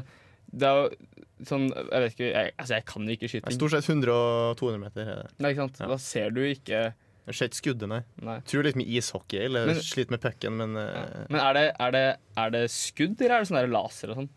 det 0.50 0.66
er 0.70 0.78
jo 0.80 1.44
sånn 1.46 1.66
Jeg 1.68 2.00
vet 2.06 2.14
ikke 2.16 2.30
jeg, 2.30 2.54
Altså, 2.56 2.78
jeg 2.78 2.86
kan 2.88 3.10
ikke 3.12 3.28
skyting. 3.30 3.56
Stort 3.58 3.74
sett 3.76 3.90
100 3.92 4.14
og 4.16 4.56
200 4.62 4.80
meter. 4.86 5.10
Er 5.12 5.20
det. 5.26 5.34
Nei, 5.44 5.52
ikke 5.52 5.66
sant? 5.66 5.82
Ja. 5.84 5.90
Da 5.92 5.98
ser 6.00 6.32
du 6.32 6.40
ikke 6.46 6.80
Jeg 7.26 7.36
ser 7.36 7.50
ikke 7.50 7.60
skuddet, 7.60 7.90
nei. 7.92 8.00
Nei. 8.24 8.38
Tror 8.48 8.64
litt 8.66 8.80
med 8.80 8.88
ishockey, 8.88 9.44
eller 9.50 9.68
Men- 9.68 9.82
sliter 9.84 10.16
med 10.16 10.24
pucken, 10.24 10.56
men 10.62 10.76
eh, 10.80 11.26
Men 11.28 11.40
er 11.42 11.58
det, 11.58 11.66
er, 11.82 11.94
det, 11.96 12.04
er 12.38 12.56
det 12.56 12.64
skudd, 12.72 13.20
eller 13.20 13.36
er 13.36 13.44
det 13.44 13.50
sånn 13.52 13.72
laser 13.76 14.14
og 14.14 14.22
sånn? 14.22 14.32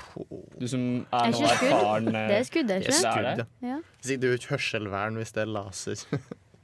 På 0.00 0.26
Du 0.60 0.66
som 0.70 0.84
Er 1.12 1.28
er 1.28 1.32
nå 1.34 1.40
erfaren 1.46 2.08
eh, 2.14 2.28
Det 2.30 2.36
er 2.40 2.46
skudd, 2.48 2.70
er 2.74 2.84
Det 2.84 2.94
ikke 2.94 3.14
er 3.14 3.22
det? 3.22 3.24
det 3.24 3.32
er 3.32 3.40
det. 3.42 3.46
ja. 3.62 3.68
Ja. 3.74 3.80
Hvis 4.00 4.12
ikke 4.16 4.30
jo 4.30 4.38
ikke 4.40 4.52
hørselvern 4.56 5.18
hvis 5.20 5.34
det 5.36 5.42
er 5.44 5.50
laser. 5.54 6.04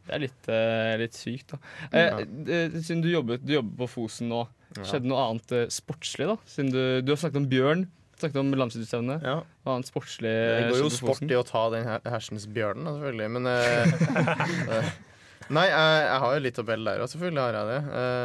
Det 0.07 0.15
er 0.15 0.23
litt, 0.23 0.49
eh, 0.55 0.93
litt 1.03 1.17
sykt, 1.19 1.51
da. 1.51 1.59
Eh, 1.91 2.21
eh, 2.47 2.77
siden 2.79 3.01
du 3.03 3.09
jobber, 3.11 3.41
du 3.43 3.57
jobber 3.57 3.81
på 3.81 3.89
Fosen 3.97 4.29
nå, 4.31 4.45
skjedde 4.79 5.09
noe 5.11 5.25
annet 5.33 5.55
sportslig, 5.75 6.29
da? 6.31 6.37
Siden 6.47 6.71
du, 6.71 6.81
du 7.03 7.11
har 7.11 7.19
snakket 7.19 7.41
om 7.41 7.49
bjørn, 7.51 7.83
snakket 8.21 8.39
om 8.45 8.53
landslagsutstevne. 8.55 9.17
Ja. 9.27 9.41
Hva 9.67 9.75
annet 9.75 9.91
sportslig 9.91 10.31
Det 10.31 10.71
går 10.71 10.79
jo 10.85 10.93
sport 10.95 11.27
i 11.27 11.37
å 11.37 11.43
ta 11.49 11.65
den 11.75 11.89
her 11.91 12.07
hersens 12.07 12.47
bjørnen, 12.47 12.87
selvfølgelig. 12.87 13.29
Men 13.35 13.51
eh, 13.51 14.93
Nei, 15.55 15.65
jeg, 15.71 15.99
jeg 16.07 16.21
har 16.25 16.33
jo 16.37 16.41
litt 16.43 16.57
tabell 16.59 16.87
der 16.89 17.03
òg, 17.05 17.11
selvfølgelig 17.13 17.43
har 17.45 17.57
jeg 17.59 17.67
det. 17.71 17.79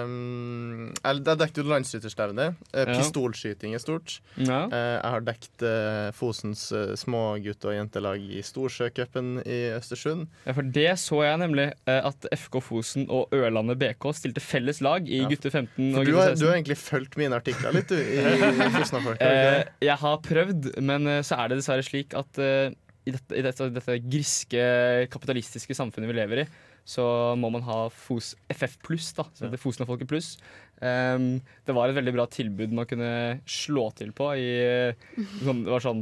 Um, 0.05 0.85
jeg, 0.95 1.19
jeg 1.27 1.39
dekket 1.41 1.59
jo 1.61 1.65
landsskytterstevne. 1.69 2.45
Uh, 2.73 2.83
Pistolskyting 2.91 3.75
er 3.77 3.83
stort. 3.83 4.15
Ja. 4.41 4.61
Uh, 4.71 4.77
jeg 4.97 5.11
har 5.15 5.25
dekket 5.27 5.65
uh, 5.67 6.07
Fosens 6.17 6.63
uh, 6.73 6.93
smågutt- 6.99 7.67
og 7.69 7.75
jentelag 7.77 8.25
i 8.25 8.41
Storsjøcupen 8.45 9.41
i 9.45 9.59
Østersund. 9.77 10.25
ja, 10.47 10.55
for 10.57 10.71
det 10.77 10.87
så 11.01 11.21
jeg 11.27 11.41
nemlig, 11.43 11.67
eh, 11.85 12.01
at 12.09 12.25
FK 12.37 12.59
Fosen 12.65 13.05
og 13.13 13.31
Ørlandet 13.35 13.77
BK 13.81 14.09
stilte 14.17 14.41
felles 14.43 14.81
lag 14.81 15.05
i 15.09 15.21
Ja, 15.21 15.29
gutte 15.31 15.51
15 15.53 15.91
og 15.95 16.05
du 16.05 16.11
gutte 16.11 16.21
har, 16.21 16.33
16. 16.35 16.41
du 16.41 16.47
har 16.49 16.55
egentlig 16.57 16.77
fulgt 16.81 17.17
mine 17.21 17.37
artikler 17.37 17.75
litt, 17.77 17.91
du, 17.91 17.97
i, 18.01 18.17
i 18.17 18.69
Eh, 19.11 19.17
det? 19.21 19.67
jeg 19.85 19.97
har 20.01 20.17
prøvd, 20.25 20.71
men 20.81 21.07
eh, 21.07 21.21
så 21.25 21.37
er 21.41 21.51
det 21.51 21.59
dessverre 21.61 21.85
slik 21.85 22.15
at 22.17 22.39
eh, 22.41 22.71
i, 23.07 23.13
dette, 23.15 23.37
i 23.37 23.41
dette, 23.45 23.67
dette 23.73 23.95
griske 24.05 24.65
kapitalistiske 25.13 25.75
samfunnet 25.77 26.09
vi 26.11 26.17
lever 26.19 26.43
i, 26.43 26.45
så 26.87 27.03
må 27.37 27.51
man 27.53 27.63
ha 27.67 27.83
FOS, 27.93 28.33
FF 28.51 28.77
pluss, 28.85 29.11
da, 29.17 29.27
som 29.33 29.47
heter 29.47 29.61
Fosna-folket 29.61 30.09
pluss. 30.09 30.33
Um, 30.81 31.35
det 31.67 31.75
var 31.77 31.91
et 31.91 31.97
veldig 31.99 32.13
bra 32.15 32.25
tilbud 32.31 32.71
man 32.73 32.87
kunne 32.89 33.11
slå 33.45 33.83
til 33.93 34.09
på 34.17 34.31
i 34.33 34.47
eh, 34.65 35.03
sånn, 35.45 35.59
Det 35.67 35.69
var 35.75 35.83
sånn 35.85 36.01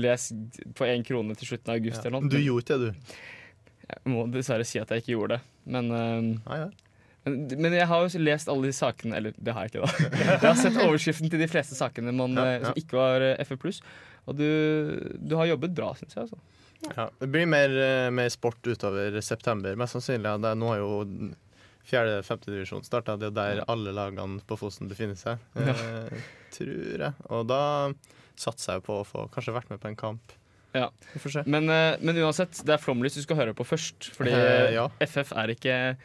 Les 0.00 0.30
på 0.78 0.86
én 0.88 1.04
krone 1.04 1.36
til 1.36 1.50
slutten 1.50 1.74
av 1.74 1.76
august 1.76 2.00
Ja. 2.00 2.06
eller 2.08 2.22
noe. 2.24 2.32
Du 2.32 2.38
gjorde 2.40 2.64
ikke 2.64 2.78
det, 2.80 2.94
du. 2.94 3.18
Jeg 3.84 4.14
må 4.14 4.22
dessverre 4.32 4.64
si 4.64 4.80
at 4.80 4.88
jeg 4.94 5.04
ikke 5.04 5.12
gjorde 5.12 5.36
det. 5.36 5.44
Men 5.76 5.90
um, 5.92 6.30
ah, 6.48 6.62
ja. 6.62 7.02
men, 7.26 7.36
men 7.66 7.76
jeg 7.76 7.84
har 7.90 8.06
jo 8.06 8.22
lest 8.24 8.48
alle 8.52 8.68
de 8.68 8.74
sakene 8.76 9.16
Eller 9.20 9.36
det 9.36 9.52
har 9.56 9.68
jeg 9.68 9.74
ikke, 9.74 9.84
da. 9.84 10.08
Jeg 10.32 10.40
har 10.46 10.58
sett 10.62 10.80
overskriften 10.80 11.32
til 11.32 11.44
de 11.44 11.50
fleste 11.52 11.76
sakene 11.76 12.16
man, 12.16 12.32
Ja, 12.40 12.46
eh, 12.48 12.56
ja. 12.62 12.70
som 12.70 12.80
ikke 12.80 12.96
var 12.96 13.28
FF 13.44 13.58
FF+. 13.60 13.84
Og 14.24 14.40
du, 14.40 14.48
du 15.20 15.36
har 15.36 15.52
jobbet 15.52 15.76
bra, 15.76 15.92
syns 16.00 16.16
jeg. 16.16 16.24
altså. 16.24 16.63
Ja, 16.96 17.08
det 17.18 17.26
blir 17.32 17.46
mer, 17.48 17.70
eh, 17.70 18.10
mer 18.14 18.28
sport 18.32 18.60
utover 18.66 19.16
september, 19.24 19.74
mest 19.76 19.96
sannsynlig. 19.96 20.34
Det 20.44 20.52
nå 20.60 20.68
har 20.68 20.78
jo 20.82 21.32
fjerde-femte 21.84 22.52
divisjon 22.52 22.84
starta. 22.86 23.16
Det 23.20 23.28
er 23.32 23.36
der 23.36 23.64
alle 23.68 23.92
lagene 23.96 24.40
på 24.48 24.56
Fosen 24.60 24.88
befinner 24.88 25.16
seg, 25.20 25.38
Ja. 25.56 25.72
eh, 25.74 26.22
tror 26.54 26.98
jeg. 26.98 27.14
Og 27.30 27.46
da 27.46 27.92
satser 28.36 28.74
jeg 28.78 28.84
på 28.84 29.00
å 29.02 29.06
få 29.06 29.28
kanskje 29.30 29.54
vært 29.54 29.70
med 29.70 29.80
på 29.80 29.88
en 29.88 29.96
kamp. 29.96 30.20
Ja. 30.74 30.88
Men, 31.46 31.68
eh, 31.70 31.96
men 32.00 32.16
uansett, 32.16 32.64
det 32.64 32.74
er 32.74 32.78
Flomlys 32.82 33.14
du 33.14 33.22
skal 33.22 33.36
høre 33.36 33.54
på 33.54 33.64
først. 33.64 34.10
Fordi 34.16 34.30
Eh, 34.32 34.72
ja. 34.74 34.88
FF 35.00 35.32
er 35.32 35.48
ikke 35.54 35.96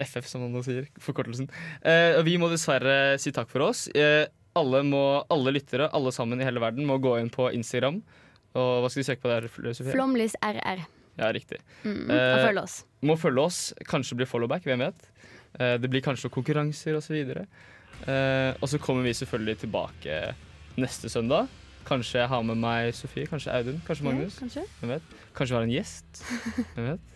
FF, 0.00 0.26
som 0.26 0.40
man 0.42 0.52
nå 0.52 0.62
sier. 0.64 0.88
Forkortelsen. 0.98 1.48
Eh, 1.84 2.20
vi 2.22 2.36
må 2.36 2.48
dessverre 2.50 3.18
si 3.18 3.30
takk 3.30 3.48
for 3.48 3.60
oss. 3.68 3.88
Eh, 3.94 4.26
alle, 4.56 4.82
må, 4.82 5.24
alle 5.30 5.52
lyttere, 5.52 5.88
alle 5.92 6.10
sammen 6.10 6.40
i 6.40 6.44
hele 6.44 6.58
verden, 6.58 6.84
må 6.86 6.98
gå 7.00 7.20
inn 7.20 7.30
på 7.30 7.52
Instagram. 7.52 8.02
Og 8.58 8.82
hva 8.84 8.90
skal 8.90 9.02
de 9.04 9.08
søke 9.12 9.22
på 9.24 9.30
der, 9.32 9.46
Sofie? 9.76 9.92
Flomlys 9.94 10.34
RR. 10.42 10.82
Ja, 11.18 11.30
riktig. 11.34 11.58
Mm, 11.82 12.10
Eh, 12.14 12.32
og 12.34 12.44
følge 12.46 12.62
oss. 12.62 12.76
Må 13.02 13.16
følge 13.18 13.42
oss. 13.44 13.60
Kanskje 13.90 14.18
blir 14.20 14.28
followback, 14.30 14.66
hvem 14.68 14.84
vet. 14.86 15.08
Eh, 15.58 15.76
det 15.82 15.90
blir 15.90 16.02
kanskje 16.04 16.30
konkurranser 16.30 16.94
osv. 16.98 17.16
Eh, 17.18 18.54
og 18.62 18.68
så 18.70 18.78
kommer 18.78 19.02
vi 19.06 19.14
selvfølgelig 19.18 19.58
tilbake 19.64 20.20
neste 20.78 21.10
søndag. 21.10 21.48
Kanskje 21.88 22.20
jeg 22.20 22.28
har 22.28 22.42
med 22.44 22.58
meg 22.60 22.92
Sofie, 22.94 23.26
kanskje 23.26 23.50
Audun, 23.54 23.80
kanskje 23.86 24.04
Magnus. 24.06 24.36
Ja, 24.36 24.44
kanskje? 24.46 24.64
Hvem 24.80 24.90
vet? 24.94 25.14
Kanskje 25.34 25.54
vi 25.54 25.58
har 25.58 25.66
en 25.66 25.72
gjest. 25.74 26.22
Hvem 26.76 26.88
vet? 26.92 27.14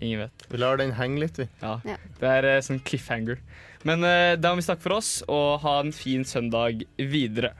Ingen 0.00 0.20
vet. 0.22 0.44
Vi 0.52 0.60
lar 0.62 0.78
den 0.78 0.92
henge 0.94 1.18
litt, 1.24 1.40
vi. 1.42 1.48
Ja. 1.60 1.80
Ja. 1.84 1.96
Det 2.20 2.28
er 2.30 2.46
eh, 2.54 2.60
sånn 2.62 2.78
cliffhanger. 2.86 3.40
Men 3.88 4.04
eh, 4.06 4.36
da 4.38 4.52
må 4.54 4.60
vi 4.62 4.66
snakke 4.68 4.84
for 4.86 4.96
oss, 5.00 5.16
og 5.26 5.58
ha 5.64 5.80
en 5.82 5.90
fin 5.92 6.22
søndag 6.24 6.84
videre. 6.96 7.52